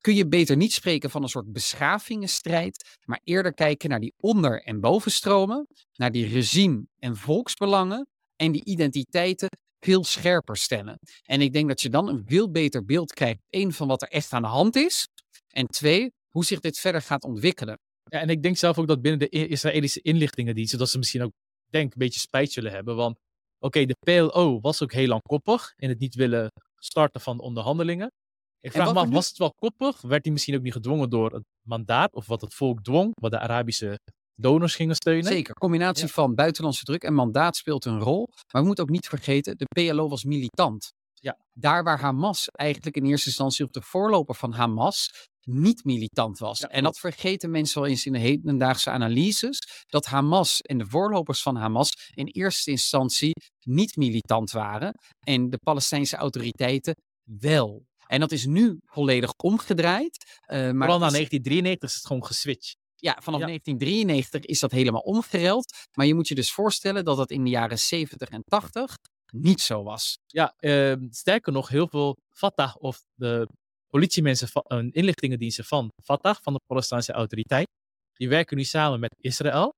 kun 0.00 0.14
je 0.14 0.28
beter 0.28 0.56
niet 0.56 0.72
spreken 0.72 1.10
van 1.10 1.22
een 1.22 1.28
soort 1.28 1.52
beschavingenstrijd, 1.52 2.98
maar 3.04 3.20
eerder 3.24 3.54
kijken 3.54 3.90
naar 3.90 4.00
die 4.00 4.14
onder- 4.16 4.62
en 4.62 4.80
bovenstromen, 4.80 5.66
naar 5.94 6.12
die 6.12 6.26
regime- 6.26 6.86
en 6.98 7.16
volksbelangen 7.16 8.06
en 8.36 8.52
die 8.52 8.64
identiteiten 8.64 9.48
veel 9.80 10.04
scherper 10.04 10.56
stellen. 10.56 10.98
En 11.22 11.40
ik 11.40 11.52
denk 11.52 11.68
dat 11.68 11.80
je 11.80 11.88
dan 11.88 12.08
een 12.08 12.22
veel 12.26 12.50
beter 12.50 12.84
beeld 12.84 13.12
krijgt, 13.12 13.40
één, 13.48 13.72
van 13.72 13.88
wat 13.88 14.02
er 14.02 14.08
echt 14.08 14.32
aan 14.32 14.42
de 14.42 14.48
hand 14.48 14.76
is, 14.76 15.08
en 15.48 15.66
twee, 15.66 16.12
hoe 16.28 16.44
zich 16.44 16.60
dit 16.60 16.78
verder 16.78 17.02
gaat 17.02 17.24
ontwikkelen. 17.24 17.78
Ja, 18.04 18.20
en 18.20 18.28
ik 18.28 18.42
denk 18.42 18.56
zelf 18.56 18.78
ook 18.78 18.86
dat 18.86 19.02
binnen 19.02 19.18
de 19.18 19.28
Israëlische 19.28 20.00
inlichtingendiensten, 20.00 20.78
dat 20.78 20.90
ze 20.90 20.98
misschien 20.98 21.22
ook, 21.22 21.32
denk 21.70 21.92
een 21.92 21.98
beetje 21.98 22.20
spijt 22.20 22.52
zullen 22.52 22.72
hebben. 22.72 22.96
Want 22.96 23.18
oké, 23.58 23.84
de 23.84 23.96
PLO 24.00 24.60
was 24.60 24.82
ook 24.82 24.92
heel 24.92 25.08
lang 25.08 25.22
koppig 25.22 25.72
in 25.76 25.88
het 25.88 25.98
niet 25.98 26.14
willen 26.14 26.50
starten 26.76 27.20
van 27.20 27.36
de 27.36 27.42
onderhandelingen. 27.42 28.12
Ik 28.60 28.72
vraag 28.72 28.92
me 28.92 29.00
af, 29.00 29.08
was 29.08 29.28
het 29.28 29.38
wel 29.38 29.54
koppig? 29.54 30.00
Werd 30.00 30.24
hij 30.24 30.32
misschien 30.32 30.54
ook 30.54 30.62
niet 30.62 30.72
gedwongen 30.72 31.10
door 31.10 31.32
het 31.32 31.44
mandaat 31.62 32.14
of 32.14 32.26
wat 32.26 32.40
het 32.40 32.54
volk 32.54 32.82
dwong, 32.82 33.10
wat 33.20 33.30
de 33.30 33.38
Arabische 33.38 33.98
donors 34.34 34.74
gingen 34.74 34.94
steunen? 34.94 35.32
Zeker, 35.32 35.54
combinatie 35.54 36.08
van 36.08 36.34
buitenlandse 36.34 36.84
druk 36.84 37.02
en 37.02 37.14
mandaat 37.14 37.56
speelt 37.56 37.84
een 37.84 38.00
rol. 38.00 38.28
Maar 38.52 38.60
we 38.60 38.66
moeten 38.66 38.84
ook 38.84 38.90
niet 38.90 39.08
vergeten, 39.08 39.56
de 39.56 39.64
PLO 39.64 40.08
was 40.08 40.24
militant. 40.24 40.92
Ja. 41.20 41.38
Daar 41.52 41.84
waar 41.84 42.00
Hamas 42.00 42.48
eigenlijk 42.48 42.96
in 42.96 43.04
eerste 43.04 43.28
instantie 43.28 43.64
op 43.64 43.72
de 43.72 43.82
voorloper 43.82 44.34
van 44.34 44.52
Hamas 44.52 45.28
niet 45.40 45.84
militant 45.84 46.38
was. 46.38 46.58
Ja, 46.58 46.68
en 46.68 46.82
dat 46.82 46.98
vergeten 46.98 47.50
mensen 47.50 47.80
wel 47.80 47.90
eens 47.90 48.06
in 48.06 48.12
de 48.12 48.18
hedendaagse 48.18 48.90
analyses. 48.90 49.58
Dat 49.86 50.06
Hamas 50.06 50.60
en 50.60 50.78
de 50.78 50.86
voorlopers 50.86 51.42
van 51.42 51.56
Hamas 51.56 51.90
in 52.14 52.26
eerste 52.26 52.70
instantie 52.70 53.32
niet 53.64 53.96
militant 53.96 54.50
waren. 54.50 54.92
En 55.26 55.50
de 55.50 55.58
Palestijnse 55.58 56.16
autoriteiten 56.16 56.94
wel. 57.22 57.86
En 58.08 58.20
dat 58.20 58.32
is 58.32 58.46
nu 58.46 58.78
volledig 58.84 59.32
omgedraaid. 59.36 60.40
Uh, 60.46 60.48
maar 60.48 60.74
Vooral 60.74 60.98
na 60.98 61.06
is- 61.06 61.12
1993 61.12 61.88
is 61.88 61.94
het 61.94 62.06
gewoon 62.06 62.24
geswitcht. 62.24 62.76
ja, 62.96 63.12
vanaf 63.22 63.40
Ja. 63.40 63.46
1993 63.46 64.44
is 64.44 64.60
dat 64.60 64.70
helemaal 64.70 65.00
omgereld. 65.00 65.72
Maar 65.94 66.06
je 66.06 66.14
moet 66.14 66.28
je 66.28 66.34
dus 66.34 66.52
voorstellen 66.52 67.04
dat 67.04 67.16
dat 67.16 67.30
in 67.30 67.44
de 67.44 67.50
jaren 67.50 67.78
70 67.78 68.28
en 68.28 68.42
80 68.44 68.96
niet 69.32 69.60
zo 69.60 69.82
was. 69.82 70.18
Ja, 70.26 70.54
ehm, 70.56 71.06
sterker 71.10 71.52
nog, 71.52 71.68
heel 71.68 71.88
veel 71.88 72.16
Fatah 72.30 72.74
of 72.78 73.02
de 73.14 73.48
politiemensen 73.88 74.48
van 74.48 74.62
een 74.66 74.90
inlichtingendiensten 74.92 75.64
van 75.64 75.92
Fatah, 76.04 76.36
van 76.42 76.52
de 76.52 76.60
Palestijnse 76.66 77.12
autoriteit, 77.12 77.68
die 78.14 78.28
werken 78.28 78.56
nu 78.56 78.64
samen 78.64 79.00
met 79.00 79.14
Israël. 79.20 79.74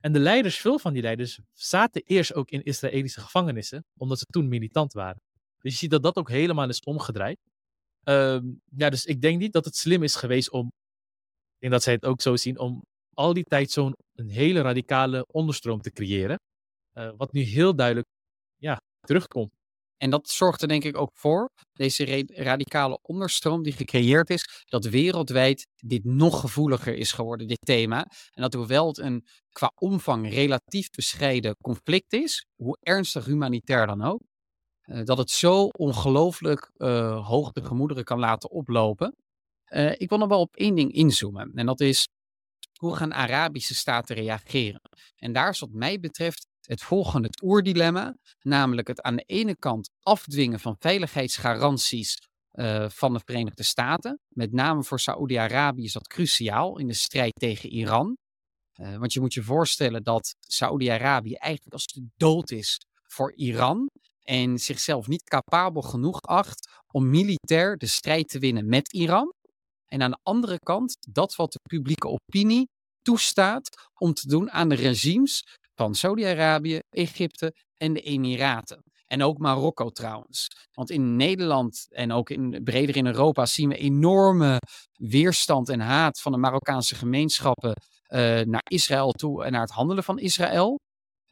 En 0.00 0.12
de 0.12 0.18
leiders, 0.18 0.56
veel 0.58 0.78
van 0.78 0.92
die 0.92 1.02
leiders, 1.02 1.38
zaten 1.52 2.02
eerst 2.04 2.34
ook 2.34 2.50
in 2.50 2.62
Israëlische 2.62 3.20
gevangenissen, 3.20 3.84
omdat 3.96 4.18
ze 4.18 4.24
toen 4.24 4.48
militant 4.48 4.92
waren. 4.92 5.20
Dus 5.58 5.72
je 5.72 5.78
ziet 5.78 5.90
dat 5.90 6.02
dat 6.02 6.16
ook 6.16 6.28
helemaal 6.28 6.68
is 6.68 6.80
omgedraaid. 6.80 7.38
Ehm, 8.02 8.44
ja, 8.76 8.90
dus 8.90 9.04
ik 9.04 9.20
denk 9.20 9.38
niet 9.40 9.52
dat 9.52 9.64
het 9.64 9.76
slim 9.76 10.02
is 10.02 10.14
geweest 10.14 10.50
om, 10.50 10.66
ik 10.66 11.60
denk 11.60 11.72
dat 11.72 11.82
zij 11.82 11.92
het 11.92 12.04
ook 12.04 12.20
zo 12.22 12.36
zien, 12.36 12.58
om 12.58 12.82
al 13.14 13.34
die 13.34 13.44
tijd 13.44 13.70
zo'n 13.70 13.94
hele 14.14 14.60
radicale 14.60 15.26
onderstroom 15.26 15.80
te 15.80 15.90
creëren. 15.92 16.38
eh, 16.92 17.12
wat 17.16 17.32
nu 17.32 17.40
heel 17.40 17.76
duidelijk 17.76 18.06
ja, 18.56 18.80
terugkomt. 19.06 19.50
En 19.96 20.10
dat 20.10 20.28
zorgt 20.28 20.62
er 20.62 20.68
denk 20.68 20.84
ik 20.84 20.96
ook 20.96 21.10
voor, 21.14 21.48
deze 21.72 22.24
radicale 22.34 22.98
onderstroom 23.02 23.62
die 23.62 23.72
gecreëerd 23.72 24.30
is, 24.30 24.64
dat 24.66 24.84
wereldwijd 24.84 25.66
dit 25.76 26.04
nog 26.04 26.40
gevoeliger 26.40 26.94
is 26.94 27.12
geworden, 27.12 27.48
dit 27.48 27.60
thema. 27.66 28.06
En 28.34 28.42
dat 28.42 28.54
hoewel 28.54 28.86
het 28.88 28.98
een 28.98 29.26
qua 29.52 29.72
omvang 29.74 30.30
relatief 30.30 30.90
bescheiden 30.90 31.56
conflict 31.62 32.12
is, 32.12 32.46
hoe 32.56 32.78
ernstig 32.80 33.24
humanitair 33.24 33.86
dan 33.86 34.02
ook, 34.02 34.20
dat 35.04 35.18
het 35.18 35.30
zo 35.30 35.64
ongelooflijk 35.64 36.70
eh, 36.76 37.26
hoog 37.26 37.52
de 37.52 37.64
gemoederen 37.64 38.04
kan 38.04 38.18
laten 38.18 38.50
oplopen. 38.50 39.16
Eh, 39.64 39.92
ik 39.96 40.08
wil 40.08 40.18
nog 40.18 40.28
wel 40.28 40.40
op 40.40 40.56
één 40.56 40.74
ding 40.74 40.92
inzoomen. 40.92 41.52
En 41.54 41.66
dat 41.66 41.80
is, 41.80 42.08
hoe 42.78 42.96
gaan 42.96 43.14
Arabische 43.14 43.74
staten 43.74 44.16
reageren? 44.16 44.80
En 45.16 45.32
daar 45.32 45.48
is 45.48 45.58
wat 45.58 45.72
mij 45.72 46.00
betreft 46.00 46.46
het 46.60 46.82
volgende 46.82 47.26
het 47.26 47.42
oerdilemma. 47.42 48.16
Namelijk 48.40 48.88
het 48.88 49.02
aan 49.02 49.16
de 49.16 49.24
ene 49.26 49.56
kant 49.56 49.90
afdwingen 50.02 50.60
van 50.60 50.76
veiligheidsgaranties 50.78 52.28
eh, 52.50 52.88
van 52.88 53.12
de 53.12 53.20
Verenigde 53.24 53.62
Staten. 53.62 54.20
Met 54.28 54.52
name 54.52 54.84
voor 54.84 55.00
Saoedi-Arabië 55.00 55.84
is 55.84 55.92
dat 55.92 56.08
cruciaal 56.08 56.78
in 56.78 56.86
de 56.86 56.94
strijd 56.94 57.34
tegen 57.34 57.68
Iran. 57.68 58.16
Eh, 58.72 58.96
want 58.96 59.12
je 59.12 59.20
moet 59.20 59.34
je 59.34 59.42
voorstellen 59.42 60.02
dat 60.02 60.34
Saoedi-Arabië 60.40 61.34
eigenlijk 61.34 61.74
als 61.74 61.86
de 61.86 62.06
dood 62.16 62.50
is 62.50 62.78
voor 63.06 63.32
Iran. 63.32 63.90
En 64.30 64.58
zichzelf 64.58 65.06
niet 65.06 65.22
capabel 65.22 65.82
genoeg 65.82 66.20
acht 66.20 66.68
om 66.92 67.10
militair 67.10 67.76
de 67.76 67.86
strijd 67.86 68.28
te 68.28 68.38
winnen 68.38 68.68
met 68.68 68.92
Iran. 68.92 69.32
En 69.86 70.02
aan 70.02 70.10
de 70.10 70.18
andere 70.22 70.58
kant 70.58 70.96
dat 71.08 71.34
wat 71.34 71.52
de 71.52 71.60
publieke 71.68 72.08
opinie 72.08 72.68
toestaat 73.02 73.88
om 73.98 74.14
te 74.14 74.28
doen 74.28 74.50
aan 74.50 74.68
de 74.68 74.74
regimes 74.74 75.58
van 75.74 75.94
Saudi-Arabië, 75.94 76.78
Egypte 76.90 77.54
en 77.76 77.92
de 77.92 78.00
Emiraten. 78.00 78.82
En 79.06 79.22
ook 79.22 79.38
Marokko 79.38 79.88
trouwens. 79.88 80.46
Want 80.72 80.90
in 80.90 81.16
Nederland 81.16 81.86
en 81.88 82.12
ook 82.12 82.30
in, 82.30 82.60
breder 82.64 82.96
in 82.96 83.06
Europa 83.06 83.46
zien 83.46 83.68
we 83.68 83.76
enorme 83.76 84.58
weerstand 84.92 85.68
en 85.68 85.80
haat 85.80 86.20
van 86.20 86.32
de 86.32 86.38
Marokkaanse 86.38 86.94
gemeenschappen 86.94 87.72
eh, 88.02 88.40
naar 88.40 88.64
Israël 88.68 89.12
toe 89.12 89.44
en 89.44 89.52
naar 89.52 89.60
het 89.60 89.70
handelen 89.70 90.04
van 90.04 90.18
Israël. 90.18 90.78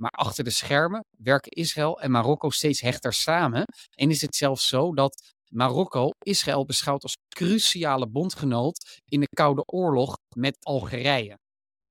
Maar 0.00 0.10
achter 0.10 0.44
de 0.44 0.50
schermen 0.50 1.04
werken 1.18 1.52
Israël 1.52 2.00
en 2.00 2.10
Marokko 2.10 2.50
steeds 2.50 2.80
hechter 2.80 3.12
samen. 3.12 3.64
En 3.94 4.10
is 4.10 4.20
het 4.20 4.36
zelfs 4.36 4.68
zo 4.68 4.94
dat 4.94 5.34
Marokko 5.48 6.10
Israël 6.18 6.64
beschouwt 6.64 7.02
als 7.02 7.16
cruciale 7.28 8.08
bondgenoot 8.08 9.00
in 9.04 9.20
de 9.20 9.28
Koude 9.28 9.64
Oorlog 9.64 10.18
met 10.34 10.56
Algerije. 10.60 11.38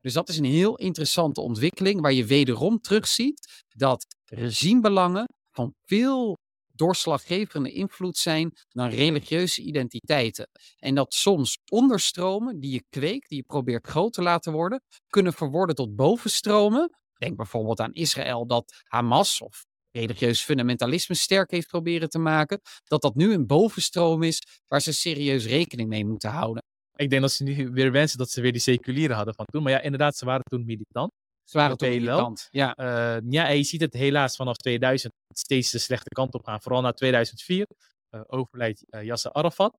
Dus 0.01 0.13
dat 0.13 0.29
is 0.29 0.37
een 0.37 0.45
heel 0.45 0.75
interessante 0.75 1.41
ontwikkeling 1.41 2.01
waar 2.01 2.13
je 2.13 2.25
wederom 2.25 2.79
terugziet 2.79 3.63
dat 3.75 4.05
regimebelangen 4.25 5.25
van 5.51 5.73
veel 5.85 6.37
doorslaggevende 6.73 7.71
invloed 7.71 8.17
zijn 8.17 8.51
dan 8.69 8.89
religieuze 8.89 9.61
identiteiten. 9.61 10.49
En 10.79 10.95
dat 10.95 11.13
soms 11.13 11.57
onderstromen 11.71 12.59
die 12.59 12.71
je 12.71 12.83
kweekt, 12.89 13.29
die 13.29 13.37
je 13.37 13.43
probeert 13.43 13.87
groot 13.87 14.13
te 14.13 14.21
laten 14.21 14.51
worden, 14.51 14.81
kunnen 15.07 15.33
verworden 15.33 15.75
tot 15.75 15.95
bovenstromen. 15.95 16.97
Denk 17.17 17.35
bijvoorbeeld 17.35 17.79
aan 17.79 17.93
Israël 17.93 18.47
dat 18.47 18.83
Hamas 18.83 19.41
of 19.41 19.65
religieus 19.91 20.41
fundamentalisme 20.41 21.15
sterk 21.15 21.51
heeft 21.51 21.67
proberen 21.67 22.09
te 22.09 22.19
maken. 22.19 22.61
Dat 22.83 23.01
dat 23.01 23.15
nu 23.15 23.33
een 23.33 23.47
bovenstroom 23.47 24.23
is 24.23 24.41
waar 24.67 24.81
ze 24.81 24.93
serieus 24.93 25.45
rekening 25.45 25.89
mee 25.89 26.05
moeten 26.05 26.29
houden. 26.29 26.63
Ik 26.95 27.09
denk 27.09 27.21
dat 27.21 27.31
ze 27.31 27.43
nu 27.43 27.69
weer 27.69 27.91
wensen 27.91 28.17
dat 28.17 28.29
ze 28.29 28.41
weer 28.41 28.51
die 28.51 28.61
seculieren 28.61 29.15
hadden 29.15 29.33
van 29.33 29.45
toen. 29.45 29.63
Maar 29.63 29.71
ja, 29.71 29.81
inderdaad, 29.81 30.15
ze 30.15 30.25
waren 30.25 30.43
toen 30.43 30.65
militant. 30.65 31.11
Ze 31.49 31.57
waren 31.57 31.75
PLO? 31.75 31.87
militant. 31.87 32.47
Ja. 32.51 32.75
Eh, 32.75 33.21
ja, 33.29 33.47
en 33.47 33.57
je 33.57 33.63
ziet 33.63 33.81
het 33.81 33.93
helaas 33.93 34.35
vanaf 34.35 34.55
2000 34.55 35.13
steeds 35.33 35.71
de 35.71 35.77
slechte 35.77 36.09
kant 36.09 36.33
op 36.33 36.43
gaan. 36.45 36.61
Vooral 36.61 36.81
na 36.81 36.91
2004 36.91 37.67
eh, 38.09 38.21
overlijdt 38.27 38.83
eh, 38.89 39.03
Yasser 39.03 39.31
Arafat. 39.31 39.77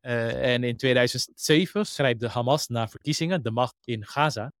En 0.00 0.64
in 0.64 0.76
2007 0.76 1.86
grijpt 1.86 2.20
de 2.20 2.28
Hamas 2.28 2.66
na 2.66 2.88
verkiezingen 2.88 3.42
de 3.42 3.50
macht 3.50 3.74
in 3.84 4.06
Gaza. 4.06 4.52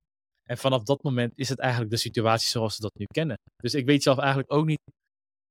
En 0.48 0.58
vanaf 0.58 0.82
dat 0.82 1.02
moment 1.02 1.32
is 1.36 1.48
het 1.48 1.58
eigenlijk 1.58 1.90
de 1.90 1.96
situatie 1.96 2.48
zoals 2.48 2.76
we 2.76 2.82
dat 2.82 2.98
nu 2.98 3.04
kennen. 3.06 3.38
Dus 3.56 3.74
ik 3.74 3.86
weet 3.86 4.02
zelf 4.02 4.18
eigenlijk 4.18 4.52
ook 4.52 4.66
niet 4.66 4.80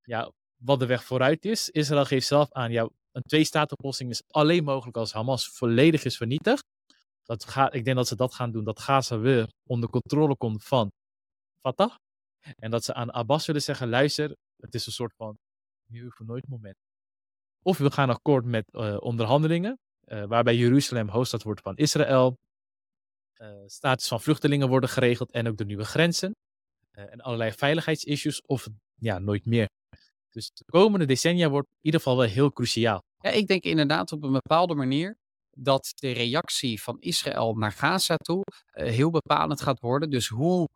ja, 0.01 0.31
wat 0.63 0.79
de 0.79 0.85
weg 0.85 1.03
vooruit 1.03 1.45
is. 1.45 1.69
Israël 1.69 2.05
geeft 2.05 2.27
zelf 2.27 2.51
aan, 2.51 2.71
ja, 2.71 2.89
een 3.11 3.21
twee-staten-oplossing 3.21 4.09
is 4.09 4.21
alleen 4.27 4.63
mogelijk 4.63 4.97
als 4.97 5.13
Hamas 5.13 5.49
volledig 5.49 6.03
is 6.03 6.17
vernietigd. 6.17 6.63
Dat 7.23 7.45
gaat, 7.45 7.73
ik 7.73 7.85
denk 7.85 7.97
dat 7.97 8.07
ze 8.07 8.15
dat 8.15 8.33
gaan 8.33 8.51
doen, 8.51 8.63
dat 8.63 8.79
Gaza 8.79 9.19
weer 9.19 9.47
onder 9.69 9.89
controle 9.89 10.35
komt 10.37 10.63
van 10.63 10.91
Fatah. 11.61 11.95
En 12.55 12.71
dat 12.71 12.83
ze 12.83 12.93
aan 12.93 13.13
Abbas 13.13 13.43
zullen 13.43 13.61
zeggen, 13.61 13.89
luister, 13.89 14.35
het 14.61 14.73
is 14.73 14.85
een 14.85 14.91
soort 14.91 15.13
van 15.15 15.37
nu 15.89 16.11
voor 16.11 16.25
nooit 16.25 16.47
moment. 16.47 16.75
Of 17.63 17.77
we 17.77 17.91
gaan 17.91 18.09
akkoord 18.09 18.45
met 18.45 18.65
eh, 18.71 18.97
onderhandelingen, 18.99 19.79
eh, 20.05 20.23
waarbij 20.23 20.55
Jeruzalem 20.55 21.09
hoofdstad 21.09 21.43
wordt 21.43 21.61
van 21.61 21.75
Israël. 21.75 22.35
Eh, 23.37 23.49
status 23.65 24.07
van 24.07 24.21
vluchtelingen 24.21 24.67
worden 24.69 24.89
geregeld 24.89 25.31
en 25.31 25.47
ook 25.47 25.57
de 25.57 25.65
nieuwe 25.65 25.85
grenzen. 25.85 26.31
eh, 26.91 27.11
en 27.13 27.21
allerlei 27.21 27.51
veiligheidsissues, 27.51 28.41
of 28.41 28.67
ja, 28.95 29.19
nooit 29.19 29.45
meer. 29.45 29.67
Dus 30.29 30.51
de 30.53 30.63
komende 30.65 31.05
decennia 31.05 31.49
wordt 31.49 31.67
in 31.67 31.85
ieder 31.85 31.99
geval 31.99 32.17
wel 32.17 32.27
heel 32.27 32.51
cruciaal. 32.51 32.99
Ja, 33.23 33.29
ik 33.29 33.47
denk 33.47 33.63
inderdaad 33.63 34.11
op 34.11 34.23
een 34.23 34.31
bepaalde 34.31 34.75
manier 34.75 35.17
dat 35.51 35.91
de 35.95 36.11
reactie 36.11 36.81
van 36.81 36.97
Israël 36.99 37.53
naar 37.53 37.71
Gaza 37.71 38.15
toe 38.17 38.43
eh, 38.71 38.89
heel 38.91 39.09
bepalend 39.09 39.61
gaat 39.61 39.79
worden. 39.79 40.09
Dus 40.09 40.27
hoe 40.27 40.67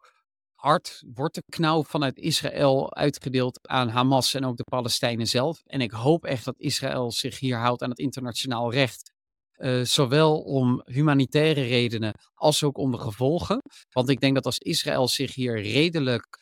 hard 0.55 1.03
wordt 1.13 1.35
de 1.35 1.43
knauw 1.49 1.83
vanuit 1.83 2.17
Israël 2.17 2.93
uitgedeeld 2.95 3.67
aan 3.67 3.89
Hamas 3.89 4.33
en 4.33 4.45
ook 4.45 4.57
de 4.57 4.63
Palestijnen 4.63 5.27
zelf? 5.27 5.61
En 5.65 5.81
ik 5.81 5.91
hoop 5.91 6.25
echt 6.25 6.45
dat 6.45 6.59
Israël 6.59 7.11
zich 7.11 7.39
hier 7.39 7.57
houdt 7.57 7.81
aan 7.81 7.89
het 7.89 7.99
internationaal 7.99 8.71
recht. 8.71 9.10
Eh, 9.61 9.81
zowel 9.81 10.41
om 10.41 10.81
humanitaire 10.85 11.61
redenen 11.61 12.13
als 12.33 12.63
ook 12.63 12.77
om 12.77 12.91
de 12.91 12.97
gevolgen. 12.97 13.61
Want 13.91 14.09
ik 14.09 14.19
denk 14.19 14.35
dat 14.35 14.45
als 14.45 14.57
Israël 14.57 15.07
zich 15.07 15.35
hier 15.35 15.61
redelijk 15.61 16.39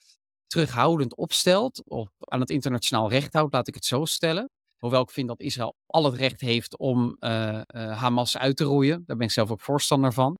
terughoudend 0.48 1.16
opstelt, 1.16 1.82
of 1.86 2.10
aan 2.20 2.40
het 2.40 2.50
internationaal 2.50 3.10
recht 3.10 3.34
houdt, 3.34 3.54
laat 3.54 3.68
ik 3.68 3.74
het 3.74 3.86
zo 3.86 4.06
stellen. 4.06 4.50
Hoewel 4.78 5.02
ik 5.02 5.10
vind 5.10 5.28
dat 5.28 5.42
Israël 5.42 5.74
al 5.86 6.06
het 6.06 6.14
recht 6.14 6.42
heeft 6.42 6.78
om 6.78 7.16
eh, 7.20 7.56
eh, 7.56 7.98
Hamas 7.98 8.38
uit 8.38 8.58
te 8.58 8.64
roeien. 8.64 9.04
Daar 9.06 9.18
ben 9.18 9.28
ik 9.28 9.34
zelf 9.34 9.52
ook 9.52 9.62
voorstander 9.62 10.14
van. 10.14 10.38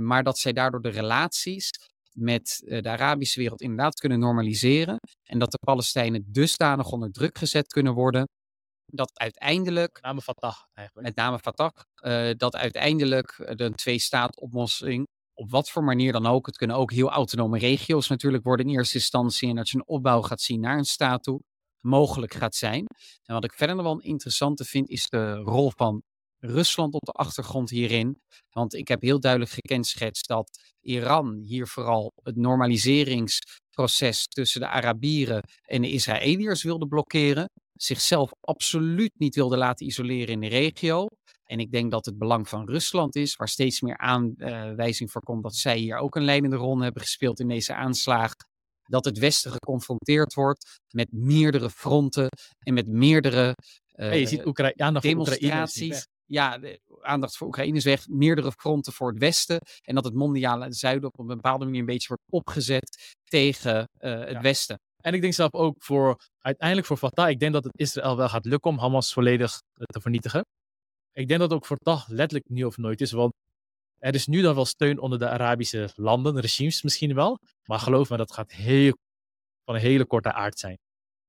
Maar 0.00 0.22
dat 0.22 0.38
zij 0.38 0.52
daardoor 0.52 0.82
de 0.82 0.88
relaties 0.88 1.70
met 2.12 2.62
de 2.64 2.88
Arabische 2.88 3.40
wereld 3.40 3.60
inderdaad 3.60 4.00
kunnen 4.00 4.18
normaliseren. 4.18 4.96
En 5.22 5.38
dat 5.38 5.50
de 5.50 5.58
Palestijnen 5.58 6.24
dusdanig 6.26 6.90
onder 6.90 7.12
druk 7.12 7.38
gezet 7.38 7.66
kunnen 7.66 7.94
worden. 7.94 8.26
Dat 8.94 9.10
uiteindelijk, 9.18 9.92
Met 9.92 10.02
name 10.02 10.20
Fatah 10.20 10.56
eigenlijk. 10.74 11.06
met 11.06 11.16
name 11.16 11.38
Fatah, 11.38 11.72
eh, 11.94 12.30
dat 12.36 12.56
uiteindelijk 12.56 13.30
eh, 13.30 13.56
de 13.56 13.72
twee-staat-oplossing, 13.72 15.06
op 15.34 15.50
wat 15.50 15.70
voor 15.70 15.84
manier 15.84 16.12
dan 16.12 16.26
ook, 16.26 16.46
het 16.46 16.56
kunnen 16.56 16.76
ook 16.76 16.92
heel 16.92 17.10
autonome 17.10 17.58
regio's 17.58 18.08
natuurlijk 18.08 18.44
worden 18.44 18.66
in 18.66 18.74
eerste 18.74 18.94
instantie. 18.94 19.48
En 19.48 19.56
dat 19.56 19.68
je 19.68 19.76
een 19.76 19.86
opbouw 19.86 20.22
gaat 20.22 20.40
zien 20.40 20.60
naar 20.60 20.78
een 20.78 20.84
staat 20.84 21.22
toe, 21.22 21.40
mogelijk 21.80 22.34
gaat 22.34 22.54
zijn. 22.54 22.86
En 23.24 23.34
wat 23.34 23.44
ik 23.44 23.52
verder 23.52 23.76
nog 23.76 23.84
wel 23.84 23.94
een 23.94 24.00
interessante 24.00 24.64
vind, 24.64 24.88
is 24.88 25.08
de 25.08 25.34
rol 25.34 25.72
van 25.76 26.02
Rusland 26.38 26.94
op 26.94 27.04
de 27.04 27.12
achtergrond 27.12 27.70
hierin. 27.70 28.20
Want 28.50 28.74
ik 28.74 28.88
heb 28.88 29.02
heel 29.02 29.20
duidelijk 29.20 29.50
gekenschetst 29.50 30.28
dat 30.28 30.74
Iran 30.80 31.38
hier 31.44 31.66
vooral 31.66 32.12
het 32.22 32.36
normaliseringsproces 32.36 34.26
tussen 34.26 34.60
de 34.60 34.68
Arabieren 34.68 35.42
en 35.62 35.82
de 35.82 35.90
Israëliërs 35.90 36.62
wilde 36.62 36.86
blokkeren. 36.86 37.50
Zichzelf 37.82 38.30
absoluut 38.40 39.12
niet 39.18 39.34
wilde 39.34 39.56
laten 39.56 39.86
isoleren 39.86 40.28
in 40.28 40.40
de 40.40 40.48
regio. 40.48 41.06
En 41.44 41.58
ik 41.58 41.72
denk 41.72 41.90
dat 41.90 42.04
het 42.04 42.18
belang 42.18 42.48
van 42.48 42.68
Rusland 42.68 43.16
is, 43.16 43.36
waar 43.36 43.48
steeds 43.48 43.80
meer 43.80 43.98
aanwijzing 43.98 45.10
voor 45.10 45.22
komt 45.22 45.42
dat 45.42 45.54
zij 45.54 45.76
hier 45.76 45.96
ook 45.96 46.16
een 46.16 46.24
leidende 46.24 46.56
rol 46.56 46.80
hebben 46.80 47.02
gespeeld 47.02 47.40
in 47.40 47.48
deze 47.48 47.74
aanslag. 47.74 48.32
Dat 48.82 49.04
het 49.04 49.18
Westen 49.18 49.52
geconfronteerd 49.52 50.34
wordt 50.34 50.78
met 50.94 51.12
meerdere 51.12 51.70
fronten 51.70 52.28
en 52.58 52.74
met 52.74 52.88
meerdere 52.88 53.54
uh, 53.94 54.18
je 54.18 54.26
ziet 54.26 54.46
Oekra 54.46 54.72
aandacht 54.76 55.04
demonstraties. 55.04 56.06
ja, 56.26 56.58
de 56.58 56.80
aandacht 57.00 57.36
voor 57.36 57.46
Oekraïne 57.46 57.76
is 57.76 57.84
weg. 57.84 58.08
Meerdere 58.08 58.52
fronten 58.52 58.92
voor 58.92 59.08
het 59.10 59.18
Westen. 59.18 59.58
En 59.82 59.94
dat 59.94 60.04
het 60.04 60.14
mondiale 60.14 60.72
zuiden 60.72 61.08
op 61.12 61.18
een 61.18 61.26
bepaalde 61.26 61.64
manier 61.64 61.80
een 61.80 61.86
beetje 61.86 62.08
wordt 62.08 62.22
opgezet 62.30 63.14
tegen 63.24 63.88
uh, 63.98 64.18
het 64.18 64.30
ja. 64.30 64.40
Westen. 64.40 64.78
En 65.02 65.14
ik 65.14 65.20
denk 65.20 65.32
zelf 65.32 65.52
ook 65.52 65.76
voor, 65.78 66.16
uiteindelijk 66.38 66.86
voor 66.86 66.96
Fatah, 66.96 67.30
ik 67.30 67.38
denk 67.38 67.52
dat 67.52 67.64
het 67.64 67.78
Israël 67.78 68.16
wel 68.16 68.28
gaat 68.28 68.44
lukken 68.44 68.70
om 68.70 68.78
Hamas 68.78 69.12
volledig 69.12 69.60
te 69.74 70.00
vernietigen. 70.00 70.44
Ik 71.12 71.28
denk 71.28 71.40
dat 71.40 71.52
ook 71.52 71.66
voor 71.66 71.76
Fatah 71.76 72.08
letterlijk 72.08 72.48
nu 72.48 72.64
of 72.64 72.76
nooit 72.76 73.00
is, 73.00 73.12
want 73.12 73.32
er 73.98 74.14
is 74.14 74.26
nu 74.26 74.42
dan 74.42 74.54
wel 74.54 74.64
steun 74.64 74.98
onder 74.98 75.18
de 75.18 75.28
Arabische 75.28 75.90
landen, 75.94 76.40
regimes 76.40 76.82
misschien 76.82 77.14
wel. 77.14 77.38
Maar 77.64 77.78
geloof 77.78 78.10
me, 78.10 78.16
dat 78.16 78.32
gaat 78.32 78.52
heel, 78.52 78.92
van 79.64 79.74
een 79.74 79.80
hele 79.80 80.06
korte 80.06 80.32
aard 80.32 80.58
zijn. 80.58 80.76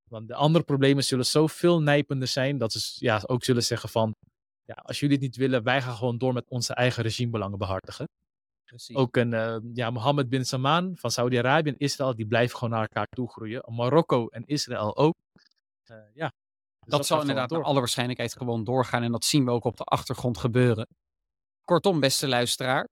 Want 0.09 0.27
de 0.27 0.35
andere 0.35 0.63
problemen 0.63 1.03
zullen 1.03 1.25
zoveel 1.25 1.81
nijpender 1.81 2.27
zijn 2.27 2.57
dat 2.57 2.71
ze 2.71 3.05
ja, 3.05 3.21
ook 3.25 3.43
zullen 3.43 3.63
zeggen 3.63 3.89
van, 3.89 4.15
ja, 4.65 4.73
als 4.73 4.99
jullie 4.99 5.15
het 5.15 5.25
niet 5.25 5.35
willen, 5.35 5.63
wij 5.63 5.81
gaan 5.81 5.95
gewoon 5.95 6.17
door 6.17 6.33
met 6.33 6.49
onze 6.49 6.73
eigen 6.73 7.03
regimebelangen 7.03 7.57
behartigen. 7.57 8.05
Precies. 8.65 8.95
Ook 8.95 9.15
een, 9.15 9.33
uh, 9.33 9.57
ja, 9.73 9.89
Mohammed 9.89 10.29
bin 10.29 10.45
Salman 10.45 10.91
van 10.95 11.11
Saudi-Arabië 11.11 11.69
en 11.69 11.77
Israël, 11.77 12.15
die 12.15 12.27
blijven 12.27 12.57
gewoon 12.57 12.73
naar 12.73 12.81
elkaar 12.81 13.07
toe 13.07 13.29
groeien. 13.31 13.63
Marokko 13.67 14.27
en 14.27 14.43
Israël 14.45 14.97
ook. 14.97 15.15
Uh, 15.91 15.97
ja, 16.13 16.27
dus 16.27 16.79
dat, 16.79 16.89
dat 16.89 17.05
zal 17.05 17.21
inderdaad 17.21 17.49
naar 17.49 17.63
alle 17.63 17.79
waarschijnlijkheid 17.79 18.37
gewoon 18.37 18.63
doorgaan 18.63 19.03
en 19.03 19.11
dat 19.11 19.25
zien 19.25 19.45
we 19.45 19.51
ook 19.51 19.65
op 19.65 19.77
de 19.77 19.83
achtergrond 19.83 20.37
gebeuren. 20.37 20.87
Kortom, 21.63 21.99
beste 21.99 22.27
luisteraar, 22.27 22.87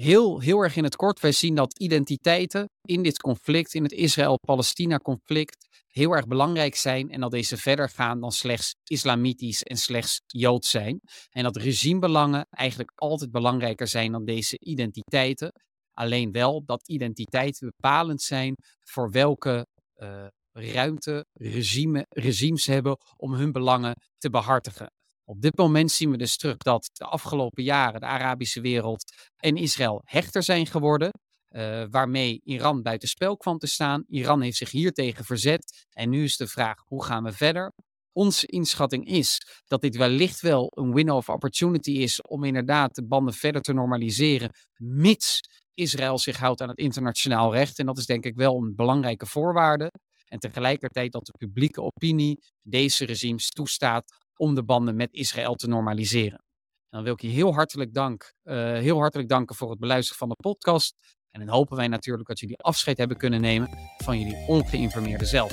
heel, 0.00 0.40
heel 0.40 0.60
erg 0.60 0.76
in 0.76 0.84
het 0.84 0.96
kort, 0.96 1.20
wij 1.20 1.32
zien 1.32 1.54
dat 1.54 1.78
identiteiten 1.78 2.70
in 2.82 3.02
dit 3.02 3.20
conflict, 3.20 3.74
in 3.74 3.82
het 3.82 3.92
Israël-Palestina-conflict, 3.92 5.66
heel 5.86 6.12
erg 6.12 6.26
belangrijk 6.26 6.74
zijn 6.74 7.10
en 7.10 7.20
dat 7.20 7.30
deze 7.30 7.56
verder 7.56 7.88
gaan 7.88 8.20
dan 8.20 8.32
slechts 8.32 8.74
islamitisch 8.84 9.62
en 9.62 9.76
slechts 9.76 10.20
joods 10.26 10.70
zijn. 10.70 11.00
En 11.30 11.42
dat 11.42 11.56
regimebelangen 11.56 12.46
eigenlijk 12.50 12.92
altijd 12.94 13.30
belangrijker 13.30 13.88
zijn 13.88 14.12
dan 14.12 14.24
deze 14.24 14.58
identiteiten. 14.58 15.52
Alleen 15.92 16.32
wel 16.32 16.64
dat 16.64 16.88
identiteiten 16.88 17.72
bepalend 17.76 18.22
zijn 18.22 18.54
voor 18.80 19.10
welke 19.10 19.66
uh, 19.96 20.26
ruimte 20.52 21.26
regime, 21.32 22.06
regimes 22.08 22.66
hebben 22.66 22.96
om 23.16 23.32
hun 23.32 23.52
belangen 23.52 23.94
te 24.18 24.30
behartigen. 24.30 24.90
Op 25.28 25.40
dit 25.40 25.56
moment 25.56 25.90
zien 25.90 26.10
we 26.10 26.16
dus 26.16 26.36
terug 26.36 26.56
dat 26.56 26.90
de 26.92 27.04
afgelopen 27.04 27.62
jaren 27.62 28.00
de 28.00 28.06
Arabische 28.06 28.60
wereld 28.60 29.12
en 29.36 29.56
Israël 29.56 30.02
hechter 30.04 30.42
zijn 30.42 30.66
geworden. 30.66 31.10
Uh, 31.50 31.84
waarmee 31.90 32.40
Iran 32.44 32.82
buitenspel 32.82 33.36
kwam 33.36 33.58
te 33.58 33.66
staan. 33.66 34.04
Iran 34.06 34.40
heeft 34.40 34.56
zich 34.56 34.70
hiertegen 34.70 35.24
verzet. 35.24 35.86
En 35.90 36.10
nu 36.10 36.24
is 36.24 36.36
de 36.36 36.46
vraag: 36.46 36.82
hoe 36.86 37.04
gaan 37.04 37.24
we 37.24 37.32
verder? 37.32 37.72
Onze 38.12 38.46
inschatting 38.46 39.06
is 39.06 39.40
dat 39.66 39.80
dit 39.80 39.96
wellicht 39.96 40.40
wel 40.40 40.72
een 40.74 40.94
window 40.94 41.16
of 41.16 41.28
opportunity 41.28 41.92
is 41.92 42.22
om 42.22 42.44
inderdaad 42.44 42.94
de 42.94 43.06
banden 43.06 43.34
verder 43.34 43.62
te 43.62 43.72
normaliseren, 43.72 44.50
mits 44.76 45.40
Israël 45.74 46.18
zich 46.18 46.36
houdt 46.36 46.60
aan 46.60 46.68
het 46.68 46.78
internationaal 46.78 47.54
recht. 47.54 47.78
En 47.78 47.86
dat 47.86 47.98
is 47.98 48.06
denk 48.06 48.24
ik 48.24 48.36
wel 48.36 48.56
een 48.56 48.74
belangrijke 48.76 49.26
voorwaarde. 49.26 49.90
En 50.28 50.38
tegelijkertijd 50.38 51.12
dat 51.12 51.26
de 51.26 51.32
publieke 51.38 51.82
opinie 51.82 52.44
deze 52.62 53.04
regimes 53.04 53.48
toestaat 53.48 54.26
om 54.38 54.54
de 54.54 54.64
banden 54.64 54.96
met 54.96 55.12
Israël 55.12 55.54
te 55.54 55.68
normaliseren. 55.68 56.38
En 56.38 56.96
dan 56.96 57.02
wil 57.02 57.12
ik 57.12 57.20
je 57.20 57.28
heel 57.28 57.54
hartelijk, 57.54 57.94
dank, 57.94 58.34
uh, 58.44 58.54
heel 58.54 58.98
hartelijk 58.98 59.28
danken 59.28 59.56
voor 59.56 59.70
het 59.70 59.78
beluisteren 59.78 60.18
van 60.18 60.28
de 60.28 60.34
podcast. 60.34 60.94
En 61.30 61.40
dan 61.46 61.54
hopen 61.54 61.76
wij 61.76 61.88
natuurlijk 61.88 62.28
dat 62.28 62.40
jullie 62.40 62.58
afscheid 62.58 62.98
hebben 62.98 63.16
kunnen 63.16 63.40
nemen 63.40 63.68
van 63.98 64.18
jullie 64.18 64.44
ongeïnformeerde 64.46 65.24
zelf. 65.24 65.52